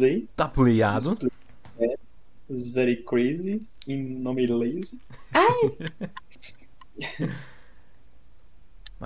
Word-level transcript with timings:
play. 0.00 0.28
Tá 0.34 0.48
playado. 0.48 1.18
É. 1.78 1.94
It's 2.48 2.68
very 2.68 2.96
crazy. 2.96 3.62
Em 3.86 4.02
nome 4.18 4.46
lazy. 4.46 5.00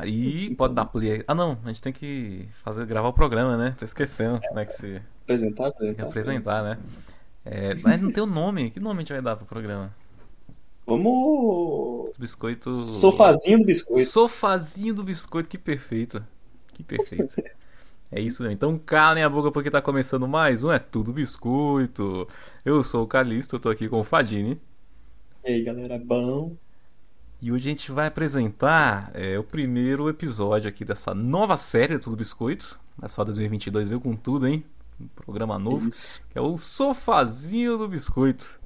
E 0.05 0.55
pode 0.57 0.75
dar 0.75 0.87
play. 0.87 1.25
Ah, 1.27 1.35
não. 1.35 1.59
A 1.65 1.69
gente 1.69 1.83
tem 1.83 1.93
que 1.93 2.47
fazer, 2.63 2.87
gravar 2.87 3.09
o 3.09 3.13
programa, 3.13 3.57
né? 3.57 3.75
Tô 3.77 3.85
esquecendo 3.85 4.41
como 4.49 4.61
é 4.61 4.65
que 4.65 4.73
se. 4.73 5.03
Apresentar, 5.25 5.69
apresentar. 5.69 6.07
apresentar, 6.07 6.63
né? 6.63 6.79
É, 7.45 7.75
mas 7.77 8.01
não 8.01 8.11
tem 8.11 8.23
o 8.23 8.27
nome. 8.27 8.71
Que 8.71 8.81
nome 8.81 8.99
a 8.99 9.01
gente 9.01 9.13
vai 9.13 9.23
dar 9.23 9.37
pro 9.37 9.47
programa? 9.47 9.95
Vamos. 10.87 12.13
Biscoito. 12.19 12.75
Sofazinho 12.75 13.59
do 13.59 13.65
biscoito. 13.65 14.09
Sofazinho 14.09 14.95
do 14.95 15.03
biscoito, 15.03 15.49
que 15.49 15.59
perfeito. 15.59 16.25
Que 16.73 16.83
perfeito. 16.83 17.35
É 18.15 18.21
isso 18.21 18.45
mesmo. 18.45 18.55
Então 18.55 18.79
calem 18.79 19.25
a 19.25 19.29
boca 19.29 19.51
porque 19.51 19.69
tá 19.69 19.83
começando 19.83 20.29
mais 20.29 20.63
um 20.63 20.71
É 20.71 20.79
Tudo 20.79 21.13
Biscoito. 21.13 22.29
Eu 22.65 22.81
sou 22.81 23.03
o 23.03 23.09
Calixto, 23.09 23.57
eu 23.57 23.61
tô 23.61 23.69
aqui 23.69 23.89
com 23.89 23.99
o 23.99 24.05
Fadini. 24.05 24.57
E 25.45 25.51
aí, 25.51 25.65
galera, 25.65 25.99
bom? 25.99 26.57
E 27.43 27.51
hoje 27.51 27.69
a 27.69 27.73
gente 27.73 27.91
vai 27.91 28.07
apresentar 28.07 29.11
é, 29.15 29.37
o 29.37 29.43
primeiro 29.43 30.09
episódio 30.09 30.69
aqui 30.69 30.85
dessa 30.85 31.13
nova 31.13 31.57
série 31.57 31.99
Tudo 31.99 32.15
Biscoito. 32.15 32.79
É 33.03 33.09
só 33.09 33.25
2022 33.25 33.89
veio 33.89 34.01
com 34.01 34.15
tudo, 34.15 34.47
hein? 34.47 34.65
Um 35.01 35.09
programa 35.09 35.59
novo. 35.59 35.89
Isso. 35.89 36.23
Que 36.31 36.39
é 36.39 36.41
o 36.41 36.57
Sofazinho 36.57 37.77
do 37.77 37.89
Biscoito. 37.89 38.61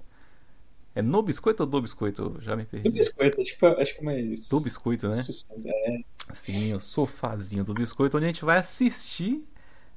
É 0.98 1.02
no 1.02 1.22
biscoito 1.22 1.62
ou 1.62 1.68
do 1.68 1.80
biscoito? 1.82 2.36
Já 2.40 2.56
me 2.56 2.64
Do 2.82 2.90
perdi. 2.90 2.90
biscoito, 2.92 3.40
acho 3.40 3.56
que, 3.58 3.66
acho 3.66 3.94
que 3.94 4.00
é 4.00 4.04
mais. 4.04 4.48
Do 4.48 4.60
biscoito, 4.60 5.08
né? 5.08 5.14
sustento. 5.14 5.66
É, 5.66 6.04
Sim, 6.32 6.74
o 6.74 6.80
sofazinho 6.80 7.64
do 7.64 7.74
biscoito, 7.74 8.16
onde 8.16 8.26
a 8.26 8.28
gente 8.28 8.44
vai 8.44 8.58
assistir 8.58 9.44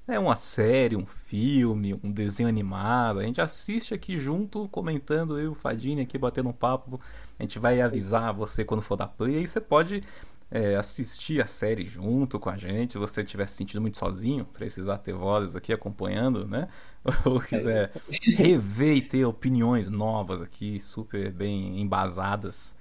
né, 0.07 0.19
uma 0.19 0.35
série, 0.35 0.95
um 0.95 1.05
filme, 1.05 1.93
um 2.03 2.11
desenho 2.11 2.49
animado. 2.49 3.19
A 3.19 3.23
gente 3.23 3.41
assiste 3.41 3.93
aqui 3.93 4.17
junto, 4.17 4.67
comentando, 4.69 5.39
eu 5.39 5.45
e 5.45 5.47
o 5.49 5.55
Fadini 5.55 6.01
aqui 6.01 6.17
batendo 6.17 6.49
um 6.49 6.53
papo. 6.53 6.99
A 7.39 7.43
gente 7.43 7.59
vai 7.59 7.81
avisar 7.81 8.33
você 8.33 8.65
quando 8.65 8.81
for 8.81 8.95
dar 8.97 9.07
play. 9.07 9.37
Aí 9.37 9.47
você 9.47 9.61
pode 9.61 10.03
é, 10.51 10.75
assistir 10.75 11.41
a 11.41 11.47
série 11.47 11.85
junto 11.85 12.37
com 12.37 12.49
a 12.49 12.57
gente. 12.57 12.93
Se 12.93 12.99
você 12.99 13.21
estiver 13.21 13.47
se 13.47 13.55
sentindo 13.55 13.79
muito 13.79 13.97
sozinho, 13.97 14.43
precisar 14.43 14.97
ter 14.97 15.13
vozes 15.13 15.55
aqui 15.55 15.71
acompanhando, 15.71 16.45
né? 16.45 16.67
Ou 17.25 17.39
quiser 17.39 17.91
rever 18.35 18.97
e 18.97 19.01
ter 19.01 19.23
opiniões 19.23 19.89
novas 19.89 20.41
aqui, 20.41 20.77
super 20.77 21.31
bem 21.31 21.79
embasadas. 21.79 22.75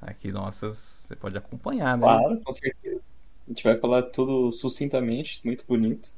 Aqui 0.00 0.32
nossas, 0.32 0.78
você 0.78 1.14
pode 1.14 1.36
acompanhar, 1.36 1.98
né? 1.98 2.04
claro, 2.04 2.40
com 2.40 2.52
certeza. 2.54 3.02
A 3.46 3.50
gente 3.50 3.62
vai 3.62 3.76
falar 3.76 4.04
tudo 4.04 4.50
sucintamente, 4.50 5.42
muito 5.44 5.62
bonito. 5.68 6.08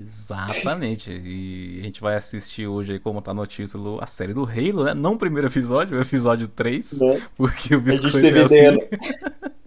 Exatamente. 0.00 1.12
E 1.12 1.78
a 1.80 1.82
gente 1.82 2.00
vai 2.00 2.16
assistir 2.16 2.66
hoje 2.66 2.92
aí, 2.94 2.98
como 2.98 3.20
tá 3.22 3.32
no 3.34 3.46
título, 3.46 3.98
a 4.00 4.06
série 4.06 4.32
do 4.32 4.44
Halo, 4.44 4.84
né? 4.84 4.94
Não 4.94 5.14
o 5.14 5.18
primeiro 5.18 5.48
episódio, 5.48 5.98
o 5.98 6.00
episódio 6.00 6.48
3, 6.48 7.00
Né? 7.00 7.22
porque 7.36 7.74
o 7.74 7.78
A 7.78 7.80
biscoito 7.80 8.16
gente 8.18 8.22
teve 8.22 8.40
é 8.40 8.44
ideia. 8.44 8.70
assim. 8.70 9.52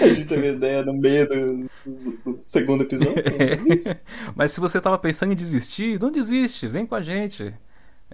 A 0.00 0.08
gente 0.08 0.24
teve 0.26 0.52
ideia 0.52 0.84
no 0.84 0.92
meio 0.92 1.26
do, 1.28 1.68
do 2.24 2.38
segundo 2.42 2.82
episódio. 2.84 3.14
É. 3.18 3.96
Mas 4.34 4.52
se 4.52 4.60
você 4.60 4.80
tava 4.80 4.96
pensando 4.98 5.32
em 5.32 5.36
desistir, 5.36 6.00
não 6.00 6.10
desiste, 6.10 6.66
vem 6.68 6.86
com 6.86 6.94
a 6.94 7.02
gente. 7.02 7.52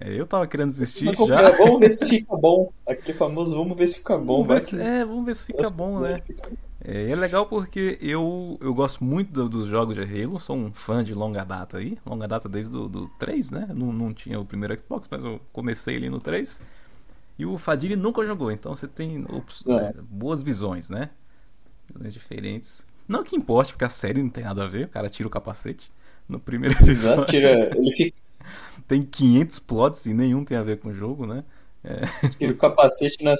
É, 0.00 0.12
eu 0.18 0.26
tava 0.26 0.46
querendo 0.46 0.68
desistir 0.70 1.14
já. 1.26 1.50
Vamos 1.56 1.80
ver 1.80 1.94
se 1.94 2.06
fica 2.08 2.36
bom. 2.36 2.72
Aquele 2.86 3.16
famoso, 3.16 3.54
vamos 3.56 3.76
ver 3.76 3.86
se 3.88 3.98
fica 3.98 4.16
bom. 4.16 4.44
Vamos 4.44 4.48
ver 4.48 4.60
se, 4.60 4.80
é, 4.80 5.04
vamos 5.04 5.24
ver 5.26 5.34
se 5.34 5.46
fica 5.46 5.68
bom, 5.70 6.00
né? 6.00 6.22
Fica- 6.26 6.50
É, 6.90 7.10
é 7.10 7.14
legal 7.16 7.46
porque 7.46 7.98
eu, 8.00 8.58
eu 8.62 8.72
gosto 8.74 9.04
muito 9.04 9.30
do- 9.32 9.48
dos 9.48 9.66
jogos 9.68 9.94
de 9.96 10.02
Halo, 10.02 10.40
sou 10.40 10.56
um 10.56 10.72
fã 10.72 11.04
de 11.04 11.12
longa 11.14 11.44
data 11.44 11.78
aí, 11.78 11.98
longa 12.06 12.26
data 12.26 12.48
desde 12.48 12.70
do, 12.72 12.88
do 12.88 13.08
3, 13.10 13.50
né? 13.50 13.68
Não, 13.76 13.92
não 13.92 14.14
tinha 14.14 14.40
o 14.40 14.44
primeiro 14.46 14.78
Xbox, 14.78 15.06
mas 15.10 15.24
eu 15.24 15.40
comecei 15.52 15.96
ali 15.96 16.08
no 16.08 16.20
3. 16.20 16.62
E 17.38 17.46
o 17.46 17.58
Fadili 17.58 17.96
nunca 17.96 18.24
jogou, 18.26 18.52
então 18.52 18.74
você 18.76 18.88
tem 18.88 19.24
É. 19.66 19.72
é, 19.72 19.94
boas 20.02 20.42
visões, 20.42 20.90
né? 20.90 21.10
Visões 21.94 22.14
diferentes. 22.14 22.86
Não 23.08 23.24
que 23.24 23.36
importe, 23.36 23.72
porque 23.74 23.84
a 23.86 23.90
série 23.90 24.22
não 24.22 24.30
tem 24.30 24.44
nada 24.44 24.64
a 24.64 24.68
ver, 24.68 24.86
o 24.86 24.88
cara 24.90 25.10
tira 25.10 25.28
o 25.28 25.30
capacete. 25.30 25.92
No 26.28 26.40
primeiro 26.40 26.76
episódio 26.80 27.24
tira, 27.26 27.70
ele 27.76 27.92
fica, 27.96 28.16
tem 28.88 29.02
500 29.04 29.58
plots 29.60 30.06
e 30.06 30.14
nenhum 30.14 30.44
tem 30.44 30.56
a 30.56 30.62
ver 30.62 30.78
com 30.80 30.88
o 30.90 30.94
jogo, 30.94 31.26
né? 31.26 31.44
tira 32.38 32.52
o 32.52 32.56
capacete 32.56 33.22
na 33.22 33.34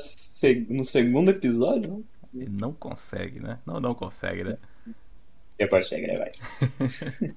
no 0.68 0.84
segundo 0.84 1.30
episódio. 1.30 2.04
Né? 2.38 2.44
Ele 2.44 2.56
não 2.56 2.72
consegue, 2.72 3.40
né? 3.40 3.58
Não, 3.66 3.80
não 3.80 3.94
consegue, 3.94 4.44
né? 4.44 4.58
Depois 5.58 5.86
chega, 5.88 6.18
vai. 6.18 6.30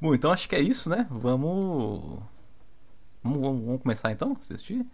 Bom, 0.00 0.14
então 0.14 0.30
acho 0.30 0.48
que 0.48 0.54
é 0.54 0.60
isso, 0.60 0.88
né? 0.88 1.06
Vamos. 1.10 2.22
Vamos, 3.22 3.40
vamos- 3.40 3.64
vamos 3.64 3.82
começar 3.82 4.12
então? 4.12 4.36
Assistir? 4.38 4.86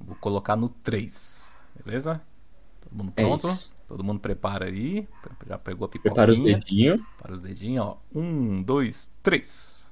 Vou 0.00 0.16
colocar 0.16 0.56
no 0.56 0.68
3, 0.68 1.64
beleza? 1.84 2.20
Todo 2.80 2.94
mundo 2.96 3.12
É 3.16 3.22
pronto? 3.22 3.46
isso. 3.46 3.74
Todo 3.86 4.02
mundo 4.02 4.20
prepara 4.20 4.66
aí. 4.66 5.08
Já 5.46 5.58
pegou 5.58 5.84
a 5.86 5.88
pipoquinha. 5.88 6.14
Prepara 6.14 6.32
os 6.32 6.40
dedinhos. 6.40 7.00
Para 7.18 7.32
os 7.34 7.40
dedinhos, 7.40 7.84
ó. 7.86 7.98
Um, 8.14 8.62
dois, 8.62 9.10
três. 9.22 9.90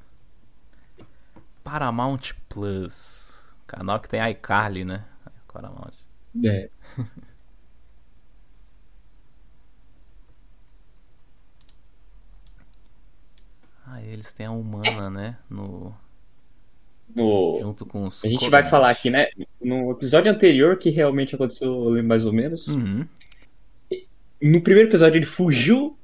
Paramount 1.63 2.33
Plus. 2.49 3.45
Canal 3.67 4.01
que 4.01 4.09
tem 4.09 4.21
iCarly, 4.31 4.85
né? 4.85 5.05
Paramount. 5.53 5.93
É. 6.45 6.69
Ah, 13.93 14.01
eles 14.03 14.33
têm 14.33 14.47
a 14.47 14.51
humana, 14.51 15.11
né? 15.11 15.37
No... 15.51 15.95
No- 17.15 17.59
Junto 17.61 17.85
com 17.85 18.05
os. 18.05 18.25
A 18.25 18.29
gente 18.29 18.49
vai 18.49 18.65
falar 18.65 18.89
aqui, 18.89 19.11
né? 19.11 19.27
No 19.61 19.91
episódio 19.91 20.33
anterior, 20.33 20.79
que 20.79 20.89
realmente 20.89 21.35
aconteceu 21.35 22.03
mais 22.03 22.25
ou 22.25 22.33
menos. 22.33 22.69
Uhum. 22.69 23.07
No 24.41 24.63
primeiro 24.63 24.89
episódio, 24.89 25.19
ele 25.19 25.27
fugiu 25.27 25.95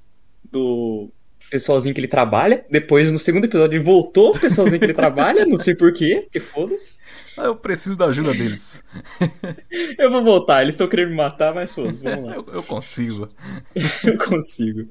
do 0.52 1.08
pessoalzinho 1.50 1.94
que 1.94 2.00
ele 2.00 2.08
trabalha. 2.08 2.66
Depois, 2.70 3.10
no 3.10 3.18
segundo 3.18 3.46
episódio, 3.46 3.76
ele 3.78 3.84
voltou 3.84 4.32
pro 4.32 4.40
pessoalzinho 4.42 4.78
que 4.80 4.84
ele 4.84 4.92
trabalha. 4.92 5.46
Não 5.46 5.56
sei 5.56 5.74
porquê, 5.74 6.20
porque 6.24 6.40
foda-se. 6.40 6.94
Ah, 7.38 7.44
eu 7.44 7.56
preciso 7.56 7.96
da 7.96 8.04
ajuda 8.04 8.32
deles. 8.34 8.84
Eu 9.98 10.10
vou 10.10 10.22
voltar, 10.22 10.60
eles 10.60 10.74
estão 10.74 10.88
querendo 10.88 11.10
me 11.10 11.16
matar, 11.16 11.54
mas 11.54 11.74
foda-se, 11.74 12.04
vamos 12.04 12.26
lá. 12.26 12.34
eu, 12.36 12.44
eu 12.52 12.62
consigo. 12.64 13.28
Eu 14.04 14.18
consigo. 14.18 14.88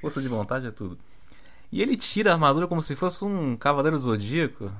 Força 0.00 0.20
de 0.20 0.28
vontade 0.28 0.66
é 0.66 0.70
tudo. 0.72 0.98
E 1.72 1.80
ele 1.82 1.96
tira 1.96 2.30
a 2.30 2.34
armadura 2.34 2.66
como 2.66 2.82
se 2.82 2.96
fosse 2.96 3.24
um 3.24 3.56
cavaleiro 3.56 3.96
zodíaco. 3.96 4.72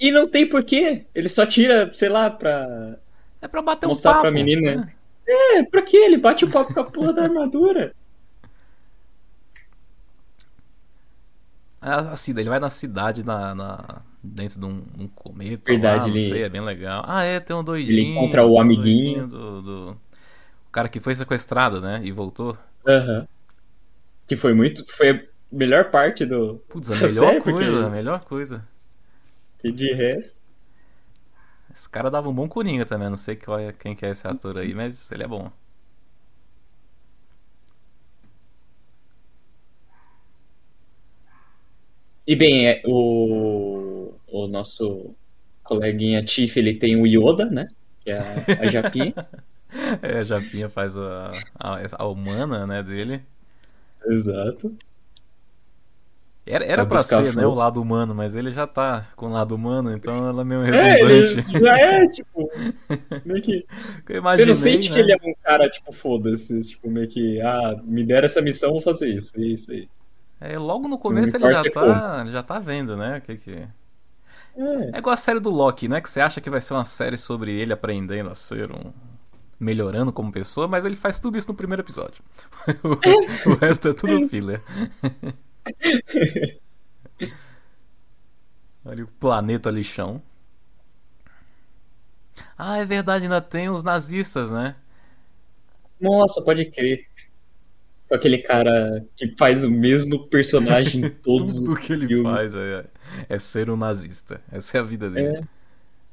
E 0.00 0.10
não 0.10 0.28
tem 0.28 0.48
porquê. 0.48 1.04
Ele 1.14 1.28
só 1.28 1.44
tira, 1.44 1.92
sei 1.92 2.08
lá, 2.08 2.30
pra. 2.30 2.98
É 3.40 3.48
pra 3.48 3.62
bater 3.62 3.86
um 3.86 3.90
Mostrar 3.90 4.12
papo. 4.12 4.22
pra 4.22 4.30
menina. 4.30 4.76
né? 4.76 4.92
É, 5.26 5.62
pra 5.64 5.82
quê? 5.82 5.96
Ele 5.98 6.16
bate 6.16 6.44
o 6.44 6.50
papo 6.50 6.72
com 6.72 6.80
a 6.80 6.84
porra 6.90 7.12
da 7.12 7.22
armadura. 7.24 7.94
A, 11.80 12.12
a 12.12 12.16
cida- 12.16 12.40
ele 12.40 12.50
vai 12.50 12.58
na 12.58 12.70
cidade, 12.70 13.24
na, 13.24 13.54
na- 13.54 14.02
dentro 14.22 14.58
de 14.58 14.66
um, 14.66 14.82
um 14.98 15.08
cometa. 15.08 15.62
Verdade, 15.70 16.04
lá, 16.10 16.16
ele- 16.16 16.28
sei, 16.28 16.42
é 16.42 16.48
bem 16.48 16.60
legal. 16.60 17.04
Ah, 17.06 17.22
é, 17.24 17.38
tem 17.38 17.54
um 17.54 17.62
doidinho. 17.62 17.92
Ele 17.98 18.08
encontra 18.10 18.44
o 18.44 18.54
um 18.56 18.60
amiguinho. 18.60 19.26
Do, 19.28 19.62
do- 19.62 19.90
O 20.68 20.70
cara 20.72 20.88
que 20.88 20.98
foi 21.00 21.14
sequestrado, 21.14 21.80
né? 21.80 22.00
E 22.02 22.10
voltou. 22.10 22.56
Aham. 22.86 23.28
Que 24.26 24.34
foi 24.36 24.54
muito. 24.54 24.84
Foi 24.92 25.28
melhor 25.50 25.90
parte 25.90 26.24
do. 26.26 26.56
Putz, 26.68 26.90
a 26.90 26.96
melhor 27.00 27.30
série, 27.30 27.40
porque- 27.40 27.52
coisa, 27.52 27.86
a 27.86 27.90
melhor 27.90 28.24
coisa. 28.24 28.66
E 29.62 29.70
de 29.72 29.92
resto. 29.92 30.42
Esse 31.74 31.88
cara 31.88 32.10
dava 32.10 32.28
um 32.28 32.34
bom 32.34 32.46
coringa 32.48 32.84
também. 32.84 33.08
Não 33.08 33.16
sei 33.16 33.36
qual 33.36 33.58
é- 33.58 33.72
quem 33.72 33.94
que 33.96 34.04
é 34.04 34.10
esse 34.10 34.26
ator 34.26 34.58
aí, 34.58 34.74
mas 34.74 35.10
ele 35.12 35.22
é 35.22 35.28
bom. 35.28 35.50
E 42.26 42.36
bem, 42.36 42.68
é, 42.68 42.82
o, 42.86 44.12
o 44.26 44.46
nosso 44.48 45.14
coleguinha 45.62 46.22
Tiff, 46.22 46.58
ele 46.58 46.74
tem 46.74 47.00
o 47.00 47.06
Yoda, 47.06 47.46
né? 47.46 47.68
Que 48.00 48.10
é 48.10 48.18
a, 48.18 48.62
a 48.62 48.66
Japinha. 48.66 49.14
É, 50.00 50.20
a 50.20 50.24
Japinha 50.24 50.70
faz 50.70 50.96
a, 50.96 51.30
a, 51.54 52.02
a 52.02 52.06
humana, 52.06 52.66
né, 52.66 52.82
dele. 52.82 53.22
Exato. 54.06 54.76
Era, 56.50 56.64
era 56.64 56.84
Vai 56.84 56.90
pra 56.90 57.02
ser, 57.02 57.36
né, 57.36 57.46
o 57.46 57.54
lado 57.54 57.80
humano, 57.82 58.14
mas 58.14 58.34
ele 58.34 58.50
já 58.50 58.66
tá 58.66 59.06
com 59.14 59.26
o 59.26 59.30
lado 59.30 59.54
humano, 59.54 59.92
então 59.92 60.28
ela 60.28 60.40
é 60.40 60.44
meio 60.44 60.62
É, 60.62 60.92
redundante. 60.94 61.44
ele 61.50 61.58
já 61.60 61.78
é, 61.78 62.06
tipo. 62.08 62.50
Meio 63.24 63.42
que. 63.42 63.66
Eu 64.08 64.14
Você 64.14 64.16
imaginei, 64.18 64.46
não 64.46 64.54
sente 64.54 64.88
né? 64.88 64.94
que 64.94 65.00
ele 65.00 65.12
é 65.12 65.16
um 65.22 65.34
cara, 65.42 65.68
tipo, 65.68 65.92
foda-se. 65.92 66.60
Tipo, 66.62 66.90
meio 66.90 67.06
que. 67.08 67.40
Ah, 67.40 67.76
me 67.84 68.02
deram 68.04 68.26
essa 68.26 68.40
missão, 68.40 68.70
vou 68.72 68.80
fazer 68.80 69.08
isso. 69.08 69.32
É 69.36 69.42
isso 69.42 69.70
aí. 69.72 69.88
É, 70.40 70.58
logo 70.58 70.88
no 70.88 70.98
começo 70.98 71.36
ele 71.36 71.50
já 71.50 71.62
tá, 71.70 72.24
já 72.26 72.42
tá 72.42 72.58
vendo, 72.60 72.96
né, 72.96 73.18
o 73.18 73.20
que 73.20 73.36
que... 73.36 73.50
É. 73.50 73.68
É 74.94 74.98
igual 74.98 75.12
a 75.14 75.16
série 75.16 75.40
do 75.40 75.50
Loki, 75.50 75.88
né, 75.88 76.00
que 76.00 76.08
você 76.08 76.20
acha 76.20 76.40
que 76.40 76.48
vai 76.48 76.60
ser 76.60 76.74
uma 76.74 76.84
série 76.84 77.16
sobre 77.16 77.52
ele 77.52 77.72
aprendendo 77.72 78.30
a 78.30 78.36
ser 78.36 78.70
um... 78.70 78.92
melhorando 79.58 80.12
como 80.12 80.30
pessoa, 80.30 80.68
mas 80.68 80.84
ele 80.84 80.94
faz 80.94 81.18
tudo 81.18 81.36
isso 81.36 81.48
no 81.48 81.54
primeiro 81.54 81.82
episódio. 81.82 82.22
o, 82.84 83.50
o 83.50 83.54
resto 83.56 83.88
é 83.88 83.92
tudo 83.92 84.20
filler. 84.20 84.62
Olha 88.84 89.04
o 89.04 89.08
planeta 89.08 89.70
lixão. 89.70 90.22
Ah, 92.56 92.78
é 92.78 92.84
verdade, 92.84 93.24
ainda 93.24 93.40
tem 93.40 93.68
os 93.70 93.82
nazistas, 93.82 94.50
né? 94.50 94.76
Nossa, 96.00 96.42
pode 96.44 96.64
crer. 96.70 97.06
Com 98.08 98.14
aquele 98.14 98.38
cara 98.38 99.06
que 99.16 99.34
faz 99.38 99.64
o 99.64 99.70
mesmo 99.70 100.28
personagem 100.28 101.04
em 101.04 101.10
todos 101.22 101.54
Tudo 101.54 101.74
os 101.74 101.74
que 101.74 101.92
ele 101.92 102.08
filmes. 102.08 102.22
faz 102.22 102.54
é, 102.54 102.86
é 103.28 103.38
ser 103.38 103.70
um 103.70 103.76
nazista. 103.76 104.42
Essa 104.50 104.78
é 104.78 104.80
a 104.80 104.84
vida 104.84 105.10
dele. 105.10 105.36
É. 105.38 105.42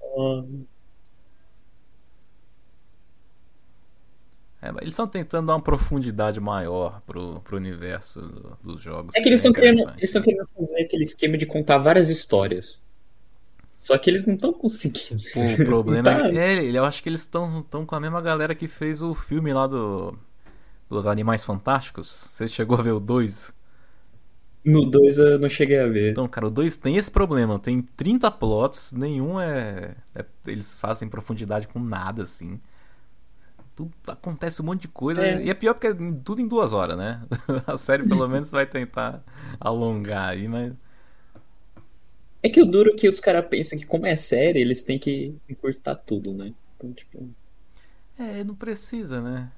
Ah, 0.01 0.43
É, 4.65 4.69
eles 4.81 4.93
estão 4.93 5.07
tentando 5.07 5.47
dar 5.47 5.53
uma 5.55 5.61
profundidade 5.61 6.39
maior 6.39 7.01
pro, 7.05 7.39
pro 7.41 7.57
universo 7.57 8.21
do- 8.21 8.57
dos 8.63 8.81
jogos. 8.81 9.15
É 9.15 9.21
que 9.21 9.29
eles 9.29 9.39
é 9.39 9.47
estão 9.47 9.53
querendo, 9.53 9.89
eles 9.97 10.03
estão 10.09 10.21
querendo 10.21 10.47
fazer 10.47 10.81
aquele 10.83 11.03
esquema 11.03 11.37
de 11.37 11.45
contar 11.45 11.77
várias 11.77 12.09
histórias. 12.09 12.83
Só 13.79 13.97
que 13.97 14.09
eles 14.09 14.25
não 14.25 14.33
estão 14.35 14.51
conseguindo. 14.53 15.21
O 15.35 15.63
problema 15.63 16.03
Tá. 16.19 16.29
é, 16.31 16.55
é, 16.65 16.77
eu 16.77 16.83
acho 16.85 17.03
que 17.03 17.09
eles 17.09 17.21
estão 17.21 17.59
estão 17.59 17.85
com 17.85 17.95
a 17.95 17.99
mesma 17.99 18.21
galera 18.21 18.55
que 18.55 18.67
fez 18.67 19.01
o 19.01 19.13
filme 19.13 19.53
lá 19.53 19.67
do 19.67 20.17
dos 20.89 21.07
Animais 21.07 21.43
Fantásticos. 21.43 22.07
Você 22.31 22.47
chegou 22.47 22.77
a 22.77 22.81
ver 22.81 22.91
o 22.93 22.99
2? 22.99 23.53
No 24.63 24.81
2 24.89 25.17
eu 25.19 25.37
não 25.39 25.47
cheguei 25.49 25.79
a 25.79 25.87
ver. 25.87 26.11
Então, 26.11 26.27
cara, 26.27 26.47
o 26.47 26.49
2 26.51 26.77
tem 26.77 26.97
esse 26.97 27.11
problema. 27.11 27.59
Tem 27.59 27.81
30 27.81 28.31
plots, 28.31 28.91
nenhum 28.91 29.39
é, 29.39 29.95
é- 30.15 30.25
Eles 30.47 30.79
fazem 30.79 31.07
profundidade 31.07 31.67
com 31.67 31.79
nada, 31.79 32.23
assim. 32.23 32.59
Tudo, 33.75 33.93
acontece 34.07 34.61
um 34.61 34.65
monte 34.65 34.83
de 34.83 34.87
coisa. 34.87 35.25
É. 35.25 35.43
E 35.43 35.49
é 35.49 35.53
pior 35.53 35.73
porque 35.73 35.87
é 35.87 35.93
tudo 35.93 36.39
em 36.41 36.47
duas 36.47 36.71
horas, 36.73 36.97
né? 36.97 37.21
A 37.67 37.77
série 37.77 38.03
pelo 38.03 38.27
menos 38.29 38.51
vai 38.51 38.65
tentar 38.65 39.23
alongar 39.59 40.29
aí, 40.29 40.47
mas. 40.47 40.73
É 42.41 42.49
que 42.49 42.61
o 42.61 42.65
duro 42.65 42.91
é 42.91 42.95
que 42.95 43.09
os 43.09 43.19
caras 43.19 43.45
pensam 43.49 43.77
que, 43.77 43.85
como 43.85 44.05
é 44.05 44.15
série, 44.15 44.59
eles 44.61 44.83
têm 44.83 44.97
que 44.99 45.35
encurtar 45.49 45.95
tudo, 45.95 46.33
né? 46.33 46.53
Então, 46.77 46.93
tipo. 46.93 47.29
É, 48.17 48.43
não 48.43 48.55
precisa, 48.55 49.21
né? 49.21 49.51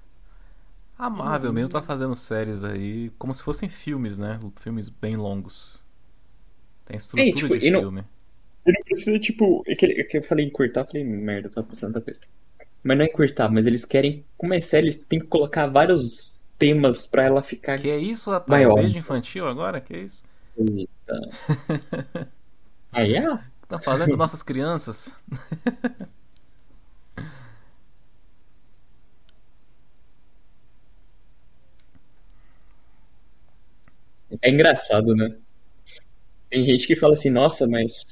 A 0.98 1.10
Marvel 1.10 1.54
mesmo 1.54 1.70
tá 1.70 1.82
fazendo 1.82 2.16
séries 2.16 2.64
aí 2.64 3.12
como 3.18 3.34
se 3.34 3.44
fossem 3.44 3.70
filmes, 3.70 4.18
né? 4.20 4.40
Filmes 4.58 4.90
bem 4.90 5.16
longos. 5.16 5.84
Tem 6.86 6.98
estrutura 6.98 7.32
tipo, 7.32 7.58
de 7.58 7.70
não- 7.70 7.82
filme. 7.82 8.04
Ele 8.66 8.78
não 8.80 8.86
precisa, 8.86 9.20
tipo. 9.20 9.64
É 9.68 9.76
que, 9.76 9.86
é 9.88 10.18
eu 10.18 10.24
falei 10.24 10.46
encurtar, 10.46 10.82
eu 10.82 10.88
falei, 10.88 11.04
merda, 11.06 11.48
eu 11.50 11.54
tava 11.54 11.68
pensando 11.68 11.96
outra 11.96 12.02
coisa. 12.04 12.22
Mas 12.88 12.98
não 12.98 13.04
é 13.04 13.08
encurtar, 13.10 13.50
mas 13.50 13.68
eles 13.68 13.84
querem. 13.84 14.24
Série, 14.62 14.86
eles 14.86 15.04
têm 15.04 15.20
que 15.20 15.28
colocar 15.28 15.68
vários 15.68 16.46
temas 16.58 17.06
pra 17.06 17.24
ela 17.24 17.44
ficar. 17.44 17.78
Que 17.78 17.90
é 17.90 17.98
isso, 17.98 18.32
rapaz? 18.32 18.50
Maior. 18.50 18.76
Beijo 18.76 18.98
infantil 18.98 19.46
agora? 19.46 19.82
Que 19.82 19.94
é 19.94 20.00
isso? 20.00 20.24
Eita. 20.58 22.30
Aí 22.94 23.14
é. 23.16 23.30
O 23.30 23.38
que 23.38 23.68
tá 23.68 23.82
fazendo 23.82 24.12
com 24.12 24.16
nossas 24.16 24.42
crianças? 24.42 25.14
É 34.42 34.50
engraçado, 34.50 35.14
né? 35.14 35.36
Tem 36.50 36.64
gente 36.64 36.88
que 36.88 36.96
fala 36.96 37.14
assim, 37.14 37.30
nossa, 37.30 37.68
mas 37.68 38.06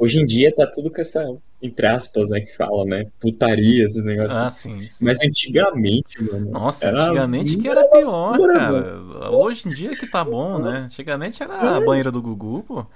hoje 0.00 0.20
em 0.20 0.26
dia 0.26 0.52
tá 0.54 0.66
tudo 0.66 0.90
com 0.90 1.00
essa, 1.00 1.24
entre 1.62 1.86
aspas, 1.86 2.30
né, 2.30 2.40
que 2.40 2.56
fala, 2.56 2.84
né? 2.84 3.06
Putaria, 3.20 3.84
esses 3.84 4.04
negócios. 4.04 4.36
Ah, 4.40 4.50
sim, 4.50 4.80
sim. 4.82 5.04
Mas 5.04 5.20
antigamente, 5.20 6.22
mano. 6.22 6.50
Nossa, 6.50 6.88
era 6.88 7.02
antigamente 7.04 7.56
que 7.58 7.68
era 7.68 7.84
pior, 7.84 8.36
loucura, 8.38 8.54
cara. 8.58 9.30
Hoje 9.30 9.68
em 9.68 9.70
dia 9.70 9.90
que 9.90 10.10
tá 10.10 10.24
bom, 10.24 10.58
né? 10.58 10.78
Antigamente 10.86 11.42
era 11.42 11.76
a 11.76 11.80
banheira 11.80 12.10
do 12.10 12.22
Gugu, 12.22 12.62
pô. 12.64 12.86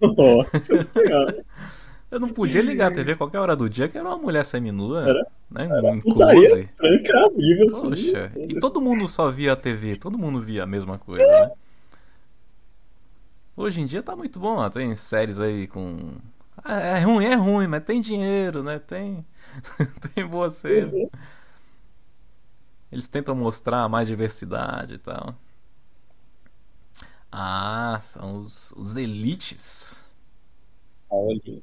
Nossa 0.00 0.76
senhora. 0.78 1.44
Eu 2.10 2.20
não 2.20 2.28
podia 2.28 2.62
ligar 2.62 2.92
a 2.92 2.94
TV 2.94 3.16
qualquer 3.16 3.40
hora 3.40 3.56
do 3.56 3.68
dia 3.68 3.88
que 3.88 3.98
era 3.98 4.06
uma 4.08 4.16
mulher 4.16 4.44
seminua, 4.44 5.02
Era- 5.08 5.26
né? 5.50 5.68
Em 5.94 6.00
Putaria 6.00 6.70
franca 6.76 7.28
viva, 7.36 7.64
assim. 7.64 7.90
Poxa, 7.90 8.32
e 8.36 8.60
todo 8.60 8.80
mundo 8.80 9.08
só 9.08 9.30
via 9.30 9.54
a 9.54 9.56
TV, 9.56 9.96
todo 9.96 10.16
mundo 10.16 10.40
via 10.40 10.62
a 10.62 10.66
mesma 10.66 10.96
coisa, 10.96 11.26
né? 11.26 11.50
Hoje 13.56 13.80
em 13.80 13.86
dia 13.86 14.02
tá 14.02 14.16
muito 14.16 14.38
bom, 14.40 14.56
ó, 14.56 14.68
tem 14.68 14.94
séries 14.96 15.38
aí 15.40 15.66
com. 15.68 16.12
Ah, 16.64 16.78
é 16.80 17.00
ruim, 17.00 17.24
é 17.26 17.34
ruim, 17.34 17.66
mas 17.68 17.84
tem 17.84 18.00
dinheiro, 18.00 18.62
né? 18.62 18.78
Tem. 18.78 19.24
tem 20.14 20.26
boa 20.26 20.50
série. 20.50 21.08
Eles 22.90 23.08
tentam 23.08 23.34
mostrar 23.34 23.88
mais 23.90 24.08
diversidade 24.08 24.94
e 24.94 24.98
tal. 24.98 25.34
Ah, 27.32 27.98
são 28.00 28.40
os, 28.42 28.72
os 28.76 28.96
elites. 28.96 30.02
Olha. 31.08 31.62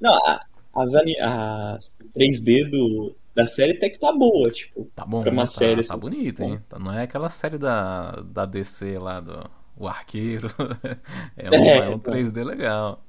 Não, 0.00 0.14
a- 0.26 0.46
as, 0.74 0.94
as 0.94 1.96
3D 2.14 2.64
do, 2.70 3.16
da 3.34 3.46
série 3.46 3.72
até 3.76 3.90
que 3.90 3.98
tá 3.98 4.12
boa, 4.12 4.50
tipo. 4.50 4.90
Tá 4.94 5.06
bom, 5.06 5.24
Pra 5.24 5.32
uma 5.32 5.46
tá, 5.46 5.48
série, 5.48 5.82
tá 5.84 5.96
assim. 5.96 5.96
bonito, 5.96 6.42
hein? 6.42 6.62
Tá- 6.68 6.78
Não 6.78 6.92
é 6.92 7.02
aquela 7.04 7.30
série 7.30 7.56
da, 7.58 8.12
da 8.22 8.44
DC 8.46 8.98
lá, 8.98 9.20
do 9.20 9.50
o 9.84 9.88
Arqueiro. 9.88 10.48
É 11.36 11.50
um, 11.52 11.70
É, 11.70 11.84
é 11.84 11.88
um 11.90 11.98
então. 11.98 11.98
3D 11.98 12.44
legal. 12.44 13.04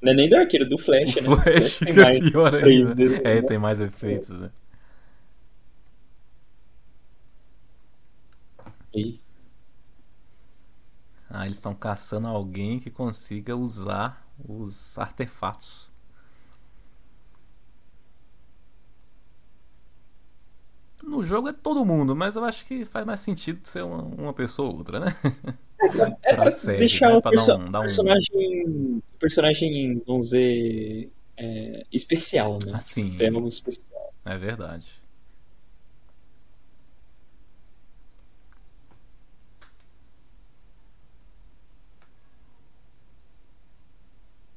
Não 0.00 0.12
é 0.12 0.14
nem 0.14 0.28
do 0.28 0.36
arqueiro, 0.36 0.68
do 0.68 0.78
Flash, 0.78 1.14
O 1.16 1.20
né? 1.20 1.30
Flash 1.36 1.80
tem 1.82 1.94
que 1.94 2.00
é 2.00 2.04
mais 2.04 2.18
pior 2.20 2.54
ainda. 2.54 2.94
3D, 2.94 3.20
É, 3.24 3.40
né? 3.40 3.42
tem 3.42 3.58
mais 3.58 3.80
efeitos, 3.80 4.38
né? 4.38 4.50
E- 8.94 9.20
Ah, 11.28 11.44
eles 11.44 11.58
estão 11.58 11.74
caçando 11.74 12.26
alguém 12.28 12.78
que 12.80 12.90
consiga 12.90 13.54
usar 13.56 14.26
os 14.38 14.96
artefatos. 14.98 15.90
No 21.06 21.22
jogo 21.22 21.48
é 21.48 21.52
todo 21.52 21.84
mundo, 21.84 22.14
mas 22.16 22.36
eu 22.36 22.44
acho 22.44 22.64
que 22.66 22.84
faz 22.84 23.04
mais 23.06 23.20
sentido 23.20 23.66
ser 23.66 23.82
uma, 23.84 24.02
uma 24.02 24.32
pessoa 24.32 24.70
ou 24.70 24.76
outra, 24.78 25.00
né? 25.00 25.14
É 26.22 26.32
Pra 26.34 26.42
pra 26.42 26.50
série, 26.50 26.78
deixar 26.78 27.10
né? 27.10 27.16
o 27.16 27.22
perso- 27.22 27.46
dar 27.46 27.56
um- 27.56 27.70
dar 27.70 27.78
um- 27.80 27.82
personagem, 27.82 29.02
personagem, 29.18 30.02
vamos 30.06 30.26
dizer, 30.26 31.10
é, 31.36 31.86
especial, 31.92 32.58
né? 32.64 32.72
Assim, 32.74 33.10
Tem 33.16 33.28
algo 33.34 33.48
especial. 33.48 34.12
é 34.24 34.36
verdade. 34.38 34.86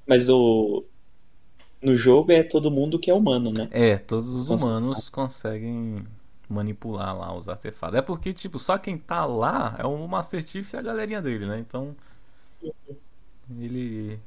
Mas 0.08 0.30
o, 0.30 0.86
no 1.82 1.96
jogo 1.96 2.32
é 2.32 2.44
todo 2.44 2.72
mundo 2.72 3.00
que 3.00 3.12
é 3.12 3.14
humano, 3.14 3.52
né? 3.52 3.68
É, 3.72 3.98
todos 3.98 4.30
os 4.30 4.50
humanos 4.50 5.10
conseguem 5.10 6.04
manipular 6.50 7.18
lá 7.18 7.34
os 7.36 7.50
artefatos. 7.50 7.98
É 7.98 8.02
porque, 8.02 8.34
tipo, 8.34 8.60
só 8.60 8.78
quem 8.78 8.98
tá 8.98 9.26
lá 9.26 9.76
é 9.80 9.86
o 9.86 10.08
Master 10.08 10.46
Chief 10.48 10.74
e 10.74 10.78
a 10.78 10.82
galerinha 10.82 11.22
dele, 11.22 11.46
né? 11.46 11.60
Então. 11.60 11.96
Ele. 13.60 14.20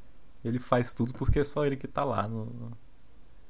Ele 0.44 0.58
faz 0.58 0.92
tudo 0.92 1.12
porque 1.14 1.40
é 1.40 1.44
só 1.44 1.66
ele 1.66 1.76
que 1.76 1.86
tá 1.86 2.02
lá 2.02 2.26
no, 2.26 2.46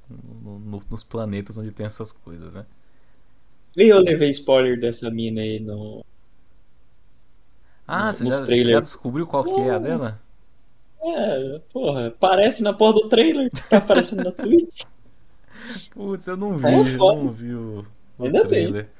no- 0.08 0.58
no- 0.58 0.82
nos 0.90 1.04
planetas 1.04 1.56
onde 1.56 1.70
tem 1.70 1.86
essas 1.86 2.10
coisas, 2.12 2.52
né? 2.54 2.66
E 3.76 3.82
eu 3.92 3.98
levei 4.00 4.30
spoiler 4.30 4.78
dessa 4.78 5.10
mina 5.10 5.40
aí 5.40 5.58
no. 5.58 6.04
Ah, 7.86 8.06
No- 8.06 8.12
você 8.12 8.24
nos 8.24 8.34
já, 8.34 8.46
você 8.46 8.64
já 8.64 8.80
descobriu 8.80 9.26
qual 9.26 9.44
que 9.44 9.60
é 9.60 9.70
a 9.70 9.78
dela? 9.78 10.20
É, 11.02 11.58
porra, 11.72 12.08
aparece 12.08 12.62
na 12.62 12.72
porra 12.74 12.94
do 12.94 13.08
trailer 13.08 13.50
que 13.50 13.62
tá 13.68 13.78
aparecendo 13.78 14.24
na 14.24 14.32
Twitch. 14.32 14.82
Putz, 15.94 16.26
eu 16.26 16.36
não 16.36 16.56
vi, 16.56 16.66
É 16.68 16.80
eu 16.96 17.08
não 17.12 17.30
vi 17.30 17.54
o 17.54 17.84
Ainda 18.20 18.44
bem. 18.44 18.72
trailer. 18.72 18.90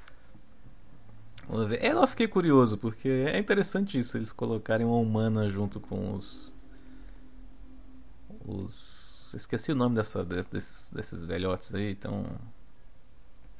Ver. 1.68 1.82
É, 1.84 1.92
eu 1.92 2.06
fiquei 2.06 2.28
curioso, 2.28 2.78
porque 2.78 3.08
é 3.08 3.38
interessante 3.38 3.98
isso, 3.98 4.16
eles 4.16 4.32
colocarem 4.32 4.86
uma 4.86 4.96
humana 4.98 5.48
junto 5.48 5.80
com 5.80 6.12
os. 6.14 6.52
Os. 8.46 9.32
Esqueci 9.34 9.72
o 9.72 9.76
nome 9.76 9.94
dessa, 9.94 10.24
des- 10.24 10.46
desses, 10.46 10.90
desses 10.90 11.24
velhotes 11.24 11.72
aí, 11.74 11.92
então. 11.92 12.24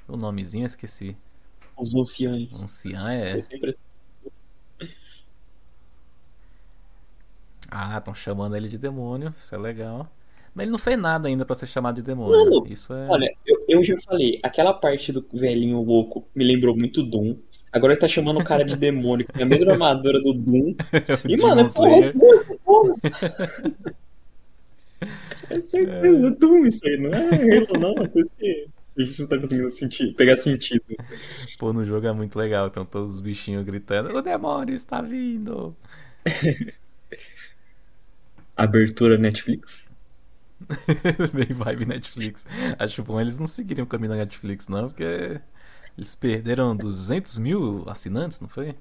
O 0.08 0.16
nomezinho 0.16 0.64
eu 0.64 0.66
esqueci. 0.66 1.16
Os 1.76 1.94
anciãos. 1.94 2.62
Anciã 2.62 3.10
é. 3.12 3.36
É 3.38 3.40
sempre 3.40 3.70
assim. 3.70 3.80
Ah, 7.70 7.98
estão 7.98 8.14
chamando 8.14 8.56
ele 8.56 8.68
de 8.68 8.78
demônio, 8.78 9.32
isso 9.38 9.54
é 9.54 9.58
legal. 9.58 10.08
Mas 10.54 10.64
ele 10.64 10.72
não 10.72 10.78
fez 10.78 10.98
nada 10.98 11.28
ainda 11.28 11.44
pra 11.44 11.54
ser 11.54 11.66
chamado 11.66 11.96
de 11.96 12.02
demônio. 12.02 12.50
Não, 12.50 12.66
Isso 12.66 12.92
é. 12.92 13.06
Olha, 13.08 13.32
eu, 13.46 13.59
eu 13.70 13.82
já 13.84 13.96
falei, 14.00 14.40
aquela 14.42 14.72
parte 14.72 15.12
do 15.12 15.24
velhinho 15.32 15.80
louco 15.82 16.26
me 16.34 16.44
lembrou 16.44 16.76
muito 16.76 17.02
Doom. 17.02 17.36
Agora 17.72 17.92
ele 17.92 18.00
tá 18.00 18.08
chamando 18.08 18.40
o 18.40 18.44
cara 18.44 18.64
de 18.64 18.74
demônio, 18.76 19.26
com 19.32 19.42
a 19.42 19.46
mesma 19.46 19.72
armadura 19.72 20.20
do 20.20 20.32
Doom. 20.32 20.74
E, 21.28 21.36
mano, 21.36 21.60
é 21.60 21.64
porra, 21.68 22.34
essa 22.34 22.58
porra. 22.64 22.94
É 25.48 25.60
certeza, 25.60 26.26
é 26.26 26.30
Doom 26.30 26.66
isso 26.66 26.86
aí, 26.86 26.96
não 26.98 27.10
é 27.10 27.58
Halo, 27.58 27.78
não. 27.78 28.02
É 28.02 28.08
coisa 28.08 28.30
que 28.38 28.66
a 28.98 29.02
gente 29.02 29.20
não 29.20 29.28
tá 29.28 29.38
conseguindo 29.38 29.70
sentir, 29.70 30.14
pegar 30.14 30.36
sentido. 30.36 30.84
Pô, 31.58 31.72
no 31.72 31.84
jogo 31.84 32.06
é 32.06 32.12
muito 32.12 32.36
legal, 32.38 32.66
então 32.66 32.84
todos 32.84 33.14
os 33.14 33.20
bichinhos 33.20 33.64
gritando: 33.64 34.14
O 34.14 34.20
demônio 34.20 34.74
está 34.74 35.00
vindo! 35.00 35.76
Abertura 38.56 39.16
Netflix. 39.16 39.89
Bem 41.32 41.46
vibe 41.54 41.86
Netflix. 41.86 42.46
Acho 42.78 43.02
bom 43.02 43.20
eles 43.20 43.38
não 43.38 43.46
seguirem 43.46 43.84
o 43.84 43.86
caminho 43.86 44.10
da 44.12 44.16
Netflix, 44.18 44.68
não, 44.68 44.88
porque 44.88 45.40
eles 45.96 46.14
perderam 46.14 46.76
200 46.76 47.38
mil 47.38 47.84
assinantes, 47.88 48.40
não 48.40 48.48
foi? 48.48 48.76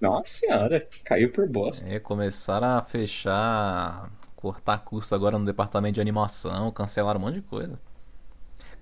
Nossa 0.00 0.26
senhora, 0.26 0.86
caiu 1.04 1.30
por 1.32 1.48
bosta. 1.48 1.92
É, 1.92 2.00
começaram 2.00 2.66
a 2.78 2.82
fechar, 2.82 4.10
cortar 4.34 4.78
custo 4.78 5.14
agora 5.14 5.38
no 5.38 5.44
departamento 5.44 5.94
de 5.94 6.00
animação, 6.00 6.70
cancelaram 6.72 7.20
um 7.20 7.22
monte 7.24 7.36
de 7.36 7.42
coisa. 7.42 7.78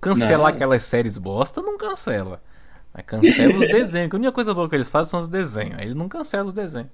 Cancelar 0.01 0.39
Não. 0.39 0.55
aquelas 0.55 0.83
séries 0.83 1.17
bosta, 1.17 1.61
não 1.61 1.77
cancela. 1.77 2.41
Mas 2.93 3.05
cancela 3.05 3.53
os 3.53 3.59
desenhos, 3.71 4.09
que 4.09 4.15
a 4.15 4.19
única 4.19 4.31
coisa 4.31 4.53
boa 4.53 4.67
que 4.67 4.75
eles 4.75 4.89
fazem 4.89 5.11
são 5.11 5.19
os 5.19 5.27
desenhos. 5.27 5.77
Aí 5.77 5.85
eles 5.85 5.95
não 5.95 6.09
cancelam 6.09 6.47
os 6.47 6.53
desenhos. 6.53 6.89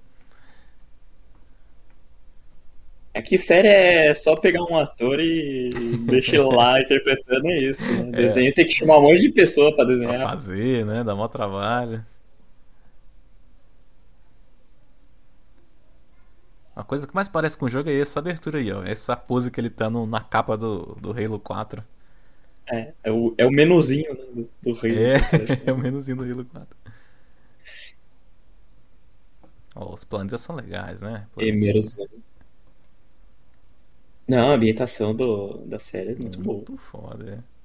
É 3.18 3.22
que 3.22 3.38
série 3.38 3.68
é 3.68 4.14
só 4.14 4.36
pegar 4.36 4.64
um 4.64 4.78
ator 4.78 5.20
e 5.20 5.72
deixar 6.08 6.38
ele 6.38 6.56
lá 6.56 6.80
interpretando, 6.82 7.48
é 7.48 7.58
isso. 7.58 7.84
Né? 7.92 8.12
Desenho 8.12 8.54
tem 8.54 8.66
que 8.66 8.74
chamar 8.74 9.00
um 9.00 9.04
monte 9.04 9.22
de 9.22 9.30
pessoa 9.32 9.76
pra 9.76 9.86
Pra 9.86 9.94
desenhar. 9.94 10.22
fazer, 10.22 10.86
né? 10.86 11.04
Dá 11.04 11.16
mó 11.16 11.28
trabalho. 11.28 12.06
A 16.76 16.84
coisa 16.84 17.08
que 17.08 17.16
mais 17.16 17.28
parece 17.28 17.58
com 17.58 17.66
o 17.66 17.70
jogo 17.70 17.90
é 17.90 18.00
essa 18.00 18.20
abertura 18.20 18.60
aí, 18.60 18.72
ó. 18.72 18.84
Essa 18.84 19.16
pose 19.16 19.50
que 19.50 19.60
ele 19.60 19.70
tá 19.70 19.90
no- 19.90 20.06
na 20.06 20.22
capa 20.22 20.56
do, 20.56 20.96
do 21.02 21.12
Halo 21.12 21.40
4. 21.40 21.84
É, 22.70 22.94
é 23.06 23.12
o, 23.12 23.34
é 23.38 23.46
o 23.46 23.52
menuzinho 23.52 24.14
né, 24.14 24.24
do, 24.34 24.50
do 24.62 24.74
rei. 24.80 24.96
É, 25.14 25.20
parece. 25.20 25.62
é 25.70 25.74
o 25.74 25.78
menuzinho 25.78 26.18
do 26.18 26.24
Halo 26.24 26.46
4. 26.46 26.68
Ó, 29.76 29.94
os 29.94 30.04
planetas 30.04 30.42
são 30.42 30.56
legais, 30.56 31.02
né? 31.02 31.26
Emersão. 31.38 32.06
Não, 34.28 34.52
a 34.52 34.56
ambientação 34.56 35.16
do, 35.16 35.58
da 35.66 35.80
série 35.80 36.12
é 36.12 36.16
muito 36.16 36.40
boa. 36.40 36.58
Muito 36.58 36.78
foda, 36.78 37.30
é. 37.44 37.58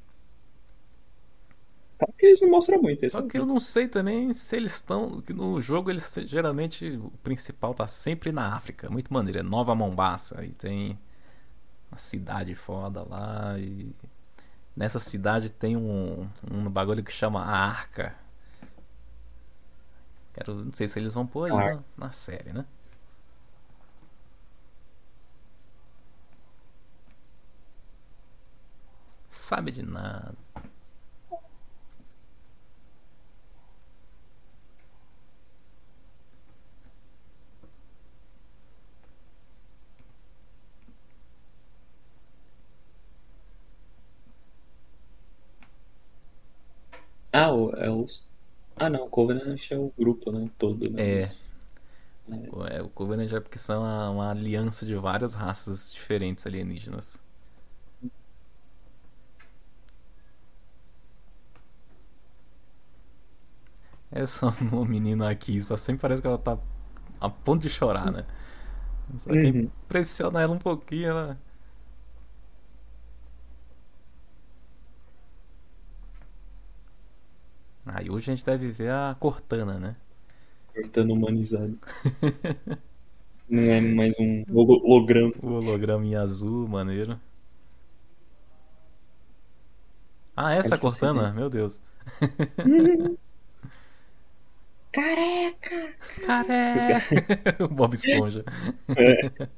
Claro 1.99 2.15
que 2.19 2.27
eles 2.27 2.41
não 2.43 2.51
mostram 2.51 2.83
muito. 2.83 3.05
Isso 3.05 3.17
Só 3.17 3.23
que 3.23 3.39
eu 3.39 3.47
não 3.47 3.61
sei 3.61 3.87
também 3.89 4.33
se 4.33 4.57
eles 4.57 4.75
estão. 4.75 5.21
Que 5.21 5.33
no 5.33 5.61
jogo 5.61 5.91
eles 5.91 6.13
geralmente 6.25 6.87
o 6.97 7.11
principal 7.23 7.75
tá 7.75 7.87
sempre 7.87 8.33
na 8.33 8.55
África. 8.57 8.91
Muito 8.91 9.13
maneiro. 9.13 9.39
É 9.39 9.43
Nova 9.43 9.75
Mombasa. 9.75 10.41
Aí 10.41 10.51
tem 10.53 10.99
uma 11.91 11.99
cidade 11.99 12.55
foda 12.55 13.05
lá. 13.09 13.59
E 13.59 13.95
nessa 14.77 15.01
cidade 15.01 15.51
tem 15.51 15.77
um, 15.77 16.29
um 16.51 16.71
bagulho 16.71 17.05
que 17.05 17.13
chama 17.13 17.43
a 17.43 17.51
Arca. 17.69 18.17
Quero, 20.35 20.55
não 20.65 20.73
sei 20.73 20.89
se 20.89 20.99
eles 20.99 21.15
vão 21.15 21.27
pôr 21.27 21.51
aí 21.51 21.57
na, 21.57 21.83
na 21.97 22.13
série, 22.13 22.53
né? 22.53 22.65
Sabe 29.53 29.71
de 29.73 29.83
nada. 29.83 30.35
Ah, 47.33 47.53
o, 47.53 47.71
é 47.77 47.91
os. 47.91 48.29
Ah, 48.77 48.89
não, 48.91 49.05
o 49.07 49.11
Covenant 49.11 49.61
é 49.71 49.77
o 49.79 49.93
grupo, 49.99 50.31
né? 50.33 50.51
Todo, 50.59 50.91
né? 50.91 51.03
É. 51.03 51.21
Mas- 51.23 51.53
É, 52.71 52.83
o 52.83 52.89
Covenant 52.89 53.31
é 53.33 53.41
porque 53.41 53.59
são 53.59 53.83
uma, 53.83 54.11
uma 54.11 54.31
aliança 54.31 54.87
de 54.87 54.95
várias 54.95 55.35
raças 55.35 55.93
diferentes 55.93 56.47
alienígenas. 56.47 57.19
Essa 64.13 64.53
menina 64.89 65.31
aqui, 65.31 65.61
só 65.61 65.77
sempre 65.77 66.03
parece 66.03 66.21
que 66.23 66.29
ela 66.29 66.39
tá 66.39 66.59
a 67.21 67.31
ponto 67.31 67.63
de 67.63 67.71
chorar, 67.71 68.13
né? 68.13 68.27
Só 69.19 69.37
que 69.37 69.55
Uhum. 69.55 69.71
pressiona 69.89 70.43
ela 70.43 70.55
um 70.55 70.59
pouquinho, 70.59 71.09
ela. 71.11 71.39
Aí 77.87 78.11
hoje 78.11 78.31
a 78.31 78.35
gente 78.35 78.45
deve 78.45 78.71
ver 78.71 78.91
a 78.91 79.17
Cortana, 79.19 79.79
né? 79.79 79.97
Cortando 80.75 81.13
humanizado. 81.15 81.79
Não 83.49 83.63
é 83.73 83.81
mais 83.81 84.15
um 84.19 84.43
holo- 84.51 84.83
holograma. 84.85 85.33
O 85.43 85.53
holograma 85.53 86.05
em 86.05 86.17
azul, 86.17 86.67
maneiro. 86.69 87.21
Ah, 90.37 90.53
essa 90.55 90.77
Cortana? 90.79 91.33
Meu 91.33 91.49
Deus. 91.51 91.81
Careca! 94.93 95.95
Careca! 96.27 97.03
o 97.65 97.69
Bob 97.69 97.95
Esponja. 97.95 98.45
É. 98.97 99.49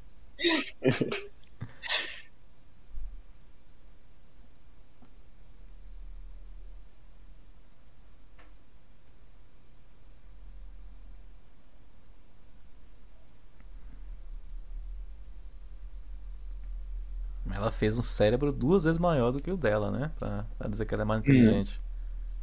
Ela 17.51 17.71
fez 17.71 17.97
um 17.97 18.01
cérebro 18.01 18.51
duas 18.51 18.83
vezes 18.83 18.97
maior 18.97 19.31
do 19.31 19.41
que 19.41 19.51
o 19.51 19.57
dela, 19.57 19.91
né? 19.91 20.11
Pra, 20.17 20.45
pra 20.57 20.67
dizer 20.67 20.85
que 20.85 20.93
ela 20.93 21.03
é 21.03 21.05
Hum. 21.05 21.07
mais 21.07 21.21
inteligente. 21.21 21.81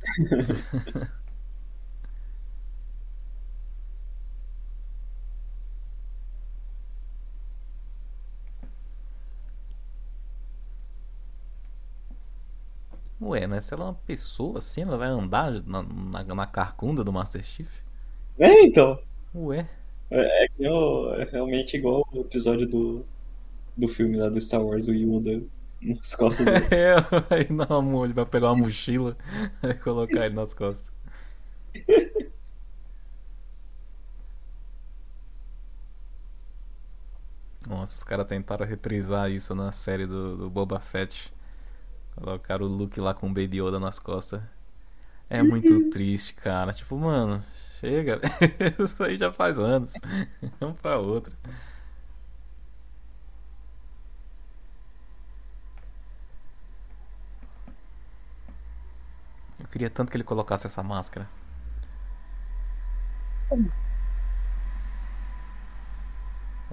Ué, 13.33 13.47
mas 13.47 13.65
se 13.65 13.73
ela 13.73 13.85
é 13.85 13.87
uma 13.87 13.95
pessoa 14.07 14.59
assim, 14.59 14.83
ela 14.83 14.99
vai 14.99 15.09
andar 15.09 15.53
na, 15.65 15.83
na, 15.83 16.23
na 16.23 16.47
carcunda 16.47 17.03
do 17.03 17.11
Master 17.11 17.43
Chief? 17.43 17.81
É, 18.39 18.62
então. 18.62 18.99
Ué. 19.35 19.67
É, 20.11 20.45
é 20.45 20.49
é 20.61 21.25
realmente 21.31 21.79
igual 21.79 22.07
o 22.12 22.21
episódio 22.21 22.69
do, 22.69 23.07
do 23.75 23.89
filme 23.89 24.19
lá 24.19 24.29
do 24.29 24.39
Star 24.39 24.62
Wars, 24.62 24.87
o 24.87 24.93
Yoda 24.93 25.43
nas 25.81 26.15
costas 26.15 26.45
dele. 26.45 26.67
É, 26.71 26.95
aí 27.35 27.51
não, 27.51 28.05
ele 28.05 28.12
vai 28.12 28.27
pegar 28.27 28.53
uma 28.53 28.67
mochila 28.67 29.17
e 29.65 29.73
colocar 29.75 30.27
ele 30.27 30.35
nas 30.35 30.53
costas. 30.53 30.93
Nossa, 37.67 37.97
os 37.97 38.03
caras 38.03 38.27
tentaram 38.27 38.67
reprisar 38.67 39.31
isso 39.31 39.55
na 39.55 39.73
série 39.73 40.07
do, 40.07 40.37
do 40.37 40.51
Boba 40.51 40.79
Fett. 40.81 41.33
Colocaram 42.14 42.66
o 42.66 42.69
Luke 42.69 43.00
lá 43.00 43.14
com 43.14 43.26
o 43.28 43.33
Baby 43.33 43.61
Yoda 43.62 43.81
nas 43.81 43.99
costas. 43.99 44.42
É 45.28 45.42
muito 45.42 45.88
triste, 45.90 46.35
cara. 46.35 46.73
Tipo, 46.73 46.97
mano, 46.99 47.42
chega. 47.81 48.21
Isso 48.78 49.02
aí 49.02 49.16
já 49.19 49.33
faz 49.33 49.59
anos. 49.59 49.95
Um 50.61 50.73
pra 50.75 50.99
outro. 50.99 51.33
Eu 59.59 59.66
queria 59.69 59.88
tanto 59.90 60.11
que 60.11 60.16
ele 60.16 60.25
colocasse 60.25 60.66
essa 60.66 60.83
máscara. 60.83 61.28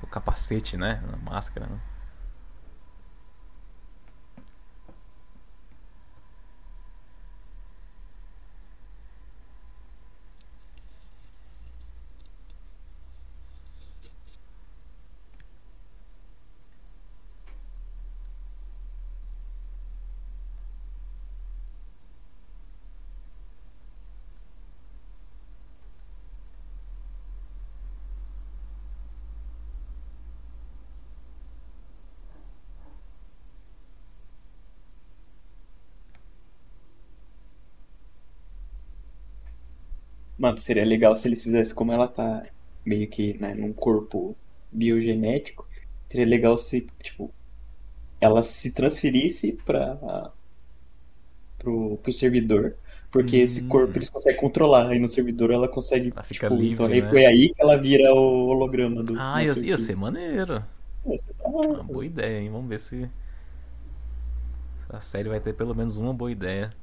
O 0.02 0.08
capacete, 0.08 0.76
né? 0.78 1.02
A 1.14 1.18
máscara, 1.18 1.68
né? 1.68 1.80
Mano, 40.40 40.60
seria 40.62 40.86
legal 40.86 41.16
se 41.18 41.28
eles 41.28 41.44
fizessem 41.44 41.76
como 41.76 41.92
ela 41.94 42.08
tá 42.08 42.46
meio 42.86 43.08
que 43.10 43.38
né, 43.40 43.54
num 43.56 43.74
corpo 43.74 44.36
biogenético. 44.72 45.68
Seria 46.10 46.26
legal 46.28 46.58
se, 46.58 46.88
tipo, 47.04 47.32
ela 48.22 48.44
se 48.44 48.74
transferisse 48.74 49.54
para 49.66 50.32
pro, 51.58 51.98
pro 51.98 52.12
servidor, 52.12 52.76
porque 53.12 53.38
Hum. 53.38 53.44
esse 53.44 53.64
corpo 53.68 53.98
eles 53.98 54.10
conseguem 54.10 54.40
controlar, 54.40 54.90
aí 54.90 55.00
no 55.00 55.08
servidor 55.08 55.52
ela 55.52 55.68
consegue, 55.68 56.12
Ela 56.12 56.24
fica 56.24 56.48
tipo, 56.48 56.56
então 56.64 56.86
livre, 56.86 56.94
aí 56.94 57.02
né? 57.02 57.10
foi 57.10 57.26
aí 57.26 57.54
que 57.54 57.62
ela 57.62 57.76
vira 57.78 58.14
o 58.14 58.48
holograma 58.48 59.04
do 59.04 59.14
Ah, 59.18 59.44
ia, 59.44 59.52
ia 59.66 59.78
ser 59.78 59.96
maneiro. 59.96 60.64
Ia 61.06 61.18
ser 61.18 61.34
Uma 61.44 61.84
boa 61.84 62.06
ideia, 62.06 62.40
hein? 62.40 62.50
Vamos 62.52 62.70
ver 62.70 62.80
se 62.80 63.10
a 64.90 65.00
série 65.00 65.30
vai 65.30 65.40
ter 65.40 65.54
pelo 65.54 65.74
menos 65.76 65.98
uma 65.98 66.14
boa 66.14 66.32
ideia. 66.32 66.74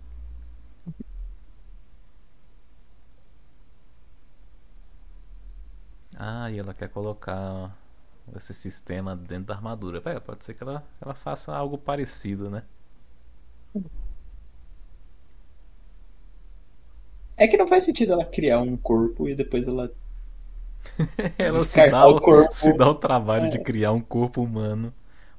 Ah, 6.17 6.51
e 6.51 6.59
ela 6.59 6.75
quer 6.75 6.89
colocar 6.89 7.77
esse 8.37 8.55
sistema 8.55 9.17
dentro 9.17 9.47
da 9.47 9.55
armadura. 9.55 10.03
É, 10.05 10.21
pode 10.21 10.45
ser 10.45 10.55
que 10.55 10.63
ela, 10.63 10.85
ela 11.01 11.15
faça 11.15 11.55
algo 11.55 11.79
parecido, 11.79 12.51
né? 12.51 12.65
É 17.35 17.49
que 17.49 17.57
não 17.57 17.67
faz 17.67 17.85
sentido 17.85 18.13
ela 18.13 18.27
criar 18.27 18.61
um 18.61 18.77
corpo 18.77 19.27
e 19.29 19.35
depois 19.35 19.67
ela 19.67 19.91
Ela 21.39 21.65
se 21.65 21.83
dá 21.83 22.07
o 22.07 22.21
corpo. 22.21 22.55
se 22.55 22.73
dá 22.73 22.89
o 22.89 22.95
trabalho 22.95 23.49
de 23.49 23.59
É. 23.59 23.59
criar 23.59 23.93
um 23.93 24.01
corpo 24.01 24.43
humano, 24.43 24.93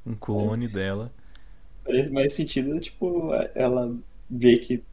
um 0.06 0.16
clone 0.16 0.68
dela. 0.68 1.12
Parece 1.84 2.10
mais 2.12 2.34
sentido, 2.36 2.80
tipo, 2.80 3.32
ela 3.56 3.98
ver 4.30 4.60
que 4.60 4.84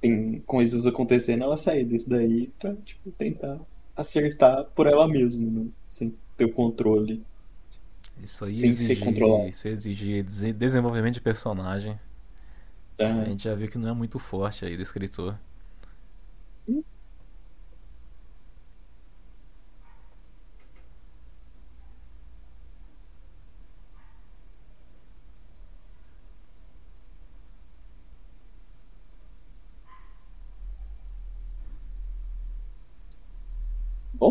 tem 0.00 0.40
coisas 0.46 0.86
acontecendo, 0.86 1.44
ela 1.44 1.56
sair 1.56 1.84
desse 1.84 2.08
daí 2.08 2.48
pra, 2.58 2.74
tipo, 2.76 3.10
tentar 3.12 3.60
acertar 3.96 4.64
por 4.74 4.86
ela 4.86 5.06
mesma, 5.08 5.50
né? 5.50 5.66
Sem 5.88 6.14
ter 6.36 6.44
o 6.46 6.52
controle. 6.52 7.24
Isso 8.22 8.44
aí 8.44 8.56
Sem 8.58 8.72
ser 8.72 8.92
exige, 8.92 9.04
controlado. 9.04 9.48
isso 9.48 9.68
exige 9.68 10.22
dese- 10.22 10.52
desenvolvimento 10.52 11.14
de 11.14 11.20
personagem. 11.20 11.98
Tá? 12.96 13.22
A 13.22 13.24
gente 13.24 13.44
já 13.44 13.54
viu 13.54 13.68
que 13.68 13.78
não 13.78 13.88
é 13.90 13.92
muito 13.92 14.18
forte 14.18 14.64
aí 14.64 14.76
do 14.76 14.82
escritor. 14.82 15.36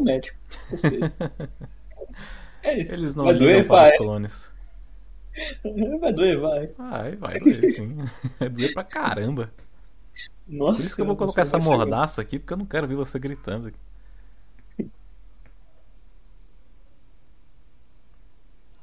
Médico. 0.03 0.37
Gostei. 0.69 0.99
É 2.65 2.79
isso. 2.79 2.93
Eles 2.93 3.13
não 3.13 3.25
vai 3.25 3.33
ligam 3.33 3.47
doer, 3.47 3.67
para 3.67 3.75
vai. 3.81 3.91
os 3.91 3.97
clones. 3.97 4.53
Vai 5.99 6.13
doer, 6.13 6.39
vai. 6.39 6.67
Vai, 6.67 7.15
vai 7.17 7.39
doer 7.39 7.67
sim. 7.73 7.97
Vai 8.39 8.47
doer 8.53 8.73
pra 8.73 8.83
caramba. 8.85 9.51
Nossa. 10.47 10.75
Por 10.77 10.85
isso 10.85 10.95
que 10.95 11.01
eu 11.01 11.05
vou 11.05 11.15
colocar 11.17 11.41
essa 11.41 11.57
mordaça 11.59 12.21
aqui, 12.21 12.39
porque 12.39 12.53
eu 12.53 12.57
não 12.57 12.65
quero 12.65 12.87
ver 12.87 12.95
você 12.95 13.19
gritando. 13.19 13.67
aqui. 13.67 13.79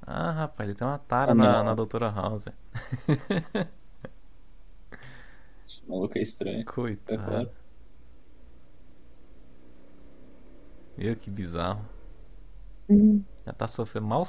Ah, 0.06 0.30
rapaz, 0.32 0.68
ele 0.68 0.76
tem 0.76 0.86
uma 0.86 0.98
tara 0.98 1.32
Ah, 1.32 1.34
na, 1.34 1.62
na 1.64 1.74
Doutora 1.74 2.10
House. 2.10 2.46
Esse 5.66 5.88
maluco 5.88 6.18
é 6.18 6.22
estranho. 6.22 6.60
É 6.60 6.64
Coitado. 6.64 7.22
claro. 7.24 7.50
Meu, 11.00 11.16
que 11.16 11.30
bizarro. 11.30 11.84
Já 13.46 13.52
tá 13.52 13.66
sofrendo. 13.66 14.06
Mal 14.06 14.24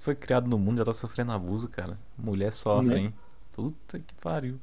foi 0.00 0.14
criado 0.14 0.48
no 0.48 0.58
mundo, 0.58 0.78
já 0.78 0.84
tá 0.84 0.92
sofrendo 0.92 1.32
abuso, 1.32 1.68
cara. 1.68 1.98
Mulher 2.16 2.52
sofre, 2.52 2.94
Né? 2.94 3.00
hein? 3.00 3.14
Puta 3.52 3.98
que 3.98 4.14
pariu. 4.14 4.60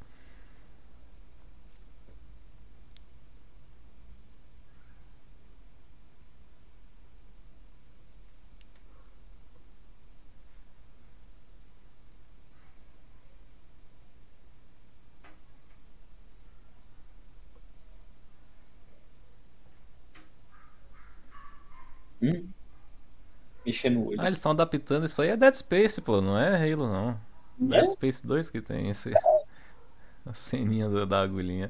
Hum. 22.21 22.54
Mexer 23.84 23.89
no 23.89 24.08
olho. 24.08 24.22
Ah, 24.22 24.28
eles 24.28 24.39
estão 24.39 24.52
adaptando 24.52 25.06
isso 25.06 25.22
aí. 25.22 25.30
É 25.30 25.38
Dead 25.38 25.54
Space, 25.56 26.02
pô, 26.02 26.22
não 26.22 26.38
é 26.38 26.56
Halo, 26.56 26.88
não. 26.88 27.12
Né? 27.60 27.78
Dead 27.78 27.86
Space 27.86 28.26
2 28.26 28.50
que 28.50 28.62
tem 28.62 28.89
esse. 28.89 29.12
A 30.26 30.34
ceninha 30.34 30.89
da, 30.89 31.04
da 31.04 31.22
agulhinha. 31.22 31.69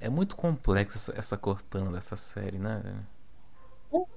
É 0.00 0.08
muito 0.08 0.34
complexa 0.34 0.96
essa, 0.96 1.18
essa 1.18 1.36
Cortana 1.36 1.92
dessa 1.92 2.16
série, 2.16 2.58
né? 2.58 2.80
velho? 2.82 4.08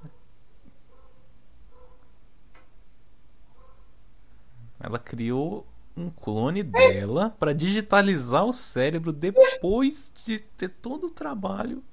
Ela 4.80 4.97
criou 4.97 5.67
um 5.95 6.10
clone 6.10 6.63
dela 6.63 7.36
pra 7.39 7.53
digitalizar 7.53 8.45
o 8.45 8.53
cérebro 8.53 9.12
depois 9.13 10.12
de 10.25 10.39
ter 10.39 10.69
todo 10.69 11.08
o 11.08 11.12
trabalho. 11.12 11.84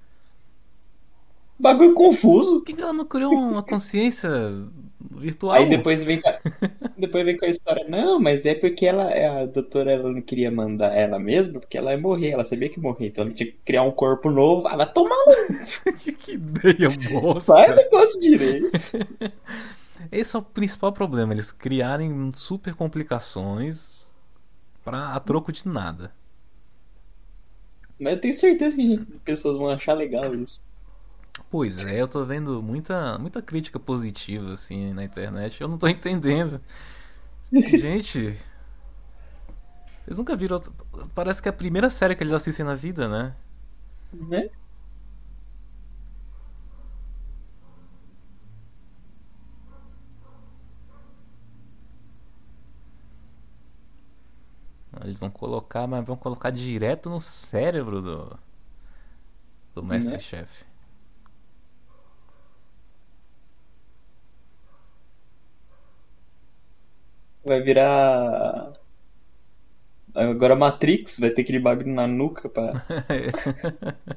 Bagulho 1.58 1.92
confuso. 1.94 2.60
Por 2.60 2.64
que 2.74 2.80
ela 2.80 2.92
não 2.92 3.04
criou 3.04 3.34
uma 3.34 3.62
consciência 3.62 4.30
virtual? 4.98 5.52
Aí 5.56 5.68
depois 5.68 6.02
vem, 6.02 6.18
com 6.18 6.28
a- 6.30 6.38
depois 6.96 7.22
vem 7.24 7.36
com 7.36 7.44
a 7.44 7.48
história. 7.48 7.86
Não, 7.86 8.18
mas 8.18 8.46
é 8.46 8.54
porque 8.54 8.86
ela, 8.86 9.10
a 9.42 9.44
doutora 9.46 9.92
ela 9.92 10.10
não 10.10 10.22
queria 10.22 10.50
mandar 10.50 10.94
ela 10.96 11.18
mesma, 11.18 11.60
porque 11.60 11.76
ela 11.76 11.90
ia 11.92 11.98
morrer. 11.98 12.30
Ela 12.30 12.44
sabia 12.44 12.70
que 12.70 12.80
morrer. 12.80 13.08
Então 13.08 13.24
ela 13.24 13.34
tinha 13.34 13.50
que 13.50 13.58
criar 13.62 13.82
um 13.82 13.90
corpo 13.90 14.30
novo. 14.30 14.66
Ah, 14.68 14.76
vai 14.76 14.90
tomar 14.90 15.14
no 15.26 15.92
que, 16.18 16.32
ideia 16.32 16.90
bosta. 16.90 17.52
Faz 17.52 17.72
o 17.72 17.76
negócio 17.76 18.20
direito. 18.20 18.70
Esse 20.10 20.36
é 20.36 20.38
o 20.38 20.42
principal 20.42 20.92
problema, 20.92 21.32
eles 21.32 21.50
criarem 21.52 22.30
super 22.32 22.74
complicações 22.74 24.14
pra 24.84 25.14
a 25.14 25.20
troco 25.20 25.52
de 25.52 25.66
nada. 25.68 26.12
Mas 28.00 28.14
eu 28.14 28.20
tenho 28.20 28.34
certeza 28.34 28.74
que 28.74 28.84
gente- 28.84 29.18
pessoas 29.20 29.56
vão 29.56 29.68
achar 29.68 29.94
legal 29.94 30.34
isso. 30.34 30.60
Pois 31.50 31.84
é, 31.84 32.00
eu 32.00 32.08
tô 32.08 32.24
vendo 32.24 32.62
muita, 32.62 33.18
muita 33.18 33.42
crítica 33.42 33.78
positiva 33.78 34.52
assim 34.52 34.92
na 34.94 35.04
internet. 35.04 35.60
Eu 35.60 35.68
não 35.68 35.78
tô 35.78 35.86
entendendo. 35.88 36.60
Gente, 37.72 38.36
vocês 40.04 40.18
nunca 40.18 40.36
viram. 40.36 40.60
Parece 41.14 41.40
que 41.42 41.48
é 41.48 41.50
a 41.50 41.52
primeira 41.52 41.90
série 41.90 42.14
que 42.16 42.22
eles 42.22 42.32
assistem 42.32 42.64
na 42.66 42.74
vida, 42.74 43.08
né? 43.08 43.34
Né? 44.12 44.50
Eles 55.10 55.18
vão 55.20 55.30
colocar, 55.30 55.86
mas 55.86 56.04
vão 56.06 56.16
colocar 56.16 56.50
direto 56.50 57.10
no 57.10 57.20
cérebro 57.20 58.02
do 58.02 58.38
do 59.74 59.82
mestre 59.82 60.16
Né? 60.16 60.18
chefe. 60.18 60.64
Vai 67.44 67.60
virar. 67.62 68.72
Agora 70.14 70.54
Matrix 70.56 71.18
vai 71.18 71.30
ter 71.30 71.42
aquele 71.42 71.58
bagulho 71.58 71.92
na 71.92 72.06
nuca 72.06 72.48
pra. 72.48 72.76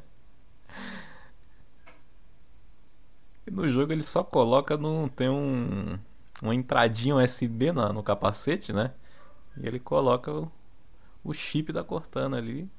No 3.52 3.70
jogo 3.70 3.92
ele 3.92 4.04
só 4.04 4.24
coloca 4.24 4.78
num 4.78 5.08
tem 5.08 5.30
um 5.30 5.98
uma 6.42 6.54
entradinha 6.56 7.16
USB 7.16 7.72
na- 7.72 7.94
no 7.94 8.04
capacete, 8.04 8.74
né? 8.74 8.94
E 9.58 9.68
ele 9.68 9.80
coloca 9.80 10.32
o, 10.32 10.52
o 11.24 11.34
chip 11.34 11.72
da 11.72 11.84
Cortana 11.84 12.38
ali. 12.38 12.70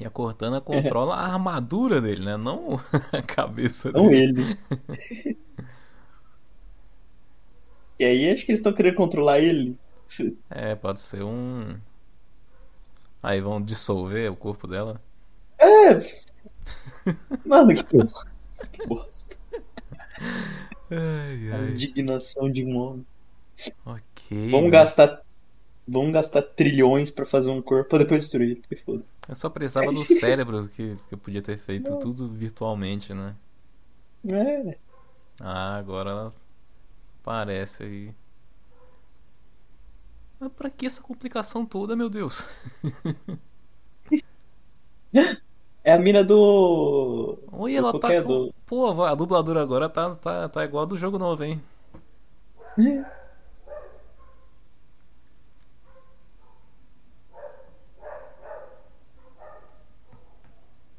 E 0.00 0.04
a 0.04 0.10
Cortana 0.10 0.60
controla 0.60 1.14
a 1.14 1.32
armadura 1.32 2.00
dele, 2.00 2.24
né? 2.24 2.36
Não 2.36 2.80
a 3.12 3.22
cabeça 3.22 3.92
Não 3.92 4.08
dele. 4.08 4.58
ele. 5.24 5.38
E 7.98 8.04
aí 8.04 8.30
acho 8.30 8.44
que 8.44 8.50
eles 8.52 8.58
estão 8.60 8.72
querendo 8.72 8.96
controlar 8.96 9.40
ele. 9.40 9.78
É, 10.50 10.74
pode 10.74 11.00
ser 11.00 11.22
um. 11.22 11.78
Aí 13.22 13.40
vão 13.40 13.60
dissolver 13.60 14.30
o 14.30 14.36
corpo 14.36 14.66
dela. 14.68 15.02
É. 15.58 15.98
Mano, 17.44 17.74
que 17.74 17.84
porra. 17.84 18.26
Que 18.72 18.86
bosta. 18.86 19.36
Ai, 20.90 21.52
A 21.52 21.70
indignação 21.70 22.50
de 22.50 22.64
um 22.64 22.76
homem. 22.76 23.06
Ok. 23.84 24.50
Vamos 24.50 24.66
né? 24.66 24.70
gastar. 24.70 25.22
Vamos 25.86 26.12
gastar 26.12 26.42
trilhões 26.42 27.10
pra 27.10 27.26
fazer 27.26 27.50
um 27.50 27.60
corpo 27.62 27.90
pra 27.90 27.98
depois 27.98 28.22
destruir. 28.22 28.62
Que 28.68 28.76
foda. 28.76 29.04
Eu 29.28 29.34
só 29.34 29.48
precisava 29.50 29.92
do 29.92 30.04
cérebro 30.04 30.68
que, 30.68 30.96
que 31.08 31.14
eu 31.14 31.18
podia 31.18 31.42
ter 31.42 31.56
feito 31.58 31.96
tudo 31.96 32.28
virtualmente, 32.28 33.12
né? 33.14 33.34
É. 34.24 34.78
Ah, 35.40 35.76
agora 35.76 36.10
ela 36.10 36.32
aparece 37.22 37.84
aí. 37.84 38.14
Mas 40.38 40.52
pra 40.52 40.70
que 40.70 40.86
essa 40.86 41.00
complicação 41.02 41.64
toda, 41.64 41.96
meu 41.96 42.08
Deus? 42.08 42.42
É 45.82 45.92
a 45.92 45.98
mina 45.98 46.24
do. 46.24 47.38
Oi, 47.52 47.74
ela 47.76 47.92
tá 47.98 48.14
com... 48.14 48.26
do- 48.26 48.54
Pô, 48.66 49.02
a 49.04 49.14
dubladora 49.14 49.60
agora 49.62 49.88
tá, 49.88 50.14
tá, 50.16 50.48
tá 50.48 50.64
igual 50.64 50.84
a 50.84 50.86
do 50.86 50.96
jogo 50.96 51.18
novo, 51.18 51.44
hein? 51.44 51.62
É. 52.78 53.23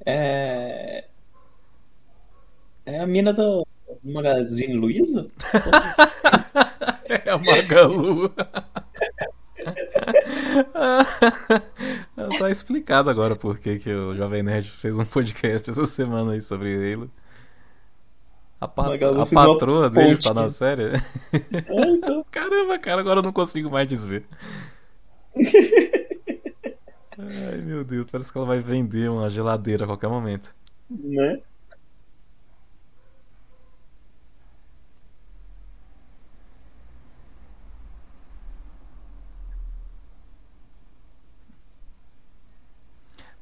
É 0.05 1.05
a 2.99 3.07
mina 3.07 3.33
do 3.33 3.65
Magazine 4.03 4.75
Luiza? 4.75 5.27
É 7.07 7.29
a 7.29 7.37
Magalu. 7.37 8.29
tá 12.39 12.49
explicado 12.49 13.11
agora 13.11 13.35
por 13.35 13.59
que 13.59 13.77
que 13.77 13.93
o 13.93 14.15
Jovem 14.15 14.41
Nerd 14.41 14.69
fez 14.69 14.97
um 14.97 15.05
podcast 15.05 15.69
essa 15.69 15.85
semana 15.85 16.31
aí 16.31 16.41
sobre 16.41 16.71
ele. 16.71 17.07
A, 18.59 18.65
a 18.65 19.25
patroa 19.25 19.89
dele 19.89 20.13
está 20.13 20.33
na 20.33 20.49
série. 20.49 20.95
É, 20.95 21.01
então. 21.91 22.25
Caramba, 22.31 22.79
cara, 22.79 23.01
agora 23.01 23.19
eu 23.19 23.23
não 23.23 23.33
consigo 23.33 23.69
mais 23.69 23.87
desver. 23.87 24.23
Ai, 27.25 27.61
meu 27.61 27.83
Deus, 27.83 28.05
parece 28.09 28.31
que 28.31 28.37
ela 28.37 28.47
vai 28.47 28.61
vender 28.61 29.09
uma 29.09 29.29
geladeira 29.29 29.83
a 29.85 29.87
qualquer 29.87 30.09
momento. 30.09 30.55
Né? 30.89 31.41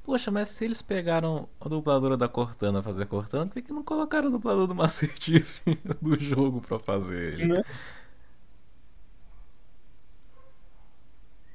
Poxa, 0.04 0.30
mas 0.30 0.50
se 0.50 0.66
eles 0.66 0.82
pegaram 0.82 1.48
a 1.62 1.70
dubladora 1.70 2.18
da 2.18 2.28
Cortana 2.28 2.84
fazer 2.84 3.06
Cortana, 3.06 3.46
por 3.48 3.54
que, 3.54 3.62
que 3.62 3.72
não 3.74 3.84
colocaram 3.84 4.28
o 4.28 4.32
dublador 4.32 4.68
do 4.68 4.76
Master 4.76 5.10
Chief 5.20 5.62
do 6.02 6.20
jogo 6.20 6.62
pra 6.62 6.78
fazer 6.78 7.34
ele? 7.34 7.46
Né? 7.46 7.64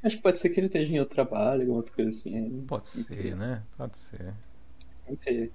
Acho 0.03 0.17
que 0.17 0.23
pode 0.23 0.39
ser 0.39 0.51
que 0.51 0.61
ele 0.61 0.67
esteja 0.67 0.93
em 0.93 0.99
outro 1.01 1.15
trabalho, 1.15 1.63
alguma 1.63 1.79
outra 1.79 1.95
coisa 1.95 2.11
assim. 2.11 2.65
Pode 2.67 2.89
ser, 2.89 3.37
né? 3.37 3.63
Pode 3.77 3.97
ser. 3.99 4.35
Não 5.09 5.19
sei. 5.23 5.53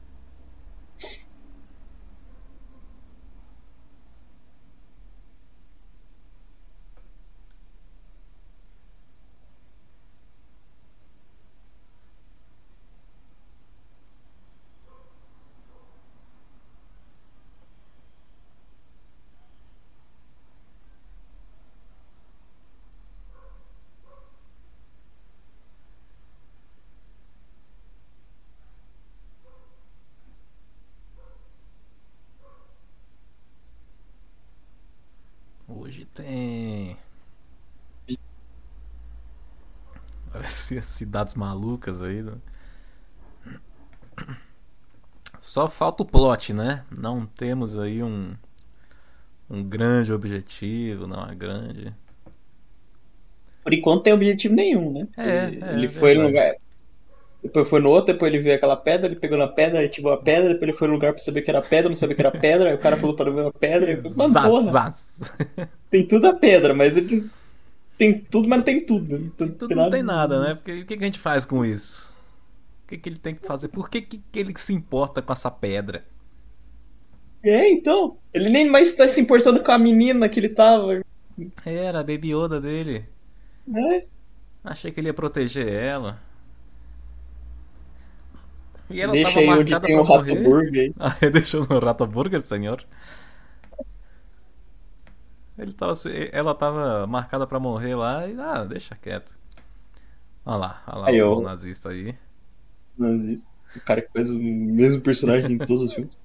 Hoje 35.68 36.06
tem. 36.06 36.98
Parece 40.32 40.56
as 40.56 40.73
cidades 40.86 41.36
malucas 41.36 42.02
aí. 42.02 42.22
né? 42.22 42.34
Só 45.40 45.70
falta 45.70 46.04
o 46.04 46.06
plot, 46.06 46.54
né? 46.54 46.86
Não 46.92 47.26
temos 47.26 47.78
aí 47.78 48.02
um 48.02 48.34
um 49.50 49.64
grande 49.64 50.12
objetivo, 50.12 51.06
não 51.06 51.30
é 51.30 51.36
grande. 51.36 51.94
Por 53.64 53.74
enquanto 53.74 53.98
não 53.98 54.04
tem 54.04 54.14
objetivo 54.14 54.56
nenhum, 54.56 54.92
né? 54.92 55.08
É, 55.18 55.48
ele, 55.48 55.64
é, 55.64 55.74
ele 55.74 55.90
foi 55.90 56.16
no 56.16 56.24
lugar. 56.24 56.56
Depois 57.42 57.68
foi 57.68 57.82
no 57.82 57.90
outro, 57.90 58.14
depois 58.14 58.34
ele 58.34 58.42
viu 58.42 58.54
aquela 58.54 58.76
pedra, 58.76 59.08
ele 59.08 59.18
pegou 59.18 59.38
na 59.38 59.48
pedra, 59.48 59.84
ativou 59.84 60.14
a 60.14 60.18
pedra, 60.18 60.50
depois 60.50 60.64
ele 60.64 60.78
foi 60.78 60.88
no 60.88 60.94
lugar 60.94 61.12
pra 61.12 61.22
saber 61.22 61.42
que 61.42 61.50
era 61.52 61.62
pedra, 61.62 61.90
não 61.90 61.96
sabia 61.96 62.16
que 62.16 62.22
era 62.22 62.32
pedra, 62.32 62.70
aí 62.70 62.76
o 62.76 62.80
cara 62.80 62.96
falou 62.96 63.16
pra 63.16 63.30
ver 63.30 63.46
a 63.46 63.52
pedra, 63.52 63.92
e 63.92 63.98
falei, 63.98 64.18
mano, 64.18 64.34
porra, 64.34 64.72
zaz. 64.72 65.32
tem 65.92 66.08
tudo 66.08 66.28
a 66.28 66.34
pedra, 66.34 66.74
mas 66.74 66.96
ele 66.96 67.30
tem 68.04 68.20
tudo, 68.20 68.50
mas 68.50 68.58
não 68.58 68.66
tem 68.66 68.86
tudo. 68.86 69.18
né? 69.18 69.32
Não 69.40 69.50
Tudo 69.50 69.76
não 69.76 69.90
tem 69.90 70.04
nada, 70.04 70.40
né? 70.44 70.56
Porque 70.56 70.82
o 70.82 70.86
que, 70.86 70.98
que 70.98 71.04
a 71.04 71.06
gente 71.06 71.20
faz 71.20 71.46
com 71.46 71.64
isso? 71.64 72.14
O 72.84 72.88
que, 72.88 72.98
que 72.98 73.10
ele 73.10 73.18
tem 73.18 73.34
que 73.34 73.48
fazer? 73.48 73.70
Por 73.70 73.90
que, 73.90 74.02
que, 74.02 74.22
ele 74.36 74.54
se 74.58 74.74
importa 74.74 75.22
com 75.22 75.32
essa 75.32 75.50
pedra? 75.50 76.04
É, 77.42 77.70
então. 77.70 78.18
Ele 78.34 78.50
nem 78.50 78.70
mais 78.70 78.92
tá 78.94 79.08
se 79.08 79.22
importando 79.22 79.64
com 79.64 79.72
a 79.72 79.78
menina 79.78 80.28
que 80.28 80.40
ele 80.40 80.50
tava. 80.50 81.02
Era 81.66 82.00
a 82.00 82.04
Baby 82.04 82.34
Yoda 82.34 82.60
dele. 82.60 83.06
Né? 83.66 84.04
Achei 84.64 84.92
que 84.92 85.00
ele 85.00 85.08
ia 85.08 85.14
proteger 85.14 85.68
ela. 85.68 86.20
E 88.90 89.02
ela 89.02 89.14
Deixa 89.14 89.30
tava 89.30 89.40
aí 89.40 89.60
onde 89.60 89.80
tem 89.80 89.96
pra 89.96 90.02
o 90.02 90.04
Rato. 90.04 90.36
Burger. 90.36 90.94
Ah, 91.00 91.30
deixou 91.30 91.66
no 91.68 91.80
Rato 91.80 92.06
Burger, 92.06 92.42
senhor? 92.42 92.86
Ele 95.58 95.72
tava, 95.74 95.94
ela 96.32 96.56
tava 96.56 97.06
marcada 97.08 97.46
pra 97.46 97.60
morrer 97.60 97.96
lá 97.96 98.28
e 98.28 98.40
ah, 98.40 98.64
deixa 98.64 98.96
quieto. 98.96 99.38
Olha 100.46 100.58
lá, 100.58 100.84
olha 100.88 100.98
lá 100.98 101.08
Aí, 101.10 101.22
o 101.22 101.36
bom 101.36 101.42
nazista 101.42 101.90
aí. 101.90 102.16
Nazista. 102.98 103.50
O 103.76 103.80
cara 103.82 104.02
que 104.02 104.12
faz 104.12 104.30
o 104.30 104.38
mesmo 104.40 105.02
personagem 105.02 105.54
em 105.54 105.58
todos 105.58 105.84
os 105.84 105.94
filmes. 105.96 106.20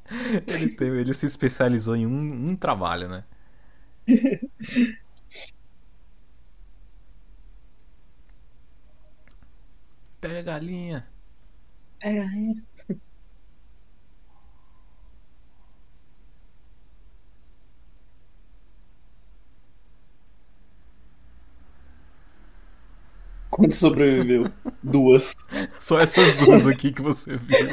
Ele, 0.46 0.70
teve, 0.76 1.00
ele 1.00 1.14
se 1.14 1.26
especializou 1.26 1.96
em 1.96 2.06
um, 2.06 2.50
um 2.50 2.56
trabalho, 2.56 3.08
né? 3.08 3.24
Pega 10.20 10.38
a 10.40 10.42
galinha. 10.42 11.06
É, 12.00 12.24
Quando 23.58 23.72
sobreviveu? 23.74 24.44
Duas. 24.82 25.34
Só 25.80 26.00
essas 26.00 26.34
duas 26.34 26.66
aqui 26.66 26.92
que 26.92 27.02
você 27.02 27.36
viu. 27.36 27.68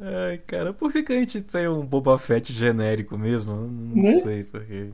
Ai, 0.00 0.38
cara, 0.38 0.72
por 0.72 0.92
que, 0.92 1.02
que 1.02 1.12
a 1.12 1.16
gente 1.18 1.40
tem 1.42 1.68
um 1.68 1.84
Boba 1.84 2.18
Fett 2.18 2.52
genérico 2.52 3.18
mesmo? 3.18 3.52
Não 3.56 4.02
Né? 4.02 4.20
sei 4.20 4.44
porquê. 4.44 4.92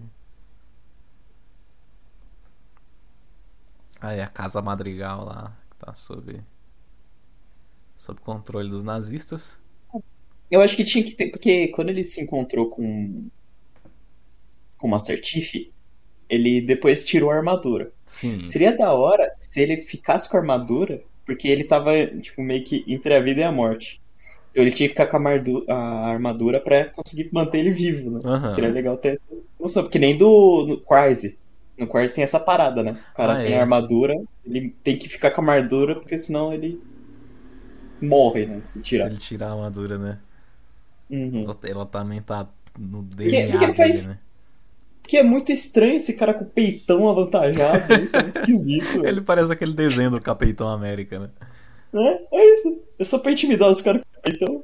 É 4.00 4.22
a 4.22 4.28
Casa 4.28 4.60
Madrigal 4.62 5.24
lá, 5.24 5.56
que 5.70 5.76
tá 5.78 5.94
sob, 5.96 6.40
sob 7.96 8.20
controle 8.20 8.70
dos 8.70 8.84
nazistas. 8.84 9.58
Eu 10.50 10.60
acho 10.62 10.76
que 10.76 10.84
tinha 10.84 11.04
que 11.04 11.12
ter, 11.12 11.30
porque 11.30 11.68
quando 11.68 11.90
ele 11.90 12.02
se 12.04 12.22
encontrou 12.22 12.68
com 12.70 13.28
com 14.78 14.86
o 14.86 14.90
Master 14.90 15.20
Chief, 15.22 15.72
ele 16.28 16.60
depois 16.60 17.04
tirou 17.04 17.30
a 17.30 17.36
armadura. 17.36 17.90
Sim. 18.06 18.42
Seria 18.42 18.76
da 18.76 18.92
hora 18.92 19.30
se 19.38 19.60
ele 19.60 19.82
ficasse 19.82 20.28
com 20.30 20.36
a 20.36 20.40
armadura, 20.40 21.02
porque 21.24 21.48
ele 21.48 21.64
tava 21.64 21.90
tipo 22.20 22.42
meio 22.42 22.62
que 22.64 22.84
entre 22.86 23.14
a 23.14 23.20
vida 23.20 23.40
e 23.40 23.44
a 23.44 23.52
morte. 23.52 24.00
Então 24.50 24.62
ele 24.62 24.70
tinha 24.70 24.88
que 24.88 24.94
ficar 24.94 25.06
com 25.06 25.16
a, 25.68 26.06
armadura 26.08 26.60
pra 26.60 26.84
conseguir 26.86 27.28
manter 27.32 27.58
ele 27.58 27.70
vivo, 27.70 28.10
né? 28.10 28.20
Aham. 28.24 28.50
Seria 28.52 28.70
legal 28.70 28.96
ter 28.96 29.14
essa 29.14 29.22
noção, 29.58 29.82
porque 29.82 29.98
nem 29.98 30.16
do 30.16 30.80
Quarze. 30.84 31.38
No 31.76 31.88
Quarze 31.88 32.14
tem 32.14 32.22
essa 32.22 32.38
parada, 32.38 32.82
né? 32.82 32.96
O 33.12 33.16
cara 33.16 33.32
Ah, 33.40 33.42
tem 33.42 33.52
é? 33.54 33.58
a 33.58 33.62
armadura, 33.62 34.14
ele 34.46 34.68
tem 34.84 34.96
que 34.96 35.08
ficar 35.08 35.32
com 35.32 35.40
a 35.40 35.44
armadura, 35.54 35.96
porque 35.96 36.16
senão 36.16 36.52
ele 36.52 36.80
morre, 38.00 38.46
né? 38.46 38.60
Se 38.64 38.78
Se 38.78 38.82
tirar. 38.84 39.06
ele 39.06 39.16
tirar 39.16 39.48
a 39.48 39.52
armadura, 39.54 39.98
né? 39.98 40.18
Uhum. 41.10 41.44
Ela, 41.44 41.58
ela 41.68 41.86
também 41.86 42.20
tá 42.22 42.48
no 42.78 43.02
Porque- 43.02 43.24
DNA 43.30 43.50
porque 43.50 43.64
ele 43.64 43.72
dele, 43.72 43.76
faz- 43.76 44.06
né? 44.08 44.18
Porque 45.04 45.18
é 45.18 45.22
muito 45.22 45.52
estranho 45.52 45.96
esse 45.96 46.14
cara 46.14 46.32
com 46.32 46.44
o 46.44 46.48
peitão 46.48 47.06
avantajado, 47.08 47.92
é 47.92 47.98
muito 48.22 48.38
esquisito. 48.40 49.04
Ele 49.06 49.20
parece 49.20 49.52
aquele 49.52 49.74
desenho 49.74 50.10
do 50.10 50.18
Capitão 50.18 50.66
América, 50.66 51.18
né? 51.18 51.28
Né? 51.92 52.18
É 52.32 52.54
isso. 52.54 52.82
É 52.98 53.04
só 53.04 53.18
pra 53.18 53.30
intimidar 53.30 53.70
os 53.70 53.82
caras 53.82 54.00
com 54.02 54.18
o 54.18 54.22
peitão. 54.22 54.62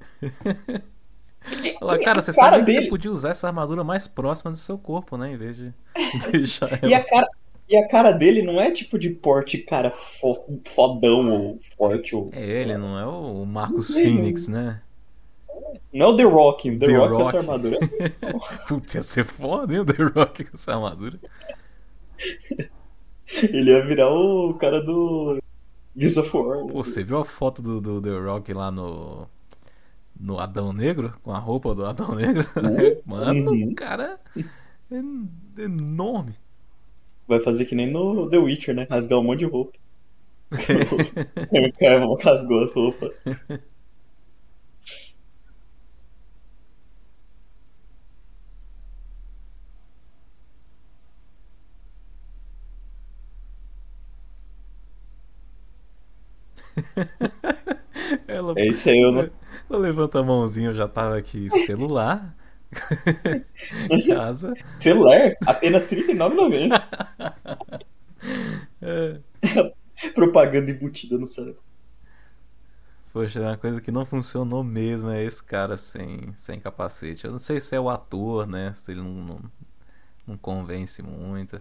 Fala, 1.78 1.96
E 2.00 2.04
cara, 2.04 2.20
você 2.22 2.32
cara 2.32 2.50
sabia 2.56 2.64
que 2.64 2.70
você 2.72 2.76
dele- 2.78 2.88
podia 2.90 3.10
usar 3.10 3.30
essa 3.30 3.46
armadura 3.46 3.84
mais 3.84 4.06
próxima 4.08 4.50
do 4.50 4.56
seu 4.56 4.78
corpo, 4.78 5.16
né? 5.18 5.32
Em 5.32 5.36
vez 5.36 5.56
de 5.56 5.74
deixar 6.32 6.70
E 6.84 6.94
a 6.94 6.98
ela. 6.98 7.04
cara, 7.06 7.28
E 7.68 7.76
a 7.76 7.86
cara 7.88 8.12
dele 8.12 8.42
não 8.42 8.60
é 8.60 8.70
tipo 8.70 8.98
de 8.98 9.10
porte, 9.10 9.58
cara, 9.58 9.90
fo- 9.90 10.58
fodão 10.66 11.30
ou 11.30 11.58
forte. 11.76 12.16
Ou, 12.16 12.30
É 12.32 12.42
ele, 12.44 12.76
não 12.76 12.98
é 12.98 13.06
o 13.06 13.44
Marcos 13.44 13.92
Phoenix, 13.92 14.48
né? 14.48 14.80
Não 15.92 16.06
é 16.06 16.08
o 16.10 16.16
The 16.16 16.22
Rock. 16.24 16.78
The, 16.78 16.86
The 16.86 16.96
Rock, 16.96 17.08
com 17.10 17.16
Rock. 17.16 17.28
essa 17.28 17.38
armadura. 17.38 17.78
Putz, 18.68 18.94
ia 18.94 19.02
ser 19.02 19.24
foda, 19.24 19.72
hein? 19.72 19.80
O 19.80 19.84
The 19.84 20.02
Rock 20.02 20.44
com 20.44 20.56
essa 20.56 20.74
armadura. 20.74 21.18
Ele 23.42 23.70
ia 23.70 23.84
virar 23.86 24.10
o 24.10 24.54
cara 24.54 24.80
do 24.80 25.38
Gears 25.96 26.16
of 26.16 26.36
War. 26.36 26.66
Pô, 26.66 26.82
você 26.82 27.02
viu 27.04 27.18
a 27.18 27.24
foto 27.24 27.62
do, 27.62 27.80
do 27.80 28.00
The 28.00 28.18
Rock 28.18 28.52
lá 28.52 28.70
no. 28.70 29.26
No 30.18 30.38
Adão 30.38 30.70
Negro? 30.72 31.14
Com 31.22 31.32
a 31.32 31.38
roupa 31.38 31.74
do 31.74 31.86
Adão 31.86 32.14
Negro? 32.14 32.44
Mano, 33.06 33.50
Uhum. 33.52 33.70
o 33.70 33.74
cara 33.74 34.20
é 34.36 35.62
enorme. 35.62 36.34
Vai 37.26 37.40
fazer 37.40 37.64
que 37.64 37.74
nem 37.74 37.90
no 37.90 38.28
The 38.28 38.36
Witcher, 38.36 38.74
né? 38.74 38.86
Rasgar 38.90 39.18
um 39.18 39.22
monte 39.22 39.38
de 39.40 39.44
roupa. 39.46 39.72
o 40.52 41.78
cara 41.78 42.04
rasgou 42.22 42.64
as 42.64 42.74
roupas. 42.74 43.12
Ela, 58.26 58.54
É 58.56 58.66
isso 58.66 58.88
aí, 58.88 58.98
eu 58.98 59.12
não 59.12 59.22
ela 59.70 59.78
levanta 59.78 60.18
a 60.18 60.22
mãozinha, 60.22 60.70
eu 60.70 60.74
já 60.74 60.88
tava 60.88 61.16
aqui, 61.16 61.48
celular. 61.64 62.36
Casa. 64.08 64.52
Celular, 64.80 65.36
apenas 65.46 65.88
R$ 65.90 66.02
39,90. 66.12 66.82
É. 68.82 69.20
Propaganda 70.14 70.70
embutida 70.72 71.16
no 71.16 71.26
cérebro. 71.26 71.62
Poxa, 73.12 73.40
uma 73.40 73.56
coisa 73.56 73.80
que 73.80 73.90
não 73.90 74.06
funcionou 74.06 74.62
mesmo 74.64 75.10
é 75.10 75.22
esse 75.24 75.42
cara 75.42 75.76
sem, 75.76 76.32
sem 76.36 76.58
capacete. 76.60 77.24
Eu 77.24 77.32
não 77.32 77.38
sei 77.38 77.60
se 77.60 77.74
é 77.74 77.80
o 77.80 77.88
ator, 77.88 78.46
né? 78.46 78.72
Se 78.76 78.92
ele 78.92 79.00
não, 79.00 79.10
não, 79.10 79.40
não 80.26 80.38
convence 80.38 81.02
muito. 81.02 81.60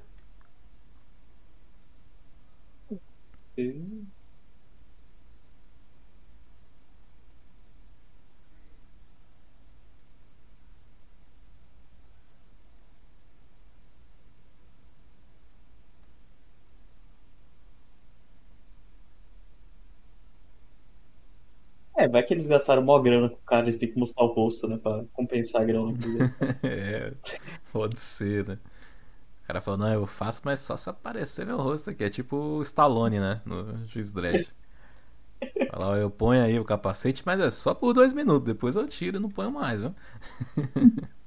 É, 22.00 22.08
vai 22.08 22.24
que 22.24 22.34
eles 22.34 22.48
gastaram 22.48 22.82
mó 22.82 22.98
grana 22.98 23.28
com 23.30 23.36
o 23.36 23.40
cara, 23.46 23.66
eles 23.66 23.78
têm 23.78 23.92
que 23.92 24.00
mostrar 24.00 24.24
o 24.24 24.28
rosto, 24.34 24.68
né? 24.70 24.78
Pra 24.78 25.04
compensar 25.14 25.62
a 25.64 25.66
grana 25.66 25.94
que 25.98 26.08
eles. 26.08 26.34
É, 26.64 27.14
pode 27.74 28.00
ser, 28.00 28.48
né? 28.48 28.60
O 29.44 29.48
cara 29.48 29.62
falou, 29.62 29.80
não, 29.80 29.94
eu 29.94 30.08
faço, 30.08 30.42
mas 30.46 30.62
só 30.62 30.78
se 30.78 30.90
aparecer 30.90 31.46
meu 31.46 31.58
rosto 31.58 31.90
aqui. 31.92 32.04
É 32.04 32.10
tipo 32.10 32.38
o 32.38 32.62
Stallone, 32.64 33.20
né? 33.20 33.42
No 33.46 33.86
Juiz 33.88 34.12
Dredd. 34.14 34.48
Fala, 35.70 35.90
ó, 35.90 35.96
eu 35.96 36.10
ponho 36.10 36.44
aí 36.44 36.60
o 36.60 36.66
capacete, 36.66 37.24
mas 37.26 37.40
é 37.40 37.50
só 37.50 37.74
por 37.74 37.94
dois 37.94 38.14
minutos. 38.14 38.46
Depois 38.46 38.76
eu 38.76 38.88
tiro 38.88 39.18
e 39.18 39.20
não 39.20 39.30
ponho 39.30 39.52
mais, 39.52 39.80
viu? 39.80 39.94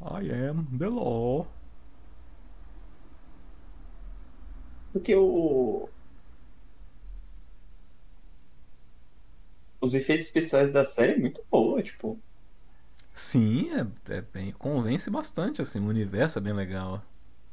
I 0.00 0.22
am 0.22 0.66
the 0.72 0.88
law. 0.88 1.46
Porque 4.98 5.14
o. 5.14 5.88
Os 9.80 9.94
efeitos 9.94 10.26
especiais 10.26 10.72
da 10.72 10.84
série 10.84 11.12
é 11.12 11.18
muito 11.18 11.40
boa, 11.48 11.80
tipo. 11.80 12.18
Sim, 13.14 13.70
é, 13.72 14.14
é 14.16 14.20
bem, 14.20 14.52
convence 14.52 15.08
bastante, 15.08 15.62
assim, 15.62 15.78
o 15.78 15.86
universo 15.86 16.38
é 16.38 16.42
bem 16.42 16.52
legal. 16.52 17.02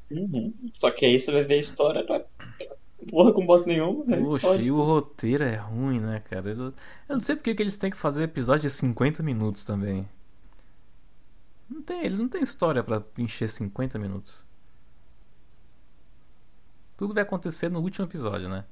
Uhum. 0.10 0.54
Só 0.74 0.90
que 0.92 1.06
aí 1.06 1.20
você 1.20 1.32
vai 1.32 1.44
ver 1.44 1.56
a 1.56 1.58
história, 1.58 2.00
é 2.00 2.26
porra 3.10 3.32
com 3.32 3.46
bosta 3.46 3.68
nenhuma, 3.68 4.04
né? 4.06 4.18
Poxa, 4.18 4.48
Pode 4.48 4.64
e 4.64 4.72
o 4.72 4.82
roteiro 4.82 5.44
é 5.44 5.56
ruim, 5.56 6.00
né, 6.00 6.20
cara? 6.22 6.52
Eu, 6.52 6.74
não 7.08 7.20
sei 7.20 7.36
porque 7.36 7.54
que 7.54 7.62
eles 7.62 7.78
têm 7.78 7.92
que 7.92 7.98
fazer 7.98 8.24
episódio 8.24 8.64
de 8.64 8.70
50 8.72 9.22
minutos 9.22 9.64
também. 9.64 10.08
Não 11.70 11.82
tem, 11.82 12.04
eles 12.06 12.20
não 12.20 12.28
têm 12.28 12.42
história 12.42 12.84
pra 12.84 13.04
encher 13.18 13.50
50 13.50 13.98
minutos. 14.00 14.46
Tudo 16.98 17.14
vai 17.14 17.24
acontecer 17.24 17.70
no 17.70 17.80
último 17.82 18.06
episódio, 18.06 18.50
né? 18.50 18.66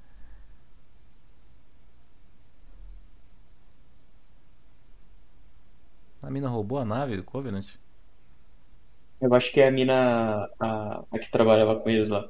A 6.23 6.29
mina 6.31 6.49
roubou 6.49 6.79
a 6.79 6.85
nave 6.85 7.17
do 7.17 7.23
Covenant? 7.23 7.75
Eu 9.21 9.33
acho 9.33 9.51
que 9.51 9.59
é 9.61 9.67
a 9.67 9.71
mina 9.71 10.49
a, 10.59 11.03
a 11.11 11.19
que 11.19 11.29
trabalhava 11.31 11.79
com 11.79 11.89
eles 11.89 12.09
lá. 12.09 12.29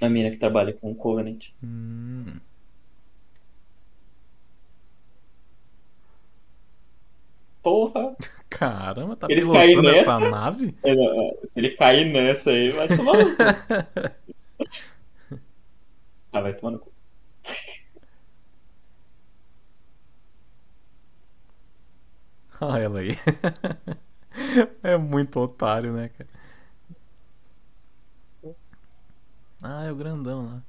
A 0.00 0.08
mina 0.08 0.30
que 0.30 0.36
trabalha 0.38 0.72
com 0.72 0.90
o 0.90 0.94
Covenant. 0.96 1.50
Hum. 1.62 2.40
Porra! 7.62 8.16
Caramba, 8.58 9.16
tá 9.16 9.28
Eles 9.28 9.48
pilotando 9.50 9.90
essa 9.90 10.18
nessa? 10.18 10.18
nave? 10.20 10.76
É, 10.84 10.90
é, 10.92 11.46
Se 11.46 11.52
ele 11.56 11.70
cair 11.76 12.12
nessa 12.12 12.50
aí, 12.50 12.70
vai 12.72 12.88
tomar 12.88 13.16
no 13.16 13.36
cu. 13.36 13.62
Ah, 16.32 16.40
vai 16.40 16.54
tomar 16.56 16.72
no 16.72 16.80
cu. 16.80 16.94
Olha 22.60 22.82
ela 22.82 22.98
aí. 23.00 23.16
É 24.82 24.96
muito 24.96 25.38
otário, 25.40 25.92
né, 25.92 26.08
cara? 26.10 26.28
Ah, 29.62 29.84
é 29.84 29.92
o 29.92 29.96
grandão 29.96 30.44
lá. 30.46 30.62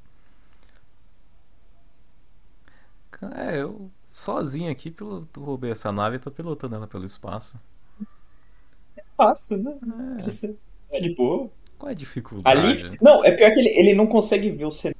Ca- 3.11 3.31
É, 3.35 3.61
eu 3.61 3.91
sozinho 4.05 4.71
aqui 4.71 4.89
piloto, 4.91 5.43
roubei 5.43 5.71
essa 5.71 5.91
nave 5.91 6.17
e 6.17 6.19
tô 6.19 6.31
pilotando 6.31 6.75
ela 6.75 6.87
pelo 6.87 7.05
espaço. 7.05 7.59
Fácil, 9.19 9.57
né? 9.57 9.73
É, 10.91 10.97
É 10.97 11.01
de 11.01 11.13
boa. 11.13 11.49
qual 11.77 11.89
é 11.89 11.91
a 11.91 11.95
dificuldade? 11.95 12.85
Ali. 12.85 12.97
Não, 13.01 13.25
é 13.25 13.31
pior 13.31 13.51
que 13.51 13.59
ele, 13.59 13.69
ele 13.69 13.93
não 13.93 14.07
consegue 14.07 14.49
ver 14.49 14.63
o 14.63 14.71
cenário. 14.71 14.97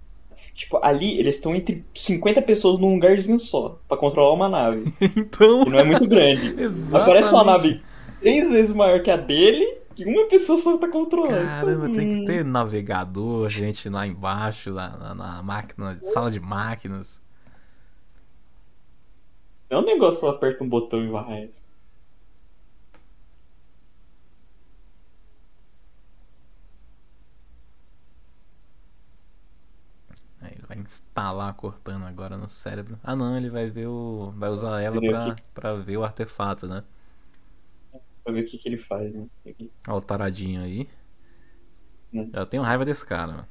Tipo, 0.54 0.78
ali 0.84 1.18
eles 1.18 1.38
estão 1.38 1.56
entre 1.56 1.86
50 1.96 2.42
pessoas 2.42 2.80
num 2.80 2.96
lugarzinho 2.96 3.40
só, 3.40 3.80
pra 3.88 3.96
controlar 3.96 4.34
uma 4.34 4.50
nave. 4.50 4.94
Então. 5.16 5.64
Que 5.64 5.70
não 5.70 5.80
é 5.80 5.84
muito 5.86 6.06
grande. 6.06 6.54
Aparece 6.94 7.34
uma 7.34 7.46
nave 7.46 7.82
três 8.20 8.52
vezes 8.52 8.76
maior 8.76 9.02
que 9.02 9.10
a 9.10 9.16
dele, 9.16 9.78
que 9.96 10.04
uma 10.04 10.28
pessoa 10.28 10.60
só 10.60 10.78
tá 10.78 10.90
controlando. 10.90 11.48
Caramba, 11.48 11.86
tem 11.86 12.10
que 12.10 12.16
hum. 12.18 12.26
ter 12.26 12.44
navegador, 12.44 13.50
gente 13.50 13.88
lá 13.88 14.06
embaixo, 14.06 14.74
na, 14.74 14.98
na, 14.98 15.16
na 15.16 15.44
máquina, 15.44 15.98
sala 16.04 16.30
de 16.30 16.42
máquinas. 16.42 17.22
Não 19.70 19.80
é 19.80 19.82
um 19.82 19.86
negócio 19.86 20.20
só 20.20 20.32
aperta 20.32 20.62
um 20.62 20.68
botão 20.68 21.02
e 21.02 21.08
vai. 21.08 21.50
Ele 30.80 30.84
vai 30.84 30.86
instalar 30.86 31.54
cortando 31.54 32.06
agora 32.06 32.38
no 32.38 32.48
cérebro. 32.50 33.00
Ah 33.04 33.16
não, 33.16 33.38
ele 33.38 33.50
vai 33.50 33.70
ver 33.70 33.88
o. 33.88 34.32
Vai 34.38 34.50
usar 34.50 34.82
ela 34.82 35.00
pra, 35.02 35.36
pra 35.54 35.74
ver 35.76 35.98
o 35.98 36.04
artefato, 36.04 36.68
né? 36.68 36.84
Pra 38.24 38.34
ver 38.34 38.42
o 38.44 38.46
que, 38.46 38.58
que 38.58 38.70
ele 38.70 38.78
faz, 38.78 39.14
né? 39.14 39.28
Olha 39.88 39.98
o 39.98 40.02
taradinho 40.02 40.62
aí. 40.62 40.90
Hum. 42.14 42.30
Já 42.34 42.46
tenho 42.46 42.64
raiva 42.64 42.86
desse 42.86 43.06
cara, 43.06 43.32
mano. 43.32 43.48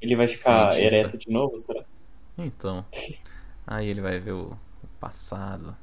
Ele 0.00 0.16
vai 0.16 0.28
ficar 0.28 0.72
Cientista. 0.72 0.96
ereto 0.96 1.18
de 1.18 1.30
novo, 1.30 1.56
será? 1.56 1.84
Então. 2.36 2.84
Aí 3.66 3.88
ele 3.88 4.00
vai 4.02 4.20
ver 4.20 4.32
o, 4.32 4.58
o 4.82 4.86
passado. 5.00 5.74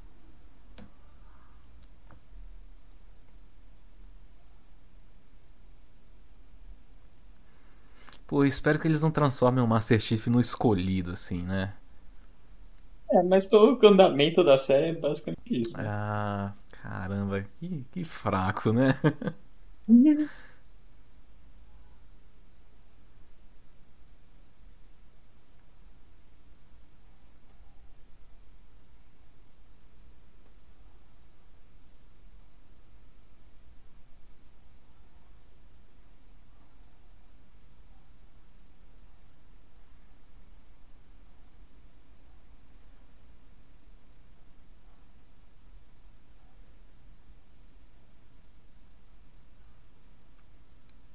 Pô, 8.32 8.46
espero 8.46 8.80
que 8.80 8.88
eles 8.88 9.02
não 9.02 9.12
transformem 9.12 9.62
o 9.62 9.68
Master 9.68 10.00
Chief 10.00 10.28
no 10.28 10.40
escolhido, 10.40 11.12
assim, 11.12 11.42
né? 11.42 11.74
É, 13.12 13.22
mas 13.22 13.44
pelo 13.44 13.78
andamento 13.86 14.42
da 14.42 14.58
série 14.58 14.92
é 14.92 14.94
basicamente 14.94 15.38
isso. 15.50 15.76
né? 15.76 15.84
Ah, 15.86 16.54
caramba, 16.82 17.46
que, 17.60 17.82
que 17.92 18.06
fraco, 18.06 18.72
né? 18.72 18.96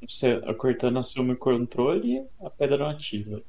Você, 0.06 0.40
a 0.46 0.54
Cortana 0.54 1.00
assume 1.00 1.32
o 1.32 1.36
controle 1.38 2.26
a 2.40 2.48
pedra 2.50 2.78
não 2.78 2.88
ativa. 2.90 3.42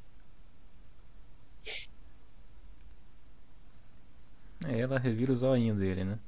É, 4.65 4.79
ela 4.79 4.99
revira 4.99 5.31
o 5.31 5.35
zoinho 5.35 5.75
dele, 5.75 6.03
né? 6.03 6.19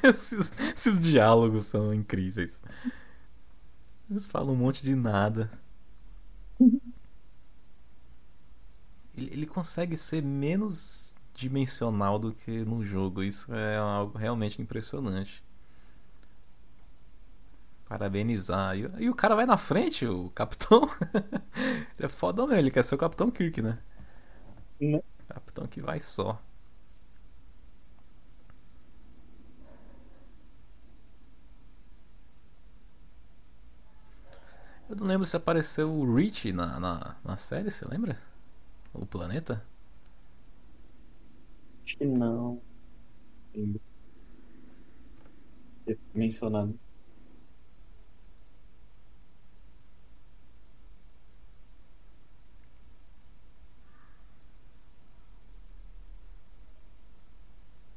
esses, 0.03 0.51
esses 0.73 0.99
diálogos 0.99 1.65
são 1.65 1.93
incríveis. 1.93 2.61
Eles 4.09 4.27
falam 4.27 4.53
um 4.53 4.57
monte 4.57 4.81
de 4.83 4.95
nada. 4.95 5.49
Ele, 9.15 9.29
ele 9.33 9.45
consegue 9.45 9.95
ser 9.97 10.21
menos 10.21 11.13
dimensional 11.33 12.17
do 12.19 12.33
que 12.33 12.63
no 12.65 12.83
jogo. 12.83 13.23
Isso 13.23 13.53
é 13.53 13.77
algo 13.77 14.17
realmente 14.17 14.61
impressionante. 14.61 15.43
Parabenizar. 17.85 18.75
E, 18.77 19.03
e 19.03 19.09
o 19.09 19.15
cara 19.15 19.35
vai 19.35 19.45
na 19.45 19.57
frente, 19.57 20.05
o 20.05 20.29
capitão. 20.31 20.89
ele 21.97 22.05
é 22.05 22.09
fodão 22.09 22.47
mesmo, 22.47 22.59
ele 22.59 22.71
quer 22.71 22.83
ser 22.83 22.95
o 22.95 22.97
Capitão 22.97 23.29
Kirk, 23.31 23.61
né? 23.61 23.79
Né? 24.79 25.01
Capitão 25.27 25.67
que 25.67 25.81
vai 25.81 25.99
só. 25.99 26.39
Eu 34.89 34.95
não 34.95 35.07
lembro 35.07 35.25
se 35.25 35.35
apareceu 35.35 35.91
o 35.91 36.15
Rich 36.15 36.51
na, 36.51 36.79
na, 36.79 37.15
na 37.23 37.37
série, 37.37 37.71
você 37.71 37.85
lembra? 37.85 38.17
O 38.93 39.05
planeta? 39.05 39.63
Acho 41.85 41.97
que 41.97 42.05
não. 42.05 42.61
Lembro. 43.55 43.81
Mencionado. 46.13 46.79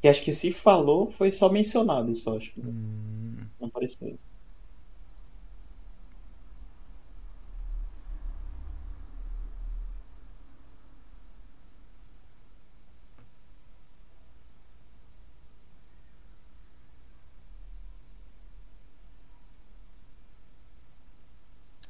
Que 0.00 0.08
acho 0.08 0.22
que 0.24 0.32
se 0.32 0.52
falou, 0.52 1.10
foi 1.10 1.30
só 1.32 1.48
mencionado, 1.50 2.14
só 2.14 2.36
acho 2.36 2.52
que 2.52 2.60
Hum, 2.60 3.36
não 3.60 3.68
apareceu. 3.68 4.18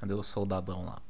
Cadê 0.06 0.14
o 0.14 0.22
soldadão 0.22 0.84
lá? 0.84 1.02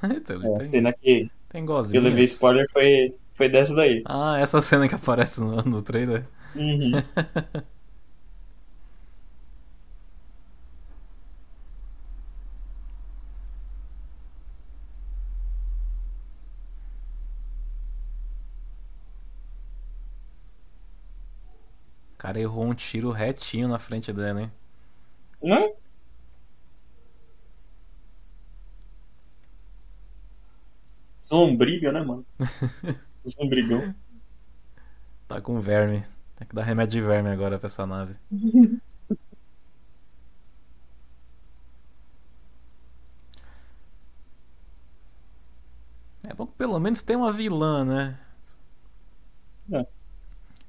Eita, 0.02 0.34
É, 0.42 0.48
tem, 0.50 0.60
cena 0.60 0.92
que 0.92 1.30
tem 1.48 1.64
que 1.90 1.98
eu 1.98 2.02
levei 2.02 2.24
gosminhas. 2.24 2.26
spoiler 2.26 2.66
foi, 2.72 3.14
foi 3.36 3.48
dessa 3.50 3.74
daí. 3.74 4.04
Ah, 4.04 4.38
essa 4.38 4.60
cena 4.62 4.88
que 4.88 4.94
aparece 4.94 5.40
no, 5.40 5.62
no 5.62 5.82
trailer. 5.82 6.26
Uhum. 6.54 7.02
cara 22.38 22.40
errou 22.40 22.64
um 22.64 22.74
tiro 22.74 23.10
retinho 23.10 23.68
na 23.68 23.78
frente 23.78 24.12
dela, 24.12 24.42
hein? 24.42 24.52
Né? 25.42 25.72
Zombriga, 31.26 31.92
né, 31.92 32.00
mano? 32.02 32.24
Zombrigão. 33.26 33.94
Tá 35.26 35.40
com 35.40 35.60
verme. 35.60 36.04
Tem 36.36 36.46
que 36.46 36.54
dar 36.54 36.62
remédio 36.62 37.00
de 37.00 37.06
verme 37.06 37.28
agora 37.30 37.58
pra 37.58 37.66
essa 37.66 37.86
nave. 37.86 38.14
É 46.24 46.34
bom 46.34 46.46
que 46.46 46.52
pelo 46.56 46.78
menos 46.78 47.02
tem 47.02 47.16
uma 47.16 47.32
vilã, 47.32 47.84
né? 47.84 48.18
É. 49.72 49.97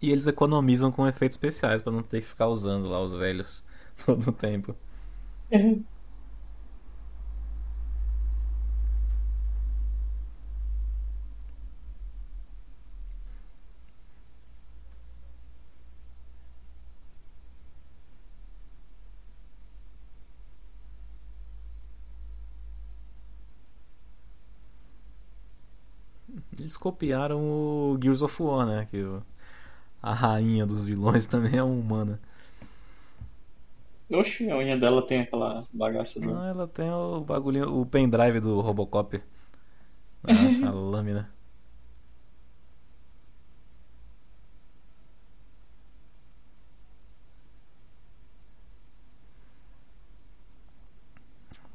E 0.02 0.12
eles 0.12 0.28
economizam 0.28 0.92
com 0.92 1.08
efeitos 1.08 1.36
especiais 1.36 1.82
pra 1.82 1.92
não 1.92 2.04
ter 2.04 2.22
que 2.22 2.28
ficar 2.28 2.48
usando 2.48 2.90
lá 2.90 3.02
os 3.02 3.14
velhos 3.14 3.64
todo 4.06 4.30
o 4.30 4.32
tempo. 4.34 4.76
Eles 26.58 26.78
copiaram 26.78 27.40
o 27.42 27.98
Gears 28.02 28.22
of 28.22 28.42
War, 28.44 28.66
né? 28.66 28.86
Que 28.90 29.04
a 30.02 30.14
rainha 30.14 30.66
dos 30.66 30.86
vilões 30.86 31.26
também 31.28 31.58
é 31.58 31.64
humana. 31.64 32.20
Oxi, 34.12 34.50
a 34.50 34.58
unha 34.58 34.78
dela 34.78 35.06
tem 35.06 35.22
aquela 35.22 35.64
bagaça 35.72 36.20
do. 36.20 36.34
Ah, 36.36 36.48
ela 36.48 36.68
tem 36.68 36.90
o 36.90 37.22
bagulhinho, 37.22 37.80
o 37.80 37.86
pendrive 37.86 38.40
do 38.40 38.60
Robocop. 38.60 39.22
A, 40.24 40.32
a 40.68 40.72
lâmina. 40.72 41.30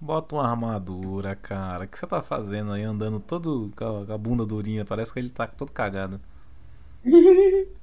Bota 0.00 0.36
uma 0.36 0.48
armadura, 0.48 1.34
cara. 1.34 1.84
O 1.84 1.88
que 1.88 1.98
você 1.98 2.06
tá 2.06 2.22
fazendo 2.22 2.72
aí 2.72 2.82
andando 2.82 3.18
todo 3.20 3.72
com 3.76 4.02
a, 4.02 4.06
com 4.06 4.12
a 4.12 4.18
bunda 4.18 4.44
durinha? 4.46 4.84
Parece 4.84 5.12
que 5.12 5.18
ele 5.18 5.30
tá 5.30 5.46
todo 5.48 5.72
cagado. 5.72 6.20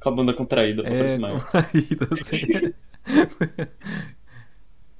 Com 0.00 0.08
a 0.10 0.12
bunda 0.12 0.34
contraída 0.34 0.84
pra 0.84 0.92
É, 0.92 0.96
parecer 0.96 1.18
mais. 1.20 1.44
contraído, 1.44 2.08
assim. 2.12 2.74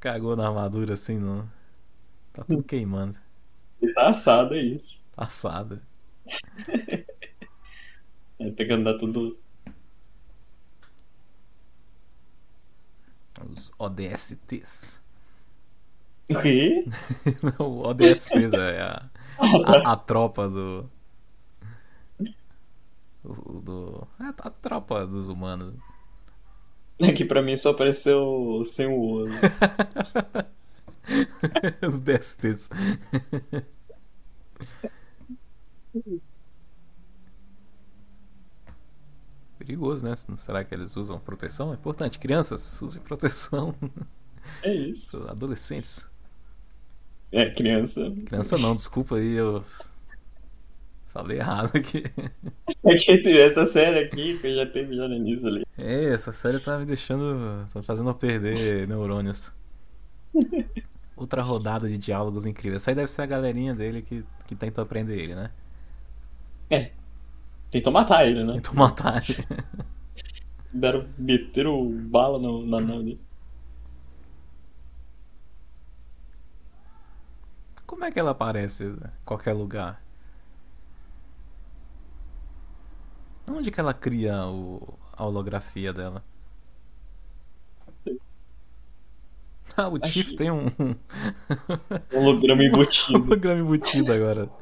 Cagou 0.00 0.34
na 0.36 0.48
armadura 0.48 0.94
assim, 0.94 1.18
não. 1.18 1.48
Tá 2.32 2.44
tudo 2.44 2.64
queimando. 2.64 3.18
Ele 3.82 3.92
tá 3.92 4.08
assado, 4.10 4.54
é 4.54 4.62
isso. 4.62 5.04
Passada. 5.14 5.82
É, 8.38 8.50
tem 8.52 8.66
que 8.66 8.72
andar 8.72 8.96
tudo. 8.98 9.38
Os 13.50 13.72
ODSTs. 13.78 15.00
O 16.30 16.34
quê? 16.36 16.84
Não, 17.42 17.66
o 17.66 17.86
ODSTs 17.88 18.56
é 18.56 18.80
a, 18.82 19.10
a, 19.64 19.92
a 19.92 19.96
tropa 19.96 20.48
do. 20.48 20.88
Do- 23.34 23.60
do 23.60 24.08
é 24.20 24.24
a 24.38 24.50
tropa 24.50 25.06
dos 25.06 25.28
humanos. 25.28 25.74
Aqui 27.00 27.24
pra 27.24 27.42
mim 27.42 27.56
só 27.56 27.70
apareceu 27.70 28.62
sem 28.66 28.86
o 28.86 29.22
O. 29.22 29.24
né? 29.26 29.40
Os 31.86 32.00
DSTs. 32.00 32.68
Perigoso, 39.58 40.04
né? 40.04 40.14
Será 40.36 40.64
que 40.64 40.72
eles 40.74 40.96
usam 40.96 41.18
proteção? 41.18 41.72
É 41.72 41.74
importante. 41.74 42.18
Crianças, 42.18 42.80
usem 42.80 43.02
proteção. 43.02 43.74
É 44.62 44.72
isso. 44.72 45.26
Adolescentes. 45.28 46.06
É, 47.30 47.50
criança. 47.50 48.08
Criança 48.26 48.56
não, 48.56 48.74
desculpa 48.74 49.16
aí, 49.16 49.32
eu 49.34 49.62
falei 51.08 51.38
errado 51.38 51.70
aqui. 51.76 52.02
É 52.84 52.96
que 52.96 53.12
esse- 53.12 53.38
essa 53.38 53.64
série 53.64 53.98
aqui, 54.00 54.38
que 54.38 54.54
já 54.54 54.66
teve 54.66 54.94
já 54.96 55.08
no 55.08 55.14
início 55.14 55.46
ali. 55.48 55.64
É, 55.76 56.04
essa 56.12 56.32
série 56.32 56.60
tá 56.60 56.78
me 56.78 56.84
deixando. 56.86 57.66
tá 57.72 57.82
fazendo 57.82 58.10
eu 58.10 58.14
perder 58.14 58.86
neurônios. 58.88 59.52
outra 61.16 61.42
rodada 61.42 61.88
de 61.88 61.98
diálogos 61.98 62.46
incríveis. 62.46 62.82
Essa 62.82 62.90
aí 62.90 62.94
deve 62.94 63.08
ser 63.08 63.22
a 63.22 63.26
galerinha 63.26 63.74
dele 63.74 64.02
que, 64.02 64.24
que 64.46 64.54
tentou 64.54 64.86
prender 64.86 65.18
ele, 65.18 65.34
né? 65.34 65.50
É. 66.70 66.90
Tentou 67.70 67.92
matar 67.92 68.26
ele, 68.28 68.44
né? 68.44 68.62
Tentou 68.62 68.74
matar 68.74 69.22
ele. 69.28 69.46
Deram, 70.72 71.06
meteram 71.18 71.90
bala 72.08 72.38
no, 72.38 72.64
na 72.66 72.80
nave. 72.80 73.20
Como 77.86 78.04
é 78.04 78.12
que 78.12 78.20
ela 78.20 78.30
aparece 78.32 78.84
em 78.84 78.96
qualquer 79.24 79.52
lugar? 79.52 80.00
Onde 83.50 83.70
que 83.70 83.80
ela 83.80 83.94
cria 83.94 84.44
o, 84.46 84.98
a 85.12 85.24
holografia 85.24 85.92
dela? 85.92 86.24
Ah, 89.76 89.88
o 89.88 89.98
Tiff 89.98 90.34
tem 90.34 90.50
um, 90.50 90.66
Holograma 92.12 92.64
embutido. 92.64 93.18
holograma 93.22 93.60
embutido 93.60 94.12
agora. 94.12 94.50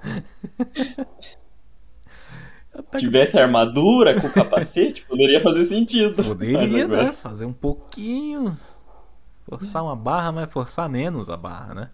Se 2.93 2.99
tivesse 2.99 3.39
armadura 3.39 4.21
com 4.21 4.29
capacete, 4.29 5.03
poderia 5.07 5.41
fazer 5.41 5.65
sentido. 5.65 6.23
Poderia, 6.23 6.85
agora- 6.85 7.05
né? 7.05 7.13
Fazer 7.13 7.47
um 7.47 7.53
pouquinho. 7.53 8.57
Forçar 9.49 9.83
uma 9.83 9.97
barra, 9.97 10.31
mas 10.33 10.53
forçar 10.53 10.87
menos 10.89 11.31
a 11.31 11.37
barra, 11.39 11.75
né? 11.75 11.91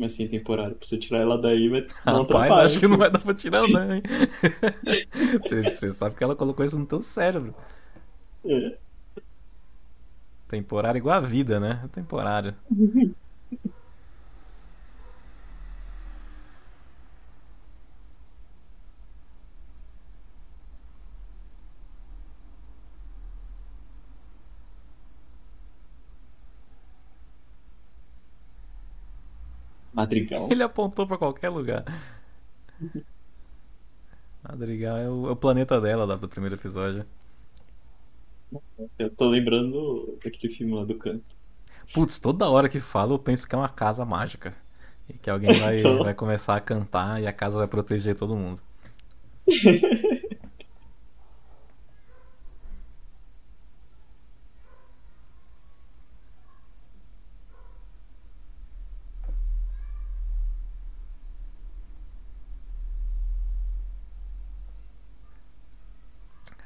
Mas 0.00 0.14
sim, 0.14 0.26
temporário. 0.26 0.74
Pra 0.74 0.88
você 0.88 0.96
tirar 0.96 1.18
ela 1.18 1.36
daí, 1.36 1.68
vai 1.68 1.82
dar 1.82 2.14
um 2.14 2.22
Rapaz, 2.22 2.50
acho 2.52 2.78
que 2.78 2.88
não 2.88 2.96
vai 2.96 3.10
dar 3.10 3.18
pra 3.18 3.34
tirar, 3.34 3.68
não, 3.68 3.94
hein? 3.94 4.02
Você, 5.42 5.62
você 5.62 5.92
sabe 5.92 6.16
que 6.16 6.24
ela 6.24 6.34
colocou 6.34 6.64
isso 6.64 6.78
no 6.78 6.86
teu 6.86 7.02
cérebro. 7.02 7.54
É. 8.42 8.78
Temporário 10.48 10.98
igual 10.98 11.18
a 11.18 11.20
vida, 11.20 11.60
né? 11.60 11.86
Temporário. 11.92 12.54
Madrigal. 30.00 30.48
Ele 30.50 30.62
apontou 30.62 31.06
pra 31.06 31.18
qualquer 31.18 31.50
lugar. 31.50 31.84
Madrigal 34.42 34.96
é 34.96 35.08
o, 35.08 35.28
é 35.28 35.30
o 35.32 35.36
planeta 35.36 35.80
dela 35.80 36.04
lá 36.04 36.16
do 36.16 36.28
primeiro 36.28 36.56
episódio. 36.56 37.04
Eu 38.98 39.10
tô 39.10 39.28
lembrando 39.28 40.18
daquele 40.24 40.52
filme 40.52 40.74
lá 40.74 40.84
do 40.84 40.94
canto. 40.94 41.24
Putz, 41.92 42.18
toda 42.18 42.48
hora 42.48 42.68
que 42.68 42.80
falo 42.80 43.14
eu 43.14 43.18
penso 43.18 43.46
que 43.46 43.54
é 43.54 43.58
uma 43.58 43.68
casa 43.68 44.04
mágica. 44.04 44.54
E 45.08 45.12
que 45.14 45.28
alguém 45.28 45.52
vai, 45.60 45.80
Então. 45.84 45.98
vai 46.02 46.14
começar 46.14 46.56
a 46.56 46.60
cantar 46.60 47.20
e 47.20 47.26
a 47.26 47.32
casa 47.32 47.58
vai 47.58 47.68
proteger 47.68 48.14
todo 48.14 48.34
mundo. 48.36 48.60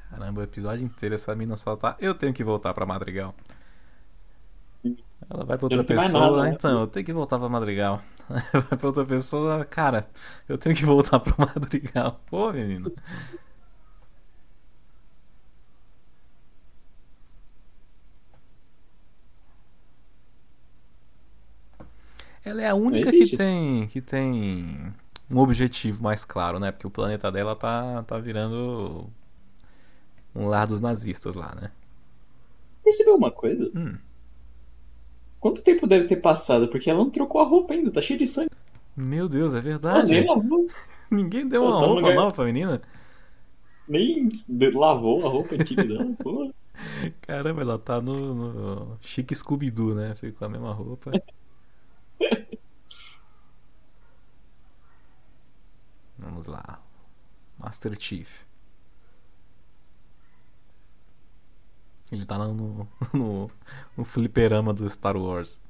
Caramba, 0.09 0.41
o 0.41 0.44
episódio 0.55 0.85
inteiro 0.85 1.15
essa 1.15 1.35
mina 1.35 1.57
só 1.57 1.75
tá. 1.75 1.97
Eu 1.99 2.15
tenho 2.15 2.33
que 2.33 2.43
voltar 2.43 2.73
pra 2.73 2.85
Madrigal. 2.85 3.35
Ela 5.29 5.43
vai 5.43 5.57
pra 5.57 5.65
outra 5.65 5.83
pessoa, 5.83 6.09
nada, 6.09 6.43
né? 6.43 6.49
então 6.51 6.81
eu 6.81 6.87
tenho 6.87 7.05
que 7.05 7.13
voltar 7.13 7.37
pra 7.39 7.49
Madrigal. 7.49 8.01
vai 8.53 8.77
pra 8.77 8.87
outra 8.87 9.05
pessoa, 9.05 9.65
cara, 9.65 10.07
eu 10.47 10.57
tenho 10.57 10.75
que 10.75 10.85
voltar 10.85 11.19
pra 11.19 11.33
Madrigal. 11.45 12.21
Pô, 12.27 12.51
menino. 12.53 12.91
Ela 22.43 22.61
é 22.61 22.69
a 22.69 22.75
única 22.75 23.09
que 23.11 23.35
tem, 23.35 23.87
que 23.87 23.99
tem 23.99 24.93
um 25.31 25.39
objetivo 25.39 26.03
mais 26.03 26.23
claro, 26.23 26.59
né? 26.59 26.71
Porque 26.71 26.85
o 26.85 26.91
planeta 26.91 27.31
dela 27.31 27.55
tá, 27.55 28.03
tá 28.03 28.19
virando 28.19 29.09
um 30.35 30.47
lar 30.47 30.67
dos 30.67 30.81
nazistas 30.81 31.35
lá, 31.35 31.55
né? 31.55 31.71
Percebeu 32.83 33.15
uma 33.15 33.31
coisa? 33.31 33.71
Hum. 33.75 33.97
Quanto 35.39 35.61
tempo 35.61 35.87
deve 35.87 36.07
ter 36.07 36.17
passado? 36.17 36.67
Porque 36.67 36.89
ela 36.89 36.99
não 36.99 37.09
trocou 37.09 37.39
a 37.41 37.45
roupa 37.45 37.73
ainda, 37.73 37.91
tá 37.91 38.01
cheio 38.01 38.19
de 38.19 38.27
sangue. 38.27 38.49
Meu 38.95 39.27
Deus, 39.29 39.53
é 39.53 39.61
verdade. 39.61 40.11
nem 40.11 40.25
lavou, 40.27 40.67
Ninguém 41.11 41.47
deu 41.47 41.63
uma 41.63 41.71
tá 41.79 41.85
roupa 41.85 42.01
lugar- 42.01 42.15
nova 42.15 42.31
pra 42.35 42.45
menina. 42.45 42.81
nem 43.87 44.27
lavou 44.73 45.25
a 45.25 45.29
roupa 45.29 45.55
antiga 45.55 45.83
dela. 45.83 46.13
Pô, 46.21 46.51
Caramba, 47.21 47.61
ela 47.61 47.77
tá 47.79 48.01
no, 48.01 48.33
no 48.35 48.97
chique 49.01 49.33
Scooby-Doo, 49.35 49.93
né? 49.95 50.13
Fica 50.15 50.37
com 50.39 50.45
a 50.45 50.49
mesma 50.49 50.73
roupa. 50.73 51.11
Vamos 56.17 56.45
lá. 56.45 56.81
Master 57.57 57.95
Chief. 57.99 58.45
Ele 62.11 62.25
tá 62.25 62.37
no, 62.37 62.87
no, 63.13 63.51
no 63.97 64.03
fliperama 64.05 64.73
do 64.73 64.87
Star 64.89 65.17
Wars. 65.17 65.61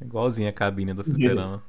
Igualzinho 0.00 0.48
a 0.48 0.52
cabine 0.52 0.94
do 0.94 1.04
fliperama. 1.04 1.62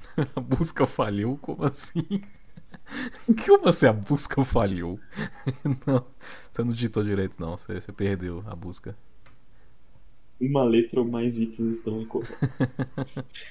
A 0.36 0.40
busca 0.40 0.86
falhou? 0.86 1.36
Como 1.38 1.64
assim? 1.64 2.22
Como 3.46 3.68
assim 3.68 3.86
a 3.86 3.92
busca 3.92 4.44
falhou? 4.44 5.00
Não, 5.86 6.06
você 6.52 6.62
não 6.64 6.72
digitou 6.72 7.02
direito, 7.02 7.36
não. 7.38 7.56
Você, 7.56 7.80
você 7.80 7.92
perdeu 7.92 8.44
a 8.46 8.54
busca. 8.54 8.96
Uma 10.40 10.64
letra 10.64 11.00
ou 11.00 11.06
mais 11.08 11.38
itens 11.38 11.78
estão 11.78 12.00
incorretos. 12.00 12.58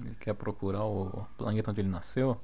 Ele 0.00 0.11
quer 0.22 0.34
procurar 0.34 0.84
o 0.84 1.26
planeta 1.36 1.70
onde 1.72 1.80
ele 1.80 1.88
nasceu? 1.88 2.40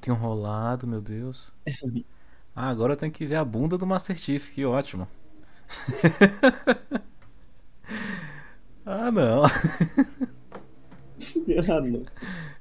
Muito 0.00 0.10
enrolado, 0.10 0.86
meu 0.86 1.00
Deus. 1.02 1.52
Ah, 2.52 2.68
agora 2.68 2.94
eu 2.94 2.96
tenho 2.96 3.12
que 3.12 3.24
ver 3.24 3.36
a 3.36 3.44
bunda 3.44 3.78
do 3.78 3.86
Master 3.86 4.16
Chief, 4.18 4.52
que 4.52 4.64
ótimo. 4.64 5.08
ah, 8.84 9.10
não. 9.10 9.42
Ah, 11.68 11.80
não. 11.80 12.04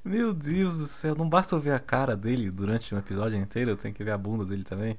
Meu 0.03 0.33
Deus 0.33 0.77
do 0.79 0.87
céu, 0.87 1.15
não 1.15 1.29
basta 1.29 1.55
eu 1.55 1.59
ver 1.59 1.71
a 1.73 1.79
cara 1.79 2.15
dele 2.17 2.51
durante 2.51 2.93
um 2.95 2.97
episódio 2.99 3.37
inteiro, 3.39 3.71
eu 3.71 3.77
tenho 3.77 3.93
que 3.93 4.03
ver 4.03 4.11
a 4.11 4.17
bunda 4.17 4.45
dele 4.45 4.63
também. 4.63 4.97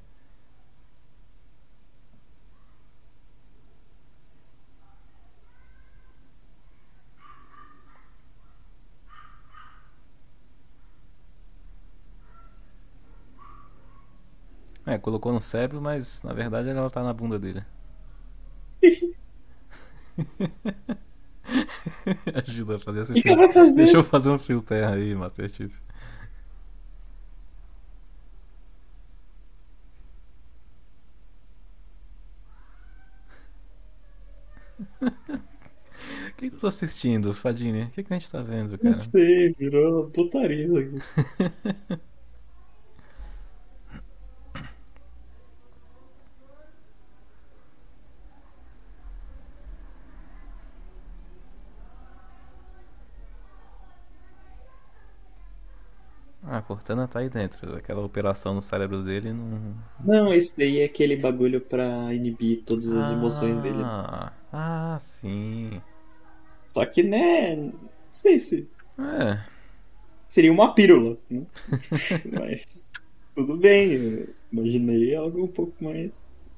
É, 14.90 14.98
colocou 14.98 15.32
no 15.32 15.40
cérebro, 15.40 15.80
mas 15.80 16.20
na 16.24 16.32
verdade 16.32 16.68
ela 16.68 16.90
tá 16.90 17.00
na 17.04 17.12
bunda 17.12 17.38
dele. 17.38 17.62
Ajuda 22.44 22.76
a 22.76 22.80
fazer 22.80 23.02
esse 23.02 23.12
O 23.12 23.14
que, 23.14 23.36
vai 23.36 23.48
fazer? 23.52 23.84
Deixa 23.84 23.98
eu 23.98 24.02
fazer 24.02 24.30
um 24.30 24.38
fio 24.38 24.60
terra 24.60 24.94
aí, 24.94 25.14
Master 25.14 25.48
Chief. 25.48 25.80
O 36.32 36.34
que, 36.40 36.48
que 36.48 36.56
eu 36.56 36.60
tô 36.60 36.66
assistindo, 36.66 37.34
Fadini? 37.34 37.84
O 37.84 37.90
que, 37.90 38.02
que 38.02 38.12
a 38.14 38.18
gente 38.18 38.30
tá 38.30 38.40
vendo, 38.40 38.70
Não 38.72 38.78
cara? 38.78 38.94
sei, 38.94 39.52
virou 39.52 40.00
uma 40.04 40.10
putaria 40.10 40.64
isso 40.66 40.78
aqui. 40.78 42.00
Ah, 56.98 57.04
a 57.04 57.06
Cortana 57.06 57.08
tá 57.08 57.18
aí 57.20 57.28
dentro. 57.28 57.74
Aquela 57.76 58.04
operação 58.04 58.54
no 58.54 58.62
cérebro 58.62 59.02
dele 59.02 59.32
não. 59.32 59.74
Não, 60.02 60.34
esse 60.34 60.56
daí 60.58 60.80
é 60.80 60.84
aquele 60.84 61.16
bagulho 61.16 61.60
pra 61.60 62.12
inibir 62.14 62.62
todas 62.64 62.90
as 62.90 63.12
emoções 63.12 63.60
dele. 63.62 63.82
Ah, 63.82 64.32
ah, 64.52 64.98
sim. 65.00 65.80
Só 66.72 66.84
que, 66.86 67.02
né, 67.02 67.56
não 67.56 67.72
sei 68.10 68.38
se 68.40 68.68
É, 68.98 69.38
seria 70.28 70.52
uma 70.52 70.74
pílula, 70.74 71.18
né? 71.30 71.46
Mas 72.24 72.88
tudo 73.34 73.56
bem, 73.56 74.26
imaginei 74.52 75.14
algo 75.14 75.44
um 75.44 75.48
pouco 75.48 75.82
mais. 75.82 76.49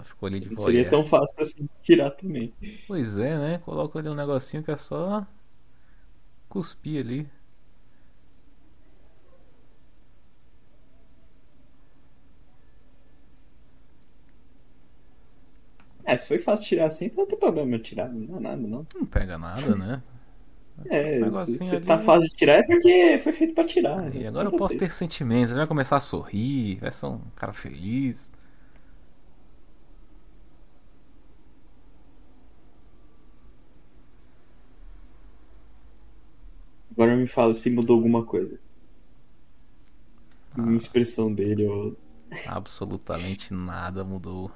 Ela 0.00 0.04
ficou 0.04 0.26
ali 0.26 0.40
de 0.40 0.48
Não 0.50 0.56
seria 0.56 0.88
tão 0.88 1.04
fácil 1.04 1.42
assim 1.42 1.68
tirar 1.82 2.10
também. 2.10 2.52
Pois 2.86 3.16
é, 3.16 3.38
né? 3.38 3.58
Coloca 3.58 3.98
ali 3.98 4.08
um 4.10 4.14
negocinho 4.14 4.62
que 4.62 4.70
é 4.70 4.76
só 4.76 5.26
cuspir 6.50 6.98
ali. 7.00 7.30
É, 16.04 16.16
se 16.16 16.26
foi 16.26 16.38
fácil 16.38 16.68
tirar 16.68 16.86
assim, 16.86 17.06
então 17.06 17.18
não 17.24 17.26
tem 17.28 17.38
problema 17.38 17.74
eu 17.76 17.82
tirar, 17.82 18.08
não 18.12 18.26
dá 18.26 18.40
nada, 18.40 18.66
não. 18.66 18.86
Não 18.94 19.04
pega 19.06 19.36
nada, 19.38 19.74
né? 19.76 20.02
É, 20.90 21.20
Um 21.22 21.34
se, 21.44 21.78
ali. 21.78 21.80
tá 21.80 21.98
fácil 21.98 22.28
de 22.28 22.34
tirar 22.36 22.54
é 22.58 22.62
porque 22.62 23.18
foi 23.22 23.32
feito 23.32 23.54
pra 23.54 23.64
tirar. 23.64 24.10
Aí, 24.12 24.20
né? 24.22 24.28
agora 24.28 24.48
eu 24.48 24.52
Então, 24.52 24.58
posso 24.58 24.76
ter 24.76 24.92
sentimentos. 24.92 25.50
Ele 25.50 25.58
vai 25.58 25.66
começar 25.66 25.96
a 25.96 26.00
sorrir, 26.00 26.76
vai 26.80 26.90
ser 26.90 27.06
um 27.06 27.20
cara 27.36 27.52
feliz. 27.52 28.30
Me 37.16 37.26
fala 37.26 37.54
se 37.54 37.70
mudou 37.70 37.96
alguma 37.96 38.24
coisa. 38.24 38.58
Ah. 40.56 40.62
Em 40.62 40.76
expressão 40.76 41.32
dele, 41.32 41.66
ou... 41.66 41.96
Absolutamente 42.46 43.52
nada 43.52 44.04
mudou. 44.04 44.50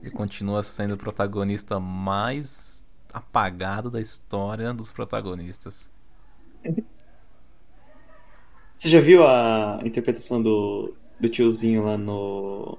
Ele 0.00 0.10
continua 0.10 0.62
sendo 0.62 0.94
o 0.94 0.98
protagonista 0.98 1.80
mais 1.80 2.86
apagado 3.12 3.90
da 3.90 4.00
história 4.00 4.72
dos 4.72 4.92
protagonistas. 4.92 5.88
Você 8.76 8.90
já 8.90 9.00
viu 9.00 9.26
a 9.26 9.80
interpretação 9.84 10.42
do, 10.42 10.94
do 11.18 11.28
tiozinho 11.28 11.84
lá 11.84 11.96
no. 11.96 12.78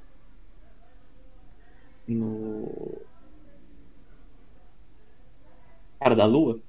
No. 2.07 3.01
Cara 5.99 6.15
da 6.15 6.25
Lua? 6.25 6.59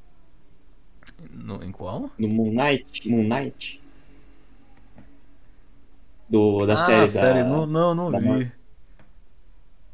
No- 1.30 1.62
em 1.62 1.72
qual? 1.72 2.11
No 2.18 2.28
Moon 2.28 2.52
Knight? 2.52 3.09
Moon 3.09 3.24
Knight? 3.28 3.80
Do, 6.28 6.66
da 6.66 6.74
ah, 6.74 6.76
série 6.76 7.00
da. 7.00 7.06
série, 7.09 7.42
não, 7.44 7.66
não, 7.66 7.94
não 7.94 8.11
da 8.11 8.18
vi. 8.20 8.26
Marvel. 8.26 8.52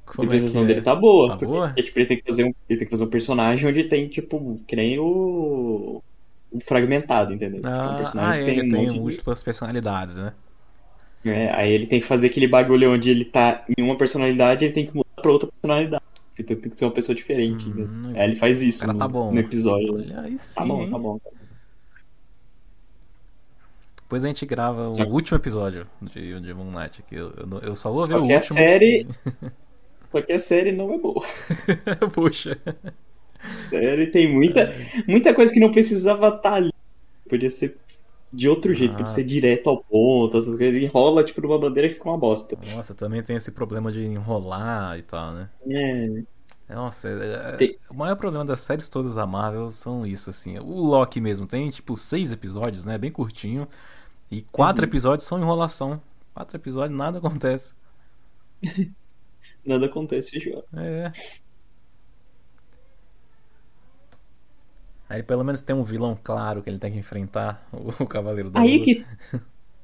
A 0.06 0.12
Como 0.12 0.22
é 0.32 0.36
interpretação 0.36 0.62
é? 0.64 0.66
dele 0.66 0.82
tá 0.82 0.94
boa. 0.94 1.28
Tá 1.28 1.36
porque, 1.36 1.46
boa? 1.46 1.66
porque, 1.68 1.82
tipo, 1.82 1.98
ele 1.98 2.06
tem 2.06 2.16
que 2.18 2.24
fazer 2.26 2.44
um, 2.44 2.54
ele 2.68 2.78
tem 2.78 2.86
que 2.86 2.90
fazer 2.90 3.04
um 3.04 3.10
personagem 3.10 3.68
onde 3.68 3.84
tem, 3.84 4.08
tipo, 4.08 4.58
que 4.66 4.76
nem 4.76 4.98
o. 4.98 6.02
o 6.52 6.60
fragmentado, 6.60 7.32
entendeu? 7.32 7.60
É 7.64 7.68
um 7.68 7.70
Ah, 7.70 8.32
ah, 8.32 8.42
que 8.42 8.50
ele 8.50 8.62
um 8.62 8.70
tem 8.70 8.86
monte 8.86 8.92
de- 8.92 9.00
múltiplas 9.00 9.42
personalidades, 9.42 10.16
né? 10.16 10.34
É, 11.24 11.50
aí 11.54 11.72
ele 11.72 11.86
tem 11.86 12.00
que 12.00 12.06
fazer 12.06 12.26
aquele 12.26 12.46
bagulho 12.46 12.92
onde 12.92 13.10
ele 13.10 13.24
tá 13.24 13.64
em 13.78 13.82
uma 13.82 13.96
personalidade, 13.96 14.64
ele 14.66 14.74
tem 14.74 14.86
que 14.86 14.94
mudar 14.94 15.08
pra 15.22 15.30
outra 15.32 15.48
personalidade. 15.50 16.04
Então 16.38 16.56
tem 16.56 16.70
que 16.70 16.78
ser 16.78 16.84
uma 16.84 16.90
pessoa 16.90 17.14
diferente. 17.14 17.68
Hum, 17.68 18.10
né? 18.12 18.20
Aí 18.20 18.30
ele 18.30 18.36
faz 18.36 18.60
isso 18.62 18.86
no, 18.86 18.98
tá 18.98 19.08
no 19.08 19.38
episódio. 19.38 19.94
Olha 19.94 20.20
aí 20.22 20.36
sim, 20.36 20.54
Tá 20.56 20.64
bom, 20.66 20.90
tá 20.90 20.98
bom. 20.98 21.20
Depois 23.96 24.22
a 24.24 24.26
gente 24.28 24.44
grava 24.46 24.88
o 24.88 24.94
Só- 24.94 25.04
último 25.04 25.38
episódio 25.38 25.86
de, 26.02 26.40
de 26.40 26.54
Moon 26.54 26.70
Knight. 26.70 27.02
Que 27.02 27.14
eu, 27.16 27.32
eu, 27.32 27.58
eu 27.60 27.76
só 27.76 27.90
vou 27.90 28.06
ver 28.06 28.12
Só 28.12 28.22
o 28.22 28.26
que 28.26 28.32
a 28.32 28.36
último. 28.36 28.54
série. 28.58 29.06
Só 30.10 30.22
que 30.22 30.32
a 30.32 30.38
série 30.38 30.72
não 30.72 30.92
é 30.92 30.98
boa. 30.98 31.24
Puxa. 32.12 32.58
A 33.40 33.68
série 33.68 34.06
tem 34.08 34.32
muita, 34.32 34.72
muita 35.08 35.34
coisa 35.34 35.52
que 35.52 35.60
não 35.60 35.72
precisava 35.72 36.28
estar 36.28 36.54
ali. 36.54 36.72
Podia 37.28 37.50
ser 37.50 37.76
de 38.34 38.48
outro 38.48 38.74
jeito, 38.74 38.92
Ah. 38.92 38.96
podia 38.98 39.12
ser 39.12 39.24
direto 39.24 39.68
ao 39.70 39.82
ponto, 39.82 40.36
essas 40.38 40.56
coisas. 40.56 40.74
Ele 40.74 40.84
enrola 40.84 41.22
tipo 41.24 41.40
numa 41.40 41.58
bandeira 41.58 41.88
que 41.88 41.94
fica 41.94 42.08
uma 42.08 42.18
bosta. 42.18 42.56
Nossa, 42.74 42.94
também 42.94 43.22
tem 43.22 43.36
esse 43.36 43.50
problema 43.52 43.90
de 43.92 44.02
enrolar 44.04 44.98
e 44.98 45.02
tal, 45.02 45.32
né? 45.32 45.50
É, 45.68 46.74
Nossa, 46.74 47.08
é- 47.08 47.52
é- 47.54 47.56
Tem- 47.56 47.78
o 47.90 47.94
maior 47.94 48.16
problema 48.16 48.44
das 48.44 48.60
séries 48.60 48.88
todas 48.88 49.14
da 49.16 49.26
Marvel 49.26 49.70
são 49.70 50.06
isso, 50.06 50.30
assim. 50.30 50.58
O 50.58 50.80
Loki 50.82 51.20
mesmo 51.20 51.46
tem, 51.46 51.68
tipo, 51.70 51.94
seis 51.96 52.32
episódios, 52.32 52.84
né? 52.86 52.96
Bem 52.96 53.10
curtinho. 53.12 53.68
E 54.30 54.40
quatro 54.42 54.82
Uhum. 54.82 54.88
episódios 54.88 55.28
são 55.28 55.38
enrolação. 55.38 56.00
Quatro 56.32 56.56
episódios, 56.56 56.96
nada 56.98 57.18
acontece. 57.24 57.74
nada 59.64 59.86
acontece, 59.86 60.30
fechou. 60.30 60.64
É. 60.74 61.12
Aí 65.14 65.22
pelo 65.22 65.44
menos 65.44 65.62
tem 65.62 65.74
um 65.76 65.84
vilão 65.84 66.18
claro 66.22 66.62
que 66.62 66.70
ele 66.70 66.78
tem 66.78 66.92
que 66.92 66.98
enfrentar, 66.98 67.66
o, 67.72 67.90
o 68.04 68.06
Cavaleiro 68.06 68.50
da 68.50 68.60
Aí 68.60 68.80
que. 68.80 69.04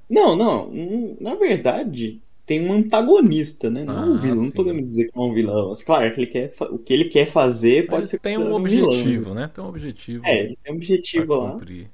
Não, 0.08 0.36
não. 0.36 0.70
hum, 0.70 1.16
Na 1.20 1.34
verdade, 1.36 2.22
tem 2.46 2.66
um 2.68 2.72
antagonista, 2.74 3.70
né? 3.70 3.84
Não 3.84 3.98
é 4.00 4.06
um 4.06 4.16
Ah, 4.16 4.18
vilão. 4.18 4.44
Não 4.44 4.52
sim. 4.52 4.52
podemos 4.52 4.84
dizer 4.86 5.10
que 5.10 5.18
é 5.18 5.22
um 5.22 5.34
vilão. 5.34 5.70
Mas, 5.70 5.82
Claro, 5.82 6.12
que 6.14 6.20
ele 6.22 6.26
quer, 6.30 6.52
o 6.70 6.78
que 6.78 6.92
ele 6.92 7.06
quer 7.06 7.26
fazer 7.26 7.88
pode 7.88 8.10
ser 8.10 8.20
tem 8.22 8.38
um 8.38 8.52
considerado 8.52 8.62
vilão, 8.62 8.92
objetivo, 8.92 9.34
né? 9.34 9.48
Tem 9.48 9.62
um 9.62 9.66
objetivo 9.68 10.32
né? 10.32 10.40
É, 10.40 10.40
ele 10.44 10.58
tem 10.62 10.72
um 10.74 10.76
objetivo 10.76 11.34
lá. 11.36 11.62
cumprir. 11.62 11.90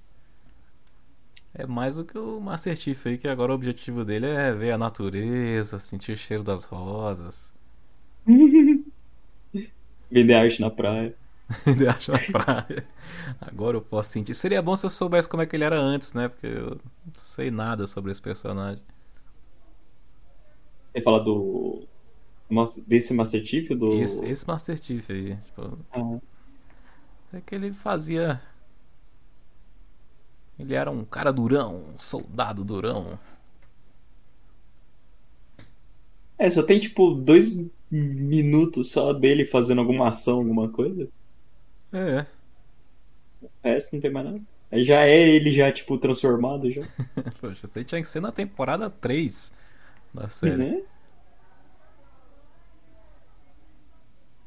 É 1.53 1.66
mais 1.66 1.97
do 1.97 2.05
que 2.05 2.16
o 2.16 2.39
Master 2.41 2.76
Chief 2.76 3.05
aí, 3.07 3.18
que 3.18 3.26
agora 3.26 3.51
o 3.51 3.55
objetivo 3.57 4.05
dele 4.05 4.26
é 4.26 4.53
ver 4.53 4.70
a 4.72 4.78
natureza, 4.78 5.76
sentir 5.78 6.12
o 6.12 6.16
cheiro 6.16 6.45
das 6.45 6.64
rosas. 6.64 7.53
Vender 10.11 10.34
arte 10.34 10.61
na 10.61 10.70
praia. 10.70 11.16
Ele 11.67 11.87
acha 11.87 12.13
na 12.13 12.19
praia. 12.19 12.87
Agora 13.41 13.77
eu 13.77 13.83
posso 13.83 14.11
sentir. 14.11 14.35
Seria 14.35 14.61
bom 14.61 14.75
se 14.75 14.85
eu 14.85 14.91
soubesse 14.91 15.29
como 15.29 15.43
é 15.43 15.47
que 15.47 15.55
ele 15.55 15.65
era 15.65 15.79
antes, 15.79 16.13
né? 16.13 16.29
Porque 16.29 16.47
eu 16.47 16.71
não 16.71 17.13
sei 17.17 17.51
nada 17.51 17.87
sobre 17.87 18.11
esse 18.11 18.21
personagem. 18.21 18.83
Você 20.93 21.03
fala 21.03 21.21
do. 21.23 21.87
Desse 22.87 23.13
Master 23.13 23.45
Chief? 23.45 23.69
Do... 23.71 23.93
Esse, 23.95 24.25
esse 24.25 24.47
Master 24.47 24.81
Chief 24.81 25.11
aí, 25.11 25.37
tipo, 25.37 25.79
Ah, 25.93 26.19
é 27.33 27.41
que 27.41 27.55
ele 27.55 27.73
fazia. 27.73 28.41
Ele 30.59 30.75
era 30.75 30.91
um 30.91 31.05
cara 31.05 31.33
durão, 31.33 31.93
um 31.95 31.99
soldado 31.99 32.65
durão. 32.65 33.19
É, 36.39 36.49
só 36.51 36.63
tem 36.63 36.79
tipo 36.79 37.15
dois 37.15 37.57
minutos 37.91 38.91
só 38.91 39.13
dele 39.13 39.47
fazendo 39.47 39.81
alguma 39.81 40.09
ação, 40.09 40.39
alguma 40.39 40.69
coisa. 40.69 41.09
É. 41.93 42.26
O 43.43 43.49
resto 43.62 43.95
não 43.95 44.01
tem 44.01 44.11
mais 44.11 44.26
nada. 44.26 44.41
Já 44.72 45.07
é 45.07 45.28
ele 45.28 45.53
já, 45.53 45.70
tipo, 45.70 45.97
transformado 45.97 46.70
já. 46.70 46.82
Poxa, 47.41 47.66
isso 47.66 47.78
aí 47.78 47.84
tinha 47.84 48.03
que 48.03 48.09
ser 48.09 48.20
na 48.20 48.32
temporada 48.32 48.91
3 48.91 49.53
da 50.12 50.28
série. 50.28 50.57
Né? 50.57 50.82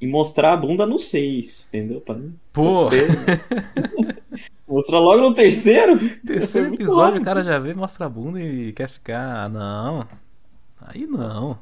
E 0.02 0.08
mostrar 0.08 0.54
a 0.54 0.58
bunda 0.58 0.86
no 0.86 0.98
6, 0.98 1.68
entendeu? 1.68 2.02
Pra 2.02 2.16
Pô, 2.54 2.90
Mostrar 4.68 5.00
logo 5.00 5.22
no 5.22 5.34
terceiro? 5.34 5.98
terceiro 6.26 6.68
Muito 6.70 6.82
episódio 6.84 7.20
o 7.20 7.26
cara 7.26 7.44
já 7.44 7.58
vê, 7.60 7.74
mostra 7.74 8.06
a 8.06 8.10
bunda 8.10 8.40
e 8.40 8.72
quer 8.72 8.88
ficar. 8.88 9.46
Ah, 9.46 9.50
Não. 9.50 10.08
Aí 10.80 11.06
não. 11.06 11.60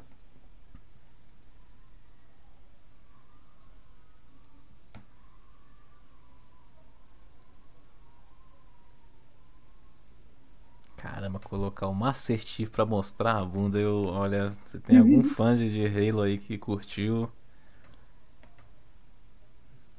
Caramba, 11.10 11.40
colocar 11.40 11.86
o 11.88 11.94
Master 11.94 12.38
Chief 12.38 12.68
pra 12.70 12.84
mostrar 12.84 13.38
a 13.38 13.44
bunda, 13.44 13.78
eu. 13.78 14.04
Olha, 14.08 14.50
você 14.64 14.78
tem 14.78 14.98
algum 14.98 15.22
fã 15.24 15.54
de 15.56 15.86
Halo 15.86 16.20
aí 16.22 16.36
que 16.38 16.58
curtiu? 16.58 17.22
Não 17.22 17.30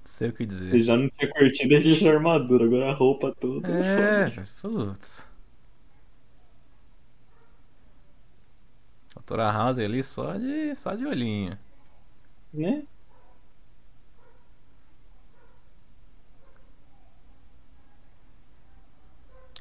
sei 0.04 0.30
o 0.30 0.34
que 0.34 0.44
Ele 0.44 0.48
dizer. 0.48 0.84
já 0.84 0.96
não 0.96 1.10
tinha 1.10 1.32
curtido, 1.32 1.74
ele 1.74 1.96
tinha 1.96 2.14
armadura, 2.14 2.66
agora 2.66 2.92
a 2.92 2.94
roupa 2.94 3.34
toda. 3.40 3.68
É, 3.68 4.30
foda. 4.30 4.86
putz. 4.94 5.28
Doutora 9.16 9.52
House 9.52 9.80
ali 9.80 10.02
só 10.04 10.34
de, 10.38 10.76
só 10.76 10.96
de 10.96 11.06
olhinho. 11.06 11.58
Né? 12.54 12.84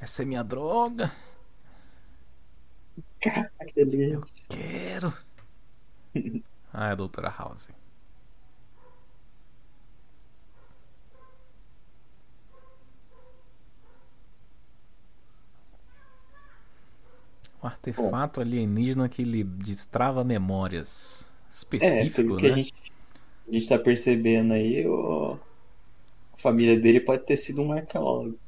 Essa 0.00 0.22
é 0.22 0.24
minha 0.26 0.42
droga. 0.44 1.10
Caraca, 3.20 3.64
que 3.66 3.84
delícia. 3.84 4.20
Quero. 4.48 5.12
Ah, 6.72 6.88
é 6.88 6.92
a 6.92 6.94
Doutora 6.94 7.28
House. 7.30 7.70
Um 17.62 17.66
artefato 17.66 18.40
alienígena 18.40 19.08
que 19.08 19.22
ele 19.22 19.42
destrava 19.42 20.22
memórias. 20.24 21.28
É, 21.80 22.04
Específico, 22.04 22.36
que 22.36 22.46
né? 22.46 22.52
a 22.52 22.56
gente, 22.56 22.74
a 23.48 23.52
gente 23.52 23.68
tá 23.68 23.78
percebendo 23.78 24.54
aí, 24.54 24.86
o- 24.86 25.38
a 26.32 26.36
família 26.38 26.78
dele 26.78 27.00
pode 27.00 27.24
ter 27.26 27.36
sido 27.36 27.62
um 27.62 27.72
arqueólogo. 27.72 28.38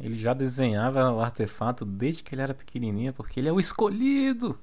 Ele 0.00 0.18
já 0.18 0.32
desenhava 0.34 1.12
o 1.12 1.20
artefato 1.20 1.84
desde 1.84 2.22
que 2.24 2.34
ele 2.34 2.42
era 2.42 2.54
pequenininho, 2.54 3.12
porque 3.12 3.38
ele 3.38 3.48
é 3.48 3.52
o 3.52 3.60
escolhido. 3.60 4.58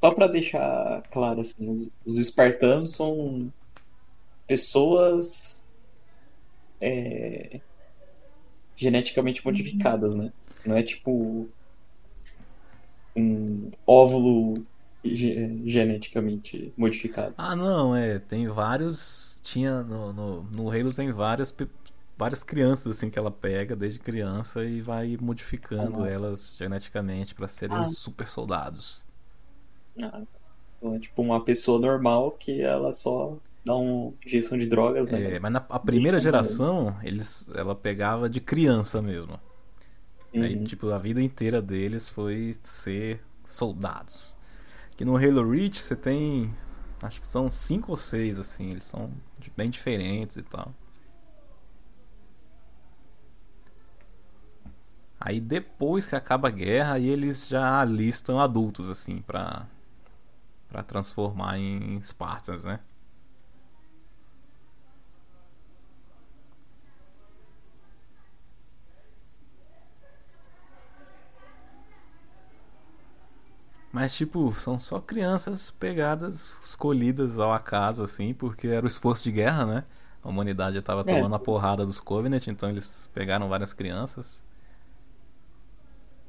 Só 0.00 0.10
pra 0.14 0.26
deixar 0.26 1.02
claro, 1.10 1.42
assim, 1.42 1.70
os, 1.70 1.90
os 2.06 2.18
espartanos 2.18 2.92
são 2.94 3.52
pessoas 4.46 5.62
é, 6.80 7.60
geneticamente 8.80 9.44
modificadas, 9.44 10.16
né? 10.16 10.32
Não 10.64 10.76
é 10.76 10.82
tipo 10.82 11.48
um 13.14 13.70
óvulo 13.86 14.54
ge- 15.04 15.60
geneticamente 15.66 16.72
modificado. 16.76 17.34
Ah, 17.36 17.54
não, 17.56 17.94
é. 17.94 18.18
Tem 18.18 18.46
vários. 18.48 19.38
Tinha 19.42 19.82
no, 19.82 20.12
no, 20.12 20.42
no 20.56 20.70
Halo 20.70 20.90
tem 20.94 21.10
várias, 21.12 21.54
várias 22.16 22.42
crianças 22.42 22.96
assim 22.96 23.10
que 23.10 23.18
ela 23.18 23.30
pega 23.30 23.74
desde 23.74 23.98
criança 23.98 24.64
e 24.64 24.80
vai 24.80 25.16
modificando 25.20 26.04
Ah. 26.04 26.08
elas 26.08 26.54
geneticamente 26.56 27.34
pra 27.34 27.48
serem 27.48 27.76
Ah. 27.76 27.88
super 27.88 28.26
soldados. 28.26 29.04
Ah, 30.00 30.22
Então 30.78 30.94
é 30.94 30.98
tipo 30.98 31.20
uma 31.22 31.42
pessoa 31.44 31.78
normal 31.80 32.32
que 32.32 32.60
ela 32.62 32.92
só 32.92 33.36
dá 33.64 33.74
uma 33.76 34.14
injeção 34.26 34.58
de 34.58 34.66
drogas, 34.66 35.08
né? 35.08 35.36
É, 35.36 35.38
mas 35.40 35.52
na 35.52 35.58
a 35.68 35.78
primeira 35.78 36.20
geração, 36.20 36.96
eles, 37.02 37.48
ela 37.54 37.74
pegava 37.74 38.28
de 38.28 38.40
criança 38.40 39.02
mesmo. 39.02 39.38
Aí, 40.38 40.56
Uhum. 40.56 40.64
tipo, 40.64 40.90
a 40.90 40.98
vida 40.98 41.20
inteira 41.22 41.60
deles 41.62 42.08
foi 42.08 42.56
ser 42.64 43.20
soldados. 43.44 44.36
Que 44.96 45.04
no 45.04 45.16
Halo 45.16 45.48
Reach 45.50 45.80
você 45.80 45.96
tem. 45.96 46.54
Acho 47.02 47.20
que 47.20 47.26
são 47.26 47.50
cinco 47.50 47.92
ou 47.92 47.96
seis, 47.98 48.38
assim. 48.38 48.70
Eles 48.70 48.84
são 48.84 49.10
bem 49.56 49.70
diferentes 49.70 50.36
e 50.36 50.42
tal. 50.42 50.74
Aí 55.20 55.40
depois 55.40 56.06
que 56.06 56.16
acaba 56.16 56.48
a 56.48 56.50
guerra, 56.50 56.94
aí 56.94 57.06
eles 57.08 57.46
já 57.48 57.80
alistam 57.80 58.40
adultos, 58.40 58.88
assim, 58.90 59.18
pra, 59.22 59.66
pra 60.68 60.82
transformar 60.82 61.58
em 61.58 62.00
Spartans, 62.02 62.64
né? 62.64 62.80
Mas, 73.92 74.14
tipo, 74.14 74.50
são 74.52 74.78
só 74.78 75.00
crianças 75.00 75.70
pegadas, 75.70 76.58
escolhidas 76.62 77.38
ao 77.38 77.52
acaso, 77.52 78.02
assim, 78.04 78.32
porque 78.34 78.68
era 78.68 78.84
o 78.86 78.88
esforço 78.88 79.24
de 79.24 79.32
guerra, 79.32 79.66
né? 79.66 79.84
A 80.22 80.28
humanidade 80.28 80.76
já 80.76 80.82
tava 80.82 81.04
É. 81.06 81.12
tomando 81.14 81.34
a 81.34 81.38
porrada 81.40 81.84
dos 81.84 81.98
Covenant, 82.00 82.46
então 82.46 82.68
eles 82.70 83.08
pegaram 83.12 83.48
várias 83.48 83.72
crianças. 83.72 84.42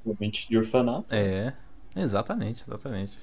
Provavelmente 0.03 0.47
de 0.47 0.57
orfanato. 0.59 1.09
É, 1.09 1.53
exatamente, 1.95 2.61
exatamente. 2.63 3.17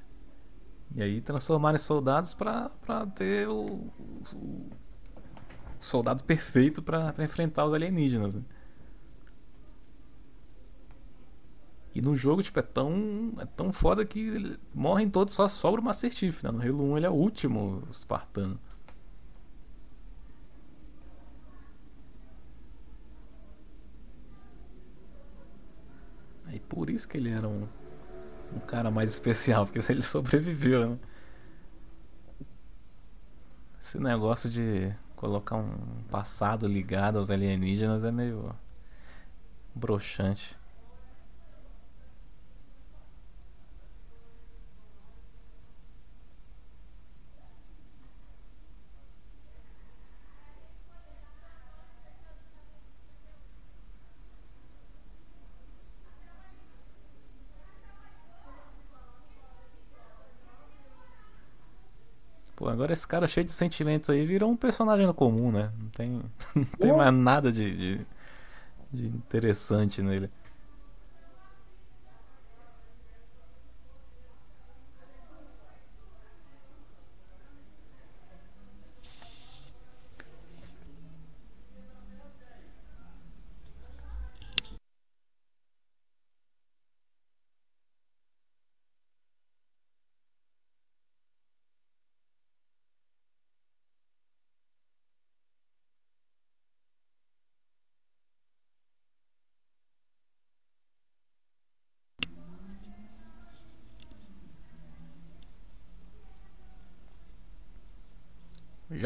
E 0.94 1.02
aí 1.02 1.20
transformaram 1.22 1.76
em 1.76 1.78
soldados 1.78 2.34
pra, 2.34 2.70
pra 2.82 3.06
ter 3.06 3.48
o, 3.48 3.92
o 4.34 4.70
soldado 5.78 6.24
perfeito 6.24 6.82
pra, 6.82 7.12
pra 7.12 7.24
enfrentar 7.24 7.64
os 7.66 7.74
alienígenas. 7.74 8.34
né? 8.36 8.42
E 11.94 12.02
no 12.02 12.14
jogo, 12.14 12.42
tipo, 12.42 12.58
é 12.58 12.62
tão, 12.62 13.32
é 13.40 13.46
tão 13.46 13.72
foda 13.72 14.04
que 14.04 14.58
morrem 14.74 15.08
todos, 15.10 15.34
só 15.34 15.48
sobra 15.48 15.80
o 15.80 15.84
Master 15.84 16.12
Chief, 16.12 16.42
né? 16.44 16.50
No 16.50 16.62
Halo 16.62 16.84
1 16.92 16.96
ele 16.98 17.06
é 17.06 17.10
o 17.10 17.14
último 17.14 17.82
espartano. 17.90 18.58
Aí 26.46 26.60
por 26.60 26.88
isso 26.90 27.06
que 27.08 27.16
ele 27.18 27.30
era 27.30 27.46
um, 27.48 27.68
um 28.54 28.60
cara 28.60 28.90
mais 28.90 29.10
especial, 29.12 29.66
porque 29.66 29.80
ele 29.92 30.02
sobreviveu, 30.02 30.90
né? 30.90 30.98
Esse 33.80 33.98
negócio 33.98 34.48
de 34.50 34.92
colocar 35.16 35.56
um 35.56 35.98
passado 36.10 36.66
ligado 36.66 37.18
aos 37.18 37.30
alienígenas 37.30 38.04
é 38.04 38.10
meio 38.12 38.54
broxante. 39.74 40.56
Pô, 62.58 62.67
agora 62.78 62.92
esse 62.92 63.06
cara 63.06 63.26
cheio 63.28 63.44
de 63.46 63.52
sentimentos 63.52 64.10
aí 64.10 64.24
virou 64.26 64.50
um 64.50 64.56
personagem 64.56 65.12
comum, 65.12 65.52
né? 65.52 65.72
Não 65.78 65.88
tem, 65.90 66.22
não 66.54 66.64
tem 66.78 66.90
É. 66.90 66.92
mais 66.92 67.12
nada 67.14 67.52
de, 67.52 67.76
de, 67.98 68.06
de 68.92 69.06
interessante 69.08 70.02
nele. 70.02 70.30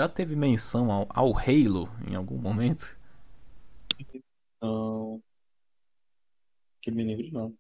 Já 0.03 0.09
teve 0.09 0.35
menção 0.35 0.91
ao, 0.91 1.07
ao 1.15 1.39
Halo 1.39 1.89
em 2.11 2.17
algum 2.17 2.37
momento? 2.37 2.99
Não. 4.61 5.23
Que 6.81 6.91
me 6.91 7.05
lembro, 7.05 7.31
não. 7.33 7.55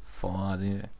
Foda, 0.00 0.64
hein, 0.64 0.78
velho. 0.78 0.99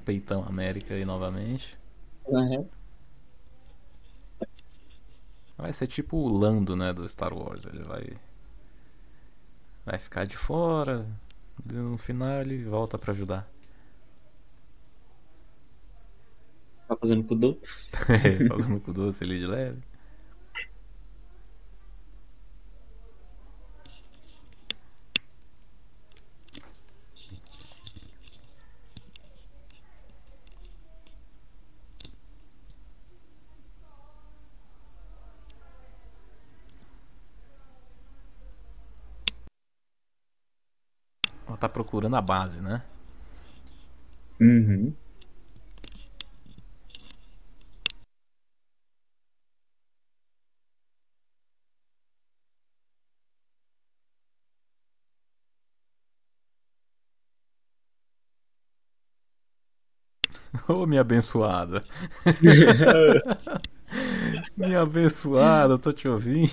Capitão 0.00 0.44
América 0.44 0.94
aí 0.94 1.04
novamente. 1.04 1.78
Uhum. 2.26 2.68
Vai 5.56 5.72
ser 5.72 5.86
tipo 5.86 6.16
o 6.16 6.28
Lando, 6.28 6.74
né, 6.74 6.92
do 6.92 7.06
Star 7.08 7.34
Wars. 7.34 7.64
Ele 7.66 7.82
vai. 7.84 8.16
Vai 9.84 9.98
ficar 9.98 10.24
de 10.24 10.36
fora. 10.36 11.06
No 11.64 11.98
final 11.98 12.40
ele 12.40 12.64
volta 12.64 12.98
pra 12.98 13.12
ajudar. 13.12 13.46
Tá 16.88 16.96
fazendo 16.96 17.24
com 17.24 17.36
doce. 17.36 17.90
É, 18.08 18.44
Fazendo 18.48 18.80
com 18.80 18.92
doce 18.92 19.22
ali 19.24 19.38
de 19.38 19.46
leve. 19.46 19.89
Tá 41.60 41.68
procurando 41.68 42.16
a 42.16 42.22
base, 42.22 42.62
né? 42.62 42.82
Uhum. 44.40 44.94
Ô, 60.68 60.86
minha 60.86 61.00
abençoada. 61.00 61.82
minha 64.56 64.82
abençoada, 64.82 65.78
tô 65.78 65.92
te 65.92 66.08
ouvindo. 66.08 66.48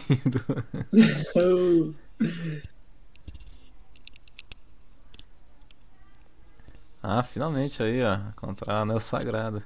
Ah, 7.07 7.23
finalmente 7.23 7.81
aí, 7.81 8.03
ó. 8.03 8.15
Encontrar 8.29 8.75
a 8.75 8.81
anel 8.81 8.99
sagrado. 8.99 9.63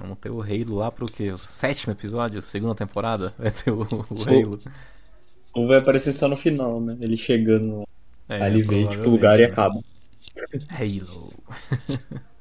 Vamos 0.00 0.18
ter 0.18 0.30
o 0.30 0.40
Halo 0.42 0.76
lá 0.76 0.90
pro 0.90 1.06
quê? 1.06 1.30
O 1.30 1.38
sétimo 1.38 1.92
episódio? 1.92 2.42
Segunda 2.42 2.74
temporada? 2.74 3.34
Vai 3.38 3.50
ter 3.50 3.70
o, 3.70 3.82
o 3.82 4.22
Halo. 4.24 4.60
Ou 5.52 5.66
vai 5.68 5.78
aparecer 5.78 6.12
só 6.12 6.28
no 6.28 6.36
final, 6.36 6.80
né? 6.80 6.96
Ele 7.00 7.16
chegando 7.16 7.84
É, 8.28 8.36
ali, 8.38 8.62
vê, 8.62 8.88
tipo, 8.88 9.08
o 9.10 9.12
provavelmente, 9.12 9.12
lugar 9.12 9.40
e 9.40 9.44
né? 9.44 9.46
acaba. 9.46 9.80
Halo. 10.68 11.32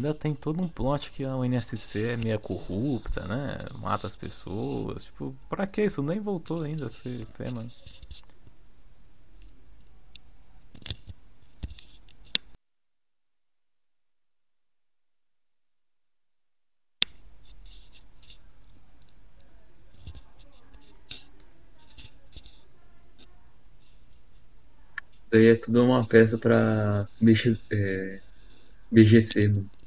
ainda 0.00 0.14
tem 0.14 0.34
todo 0.34 0.62
um 0.62 0.68
plot 0.68 1.10
que 1.12 1.24
a 1.24 1.36
UNSC 1.36 2.02
é 2.12 2.16
meio 2.16 2.40
corrupta, 2.40 3.26
né? 3.26 3.58
Mata 3.78 4.06
as 4.06 4.16
pessoas. 4.16 5.04
Tipo, 5.04 5.36
pra 5.48 5.66
que 5.66 5.84
isso? 5.84 6.02
Nem 6.02 6.20
voltou 6.20 6.62
ainda 6.62 6.86
esse 6.86 7.26
tema. 7.36 7.66
Daí 25.30 25.46
é 25.48 25.54
tudo 25.54 25.84
uma 25.84 26.04
peça 26.06 26.36
pra 26.38 27.06
BG, 27.20 27.56
é, 27.70 28.20
BGC, 28.90 29.48
mano. 29.48 29.79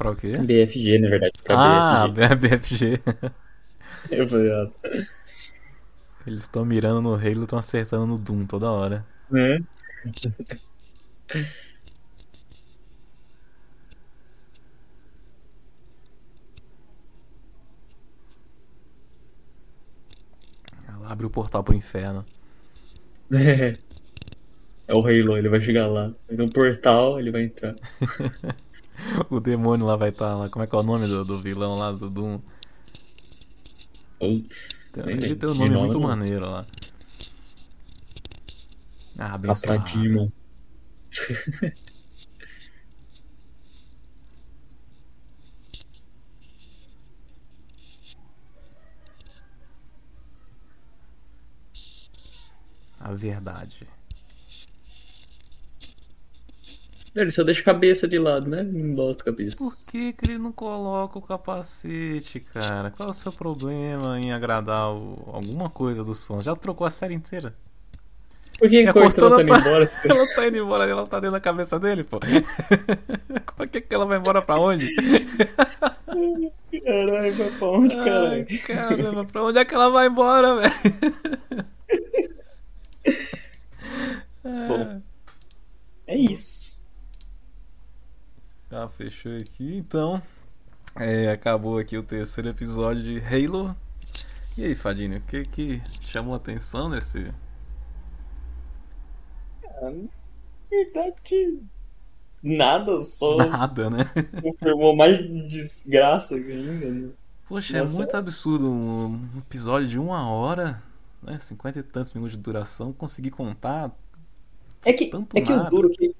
Pra 0.00 0.12
o 0.12 0.16
quê? 0.16 0.34
BFG, 0.38 0.98
na 0.98 1.10
verdade. 1.10 1.34
Ah, 1.50 2.08
BFG. 2.08 2.96
BFG. 2.96 3.02
Eu 4.10 4.26
falei, 4.26 4.50
ah, 4.50 4.70
Eles 6.26 6.40
estão 6.40 6.64
mirando 6.64 7.02
no 7.02 7.14
Halo 7.14 7.40
e 7.40 7.42
estão 7.42 7.58
acertando 7.58 8.06
no 8.06 8.18
Doom 8.18 8.46
toda 8.46 8.70
hora. 8.70 9.04
né? 9.30 9.58
Ela 20.88 21.12
abre 21.12 21.26
o 21.26 21.30
portal 21.30 21.62
pro 21.62 21.74
inferno. 21.74 22.24
É. 23.32 23.76
É 24.88 24.92
o 24.94 25.02
Halo, 25.06 25.38
ele 25.38 25.48
vai 25.48 25.60
chegar 25.60 25.86
lá. 25.86 26.12
Vai 26.26 26.36
ter 26.36 26.42
um 26.42 26.48
portal, 26.48 27.20
ele 27.20 27.30
vai 27.30 27.42
entrar. 27.44 27.76
o 29.30 29.40
demônio 29.40 29.86
lá 29.86 29.96
vai 29.96 30.10
estar 30.10 30.34
lá. 30.34 30.48
Como 30.48 30.62
é 30.62 30.66
que 30.66 30.74
é 30.74 30.78
o 30.78 30.82
nome 30.82 31.06
do, 31.06 31.24
do 31.24 31.40
vilão 31.40 31.78
lá 31.78 31.92
do 31.92 32.10
Doom? 32.10 32.40
Nem 34.20 34.40
Ele 34.96 35.36
tem 35.36 35.48
um 35.48 35.54
nome 35.54 35.76
muito 35.76 35.98
não. 35.98 36.08
maneiro 36.08 36.50
lá. 36.50 36.66
Ah, 39.18 39.34
abençoado. 39.34 39.80
Atradimon. 39.82 40.28
A 53.00 53.14
verdade. 53.14 53.88
Ele 57.14 57.30
só 57.32 57.42
deixa 57.42 57.60
a 57.60 57.64
cabeça 57.64 58.06
de 58.06 58.18
lado, 58.18 58.48
né? 58.48 58.62
Não 58.62 58.94
bota 58.94 59.22
a 59.22 59.24
cabeça. 59.26 59.56
Por 59.58 59.72
que, 59.90 60.12
que 60.12 60.30
ele 60.30 60.38
não 60.38 60.52
coloca 60.52 61.18
o 61.18 61.22
capacete, 61.22 62.38
cara? 62.38 62.90
Qual 62.90 63.08
é 63.08 63.10
o 63.10 63.14
seu 63.14 63.32
problema 63.32 64.18
em 64.20 64.32
agradar 64.32 64.92
o- 64.92 65.28
alguma 65.32 65.68
coisa 65.68 66.04
dos 66.04 66.22
fãs? 66.22 66.44
Já 66.44 66.54
trocou 66.54 66.86
a 66.86 66.90
série 66.90 67.14
inteira. 67.14 67.52
Por 68.58 68.68
que 68.68 68.78
a 68.86 68.92
Cortana 68.92 69.36
tá 69.36 69.42
indo 69.42 69.56
embora? 69.56 69.86
cara? 69.88 70.14
Ela 70.14 70.34
tá 70.34 70.46
indo 70.46 70.58
embora, 70.58 70.86
ela 70.88 71.04
tá 71.06 71.18
dentro 71.18 71.32
da 71.32 71.40
cabeça 71.40 71.80
dele, 71.80 72.04
pô. 72.04 72.20
Por 73.56 73.68
que, 73.68 73.80
que 73.80 73.94
ela 73.94 74.06
vai 74.06 74.18
embora 74.18 74.40
pra 74.42 74.58
onde? 74.60 74.94
Caralho, 76.84 77.32
vai 77.34 77.50
pra 77.58 77.68
onde, 77.68 77.94
Ai, 77.96 78.44
caralho? 78.44 78.46
caramba, 78.62 79.24
pra 79.24 79.44
onde 79.44 79.58
é 79.58 79.64
que 79.64 79.74
ela 79.74 79.90
vai 79.90 80.06
embora, 80.06 80.54
velho? 80.56 80.72
Bom. 84.44 85.02
É 86.06 86.16
isso. 86.16 86.79
Ah, 88.70 88.88
fechou 88.88 89.36
aqui. 89.36 89.76
Então, 89.76 90.22
é, 90.96 91.30
acabou 91.30 91.78
aqui 91.78 91.96
o 91.98 92.02
terceiro 92.02 92.50
episódio 92.50 93.02
de 93.02 93.20
Halo. 93.20 93.76
E 94.56 94.64
aí, 94.64 94.74
Fadinho, 94.74 95.18
o 95.18 95.22
que 95.22 95.44
que 95.46 95.82
chamou 96.02 96.34
a 96.34 96.38
atenção 96.38 96.88
nesse... 96.90 97.32
Na 99.82 99.90
verdade, 100.70 101.60
nada, 102.42 103.00
só 103.02 103.36
Nada, 103.46 103.90
né? 103.90 104.04
confirmou 104.40 104.94
mais 104.96 105.18
desgraça 105.48 106.34
ainda, 106.36 106.90
né? 106.90 107.12
Poxa, 107.48 107.78
é 107.78 107.82
Nossa. 107.82 107.94
muito 107.96 108.16
absurdo 108.16 108.70
um 108.70 109.38
episódio 109.38 109.88
de 109.88 109.98
uma 109.98 110.30
hora, 110.30 110.80
né? 111.22 111.38
50 111.38 111.80
e 111.80 111.82
tantos 111.82 112.12
minutos 112.14 112.36
de 112.36 112.42
duração, 112.42 112.92
conseguir 112.92 113.30
contar 113.30 113.90
É 114.84 114.92
que, 114.92 115.18
é 115.34 115.40
que 115.40 115.52
o 115.52 115.56
nada. 115.56 115.70
duro 115.70 115.90
que 115.90 116.14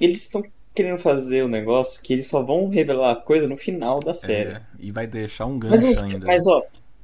eles 0.00 0.22
estão 0.24 0.42
querendo 0.76 0.98
fazer 0.98 1.42
o 1.42 1.48
negócio 1.48 2.00
que 2.02 2.12
eles 2.12 2.28
só 2.28 2.42
vão 2.42 2.68
revelar 2.68 3.10
a 3.12 3.16
coisa 3.16 3.48
no 3.48 3.56
final 3.56 3.98
da 3.98 4.14
série. 4.14 4.50
É, 4.50 4.62
e 4.78 4.92
vai 4.92 5.06
deixar 5.06 5.46
um 5.46 5.58
Mas, 5.62 5.82
gancho 5.82 5.88
os- 5.90 6.02
ainda. 6.14 6.26
mas 6.26 6.46
ó, 6.46 6.62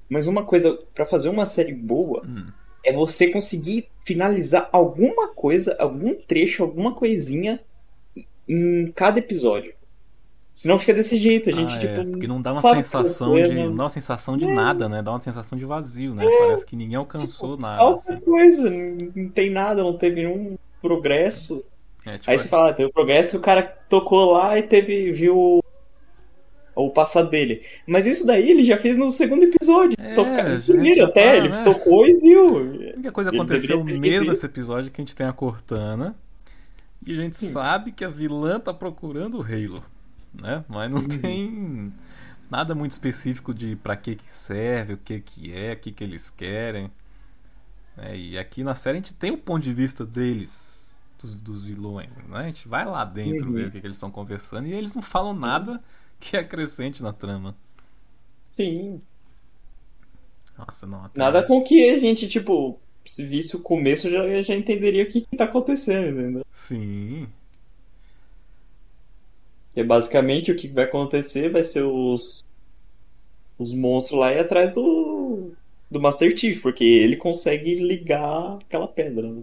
mas 0.08 0.26
uma 0.26 0.44
coisa 0.44 0.78
pra 0.94 1.04
fazer 1.06 1.28
uma 1.30 1.46
série 1.46 1.72
boa 1.74 2.22
Hum. 2.26 2.46
é 2.84 2.92
você 2.92 3.28
conseguir 3.28 3.88
finalizar 4.04 4.68
alguma 4.72 5.28
coisa, 5.28 5.74
algum 5.78 6.14
trecho, 6.14 6.62
alguma 6.62 6.94
coisinha 6.94 7.60
em 8.48 8.92
cada 8.94 9.18
episódio. 9.18 9.72
Senão 10.54 10.78
fica 10.78 10.92
desse 10.92 11.16
jeito, 11.16 11.48
a 11.48 11.52
gente 11.52 11.74
Ah, 11.74 11.78
tipo 11.78 12.00
é, 12.00 12.04
porque 12.04 12.26
não 12.28 12.40
dá 12.42 12.52
uma 12.52 12.60
sensação 12.60 13.30
qual 13.30 13.42
de. 13.42 13.54
Não 13.54 13.74
dá 13.74 13.84
uma 13.84 13.88
sensação 13.88 14.36
de 14.36 14.44
É. 14.44 14.52
nada, 14.52 14.86
né? 14.86 15.02
Dá 15.02 15.10
uma 15.12 15.20
sensação 15.20 15.56
de 15.58 15.64
vazio, 15.64 16.14
né? 16.14 16.26
Parece 16.40 16.66
que 16.66 16.76
ninguém 16.76 16.96
alcançou 16.96 17.56
nada. 17.56 17.78
falta 17.82 18.12
assim. 18.12 18.20
coisa, 18.20 18.68
não 18.70 19.28
tem 19.30 19.48
nada, 19.50 19.82
não 19.82 19.96
teve 19.96 20.16
nenhum 20.16 20.58
progresso. 20.82 21.64
É, 22.04 22.18
tipo, 22.18 22.30
Aí 22.30 22.38
você 22.38 22.48
fala, 22.48 22.70
ah, 22.70 22.74
teve 22.74 22.92
progresso 22.92 23.32
que 23.32 23.36
o 23.36 23.40
cara 23.40 23.62
tocou 23.88 24.32
lá 24.32 24.58
e 24.58 24.62
teve, 24.62 25.12
viu 25.12 25.36
o- 25.38 25.62
o 26.74 26.90
passado 26.90 27.30
dele. 27.30 27.62
Mas 27.86 28.06
isso 28.06 28.26
daí 28.26 28.50
ele 28.50 28.64
já 28.64 28.76
fez 28.78 28.96
no 28.96 29.10
segundo 29.10 29.44
episódio. 29.44 29.94
É, 29.98 30.14
Toca- 30.14 30.62
primeiro 30.66 31.04
até, 31.04 31.30
tá, 31.32 31.36
ele 31.36 31.48
né? 31.50 31.64
tocou 31.64 32.06
e 32.08 32.14
viu. 32.14 32.56
A 32.58 32.60
única 32.94 33.12
coisa 33.12 33.30
que 33.30 33.36
aconteceu 33.36 33.84
mesmo 33.84 34.28
nesse 34.30 34.46
episódio 34.46 34.88
é 34.88 34.90
que 34.90 35.00
a 35.00 35.04
gente 35.04 35.14
tem 35.14 35.26
a 35.26 35.32
Cortana. 35.32 36.16
E 37.06 37.12
a 37.18 37.20
gente 37.20 37.36
sabe 37.36 37.92
que 37.92 38.04
a 38.04 38.08
vilã 38.08 38.58
tá 38.60 38.72
procurando 38.72 39.38
o 39.38 39.42
Halo. 39.42 39.82
Né? 40.34 40.64
Mas 40.68 40.90
não 40.90 41.06
tem 41.06 41.92
nada 42.50 42.74
muito 42.74 42.92
específico 42.92 43.52
de 43.52 43.76
pra 43.76 43.94
que 43.96 44.14
que 44.16 44.30
serve, 44.32 44.94
o 44.94 44.96
que 44.96 45.20
que 45.20 45.52
é, 45.54 45.72
o 45.74 45.76
que 45.76 45.92
que 45.92 46.02
eles 46.02 46.30
querem. 46.30 46.90
É, 47.98 48.16
e 48.16 48.38
aqui 48.38 48.64
na 48.64 48.74
série 48.74 48.96
a 48.96 49.00
gente 49.00 49.12
tem 49.14 49.30
o 49.30 49.36
ponto 49.36 49.62
de 49.62 49.72
vista 49.74 50.06
deles, 50.06 50.81
dos, 51.22 51.34
dos 51.34 51.64
vilões. 51.64 52.10
Né? 52.28 52.38
A 52.38 52.42
gente 52.44 52.68
vai 52.68 52.84
lá 52.84 53.04
dentro 53.04 53.46
Uhum. 53.46 53.52
ver 53.52 53.68
o 53.68 53.70
que, 53.70 53.80
que 53.80 53.86
eles 53.86 53.96
estão 53.96 54.10
conversando 54.10 54.66
e 54.68 54.72
eles 54.74 54.94
não 54.94 55.02
falam 55.02 55.32
nada 55.34 55.82
que 56.20 56.36
acrescente 56.36 57.02
na 57.02 57.12
trama. 57.12 57.56
Sim. 58.52 59.00
Nossa, 60.58 60.86
não. 60.86 61.10
Nada 61.14 61.42
com 61.42 61.62
que 61.62 61.88
a 61.90 61.98
gente, 61.98 62.28
tipo, 62.28 62.78
se 63.04 63.24
visse 63.26 63.56
o 63.56 63.60
começo, 63.60 64.10
já, 64.10 64.42
já 64.42 64.54
entenderia 64.54 65.02
o 65.04 65.06
que, 65.08 65.22
que 65.22 65.36
tá 65.36 65.44
acontecendo, 65.44 66.18
entendeu? 66.20 66.44
Sim. 66.50 67.26
Que 69.74 69.80
é 69.80 69.84
basicamente 69.84 70.52
o 70.52 70.56
que 70.56 70.68
vai 70.68 70.84
acontecer 70.84 71.48
vai 71.50 71.64
ser 71.64 71.82
os. 71.82 72.44
Os 73.58 73.72
monstros 73.72 74.18
lá 74.20 74.32
e 74.32 74.38
atrás 74.38 74.74
do. 74.74 75.52
Do 75.90 76.00
Master 76.00 76.36
Chief, 76.36 76.60
porque 76.62 76.84
ele 76.84 77.16
consegue 77.16 77.74
ligar 77.74 78.56
aquela 78.56 78.88
pedra, 78.88 79.30
né? 79.30 79.42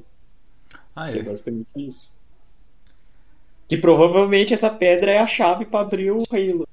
Ah, 1.06 1.12
Que 1.12 1.18
é 1.18 1.22
é. 1.22 1.24
basicamente 1.24 1.68
isso. 1.78 2.18
Que 3.68 3.78
provavelmente 3.78 4.54
essa 4.54 4.70
pedra 4.70 5.12
é 5.12 5.20
a 5.20 5.28
chave 5.28 5.66
pra 5.66 5.82
abrir 5.82 6.12
o 6.12 6.24
Halo. 6.32 6.68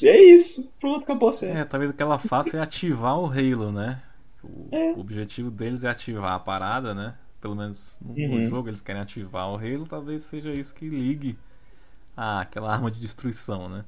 E 0.00 0.08
é 0.08 0.22
isso. 0.22 0.72
Pronto, 0.80 1.04
acabou 1.04 1.28
a 1.28 1.32
série. 1.32 1.58
É, 1.60 1.64
talvez 1.64 1.90
o 1.90 1.94
que 1.94 2.02
ela 2.02 2.18
faça 2.18 2.56
é 2.56 2.60
ativar 2.60 3.18
o 3.18 3.26
Halo, 3.26 3.70
né? 3.72 4.02
O, 4.42 4.68
É. 4.72 4.92
o 4.92 5.00
objetivo 5.00 5.50
deles 5.50 5.84
é 5.84 5.88
ativar 5.90 6.32
a 6.32 6.38
parada, 6.40 6.94
né? 6.94 7.14
Pelo 7.40 7.54
menos 7.56 7.98
no, 8.00 8.14
Uhum. 8.14 8.42
jogo 8.48 8.68
eles 8.68 8.80
querem 8.80 9.02
ativar 9.02 9.48
o 9.50 9.56
Halo, 9.56 9.86
talvez 9.86 10.22
seja 10.22 10.52
isso 10.52 10.74
que 10.74 10.88
ligue 10.88 11.38
a 12.16 12.40
aquela 12.42 12.72
arma 12.72 12.90
de 12.90 13.00
destruição, 13.00 13.68
né? 13.68 13.84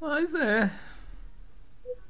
Mas 0.00 0.34
é. 0.34 0.70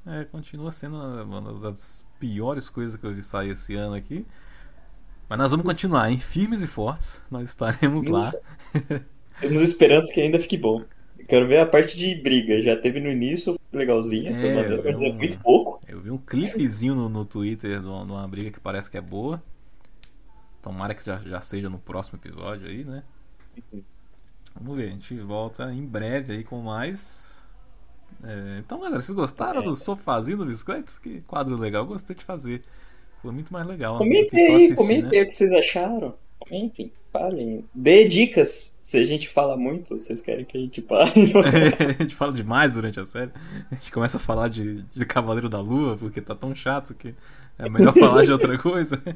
É, 0.05 0.25
continua 0.25 0.71
sendo 0.71 0.97
uma, 0.97 1.23
uma 1.39 1.59
das 1.59 2.05
piores 2.19 2.69
coisas 2.69 2.95
que 2.99 3.05
eu 3.05 3.13
vi 3.13 3.21
sair 3.21 3.51
esse 3.51 3.75
ano 3.75 3.95
aqui. 3.95 4.25
Mas 5.33 5.39
nós 5.39 5.51
vamos 5.51 5.65
continuar, 5.65 6.11
hein? 6.11 6.19
Firmes 6.19 6.61
e 6.61 6.67
fortes. 6.67 7.19
Nós 7.31 7.49
estaremos 7.49 8.05
lá. 8.05 8.31
Temos 9.41 9.61
esperança 9.61 10.13
que 10.13 10.21
ainda 10.21 10.37
fique 10.39 10.55
bom. 10.55 10.83
Quero 11.27 11.47
ver 11.47 11.57
a 11.57 11.65
parte 11.65 11.97
de 11.97 12.13
briga. 12.21 12.61
Já 12.61 12.75
teve 12.77 12.99
no 12.99 13.09
início, 13.09 13.57
legalzinha, 13.71 14.29
É, 14.29 14.55
maneiro, 14.55 14.83
mas 14.85 15.01
é 15.01 15.09
eu- 15.09 15.13
muito 15.15 15.39
pouco. 15.39 15.81
Eu 15.87 15.99
vi 16.01 16.11
um 16.11 16.19
clipezinho 16.19 16.93
no, 16.93 17.09
no 17.09 17.25
Twitter 17.25 17.79
de 17.79 17.87
uma, 17.87 18.05
de 18.05 18.11
uma 18.11 18.27
briga 18.27 18.51
que 18.51 18.59
parece 18.59 18.91
que 18.91 18.97
é 18.97 19.01
boa. 19.01 19.41
Tomara 20.61 20.93
que 20.93 21.03
já, 21.03 21.17
já 21.17 21.41
seja 21.41 21.67
no 21.67 21.79
próximo 21.79 22.19
episódio 22.19 22.67
aí, 22.67 22.83
né? 22.83 23.03
Vamos 24.55 24.77
ver, 24.77 24.89
a 24.89 24.91
gente 24.91 25.15
volta 25.19 25.73
em 25.73 25.83
breve 25.83 26.33
aí 26.33 26.43
com 26.43 26.61
mais. 26.61 27.43
É, 28.23 28.59
então, 28.59 28.79
galera, 28.79 29.01
vocês 29.01 29.15
gostaram 29.15 29.61
É. 29.61 29.63
do 29.63 29.75
sofazinho 29.75 30.37
do 30.37 30.45
Biscoitos? 30.45 30.99
Que 30.99 31.21
quadro 31.21 31.57
legal, 31.57 31.85
gostei 31.87 32.15
de 32.15 32.23
fazer. 32.23 32.61
Foi 33.23 33.31
muito 33.31 33.53
mais 33.53 33.65
legal. 33.65 33.97
Comentem 33.97 34.37
aí, 34.37 34.55
assistir, 34.55 34.75
comentem 34.75 35.21
né? 35.21 35.21
o 35.21 35.29
que 35.29 35.37
vocês 35.37 35.53
acharam. 35.53 36.13
Comentem, 36.37 36.91
falem. 37.09 37.63
Dê 37.73 38.05
dicas. 38.05 38.77
Se 38.83 38.97
a 38.97 39.05
gente 39.05 39.29
fala 39.29 39.55
muito, 39.55 39.97
vocês 39.97 40.19
querem 40.19 40.43
que 40.43 40.57
a 40.57 40.59
gente 40.59 40.81
pare. 40.81 41.09
a 41.97 42.03
gente 42.03 42.13
fala 42.15 42.33
demais 42.33 42.73
durante 42.73 42.99
a 42.99 43.05
série. 43.05 43.31
A 43.71 43.75
gente 43.75 43.93
começa 43.93 44.17
a 44.17 44.19
falar 44.19 44.49
de, 44.49 44.81
de 44.93 45.05
Cavaleiro 45.05 45.47
da 45.47 45.61
Lua, 45.61 45.95
porque 45.95 46.19
tá 46.19 46.35
tão 46.35 46.53
chato 46.53 46.93
que 46.93 47.15
é 47.57 47.69
melhor 47.69 47.93
falar 47.93 48.25
de 48.25 48.31
outra 48.33 48.57
coisa. 48.57 49.01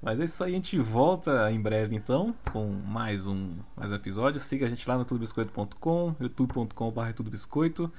Mas 0.00 0.18
é 0.18 0.24
isso 0.24 0.42
aí, 0.42 0.52
a 0.52 0.54
gente 0.54 0.78
volta 0.78 1.50
em 1.52 1.60
breve 1.60 1.94
então 1.94 2.34
com 2.50 2.66
mais 2.66 3.26
um, 3.26 3.50
mais 3.76 3.92
um 3.92 3.96
episódio. 3.96 4.40
Siga 4.40 4.64
a 4.64 4.68
gente 4.70 4.88
lá 4.88 4.96
no 4.96 5.04
tudobiscoito.com, 5.04 6.14
youtube.com.br 6.18 7.12
tudobiscoito 7.14 7.92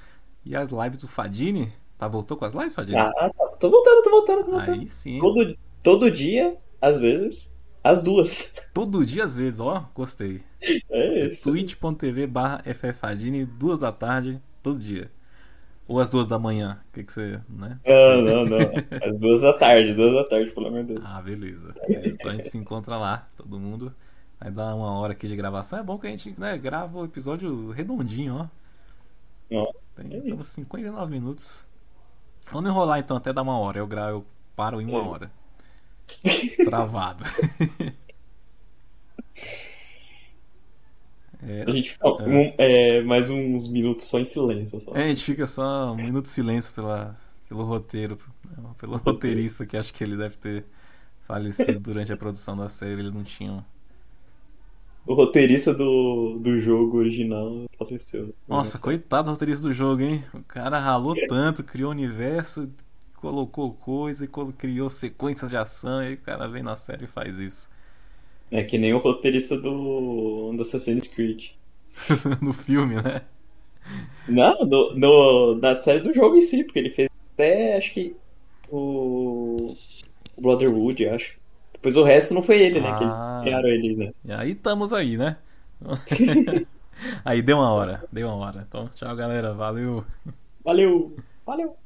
e 0.44 0.56
as 0.56 0.70
lives 0.70 1.02
do 1.02 1.08
Fadini. 1.08 1.72
Tá, 1.98 2.06
voltou 2.08 2.36
com 2.36 2.44
as 2.44 2.52
lives, 2.52 2.74
Fadini? 2.74 2.98
Ah, 2.98 3.12
tá. 3.12 3.30
Tô 3.58 3.70
voltando, 3.70 4.02
tô 4.02 4.10
voltando, 4.10 4.44
tô 4.44 4.50
voltando. 4.50 4.80
aí 4.80 4.88
sim. 4.88 5.18
Todo, 5.18 5.56
todo 5.82 6.10
dia, 6.10 6.56
às 6.80 6.98
vezes, 6.98 7.56
as 7.82 8.02
duas. 8.02 8.54
Todo 8.74 9.06
dia 9.06 9.24
às 9.24 9.36
vezes, 9.36 9.60
ó, 9.60 9.88
gostei. 9.94 10.42
É 10.90 11.28
isso. 11.28 11.50
twitch.tv 11.50 12.26
barra 12.26 12.62
ffadini, 12.74 13.44
duas 13.44 13.80
da 13.80 13.92
tarde, 13.92 14.42
todo 14.62 14.78
dia. 14.78 15.10
Ou 15.88 16.00
às 16.00 16.08
duas 16.08 16.26
da 16.26 16.36
manhã, 16.38 16.80
o 16.88 16.92
que, 16.92 17.04
que 17.04 17.12
você, 17.12 17.40
né? 17.48 17.78
Não, 17.86 18.22
não, 18.22 18.44
não. 18.44 18.58
Às 19.08 19.20
duas 19.20 19.40
da 19.42 19.52
tarde, 19.52 19.94
duas 19.94 20.12
da 20.14 20.24
tarde, 20.24 20.50
pelo 20.50 20.66
amor 20.66 20.82
de 20.82 20.94
Deus. 20.94 21.04
Ah, 21.06 21.22
beleza. 21.22 21.74
Então 21.88 22.32
a 22.32 22.34
gente 22.34 22.48
se 22.48 22.58
encontra 22.58 22.96
lá, 22.96 23.28
todo 23.36 23.58
mundo. 23.58 23.94
Vai 24.40 24.50
dar 24.50 24.74
uma 24.74 24.98
hora 24.98 25.12
aqui 25.12 25.28
de 25.28 25.36
gravação. 25.36 25.78
É 25.78 25.82
bom 25.82 25.96
que 25.96 26.08
a 26.08 26.10
gente 26.10 26.34
né, 26.38 26.58
grava 26.58 26.98
o 26.98 27.04
episódio 27.04 27.70
redondinho, 27.70 28.34
ó. 28.34 28.48
Ó, 29.56 29.72
Tem, 29.94 30.12
é 30.12 30.18
estamos 30.18 30.46
isso. 30.46 30.54
59 30.56 31.10
minutos. 31.12 31.64
Vamos 32.50 32.70
enrolar 32.70 32.98
então 32.98 33.16
até 33.16 33.32
dar 33.32 33.42
uma 33.42 33.58
hora. 33.58 33.78
Eu, 33.78 33.86
gravo, 33.86 34.10
eu 34.18 34.26
paro 34.54 34.80
em 34.80 34.86
uma 34.86 34.98
É. 34.98 35.02
hora. 35.02 35.30
Travado. 36.64 37.24
É, 41.42 41.64
A 41.66 41.70
gente 41.70 41.90
fica 41.92 42.08
um- 42.08 42.54
é, 42.58 43.02
mais 43.02 43.28
uns 43.30 43.68
minutos 43.68 44.06
só 44.06 44.18
em 44.18 44.24
silêncio. 44.24 44.80
Só. 44.80 44.94
É, 44.96 45.04
a 45.04 45.08
gente 45.08 45.22
fica 45.22 45.46
só 45.46 45.92
um 45.92 45.96
minuto 45.96 46.24
de 46.24 46.30
silêncio 46.30 46.72
pela, 46.72 47.14
pelo 47.48 47.62
roteiro, 47.64 48.18
pelo 48.78 48.96
roteirista 48.96 49.66
que 49.66 49.76
acho 49.76 49.92
que 49.92 50.02
ele 50.02 50.16
deve 50.16 50.36
ter 50.38 50.64
falecido 51.26 51.78
durante 51.78 52.12
a 52.12 52.16
produção 52.16 52.56
da 52.56 52.68
série. 52.68 53.00
Eles 53.00 53.12
não 53.12 53.22
tinham. 53.22 53.64
O 55.06 55.14
roteirista 55.14 55.72
do, 55.72 56.38
do 56.40 56.58
jogo 56.58 56.98
original 56.98 57.64
faleceu. 57.78 58.34
Nossa, 58.48 58.78
coitado 58.78 59.26
do 59.26 59.30
roteirista 59.30 59.68
do 59.68 59.72
jogo, 59.72 60.02
hein? 60.02 60.24
O 60.34 60.42
cara 60.42 60.78
ralou 60.78 61.14
tanto, 61.28 61.62
criou 61.62 61.92
universo, 61.92 62.68
colocou 63.14 63.72
coisa 63.72 64.24
e 64.24 64.28
criou 64.58 64.90
sequências 64.90 65.50
de 65.50 65.56
ação. 65.56 66.02
E 66.02 66.06
aí 66.08 66.14
o 66.14 66.18
cara 66.18 66.48
vem 66.48 66.62
na 66.62 66.76
série 66.76 67.04
e 67.04 67.08
faz 67.08 67.38
isso. 67.38 67.70
É 68.50 68.64
que 68.64 68.78
nem 68.78 68.94
o 68.94 68.98
roteirista 68.98 69.56
do, 69.56 70.52
do 70.52 70.62
Assassin's 70.62 71.06
Creed. 71.06 71.50
no 72.42 72.52
filme, 72.52 72.96
né? 72.96 73.22
Não, 74.28 74.66
no, 74.66 74.94
no, 74.94 75.54
na 75.56 75.76
série 75.76 76.00
do 76.00 76.12
jogo 76.12 76.36
em 76.36 76.40
si, 76.40 76.64
porque 76.64 76.78
ele 76.78 76.90
fez 76.90 77.08
até, 77.32 77.76
acho 77.76 77.92
que, 77.92 78.16
o 78.68 79.76
Brotherhood, 80.36 81.06
acho. 81.08 81.38
Depois 81.76 81.96
o 81.96 82.02
resto 82.02 82.34
não 82.34 82.42
foi 82.42 82.60
ele, 82.60 82.80
né? 82.80 82.96
Que 82.98 83.04
Ah. 83.04 83.40
eles 83.40 83.42
criaram 83.44 83.68
ele, 83.68 83.96
né? 83.96 84.12
E 84.24 84.32
aí 84.32 84.50
estamos 84.52 84.92
aí, 84.92 85.16
né? 85.16 85.36
aí 87.24 87.42
deu 87.42 87.58
uma 87.58 87.70
hora, 87.70 88.04
deu 88.10 88.28
uma 88.28 88.36
hora. 88.36 88.64
Então, 88.66 88.88
tchau, 88.94 89.14
galera. 89.14 89.52
Valeu. 89.52 90.04
Valeu! 90.64 91.14
Valeu! 91.44 91.76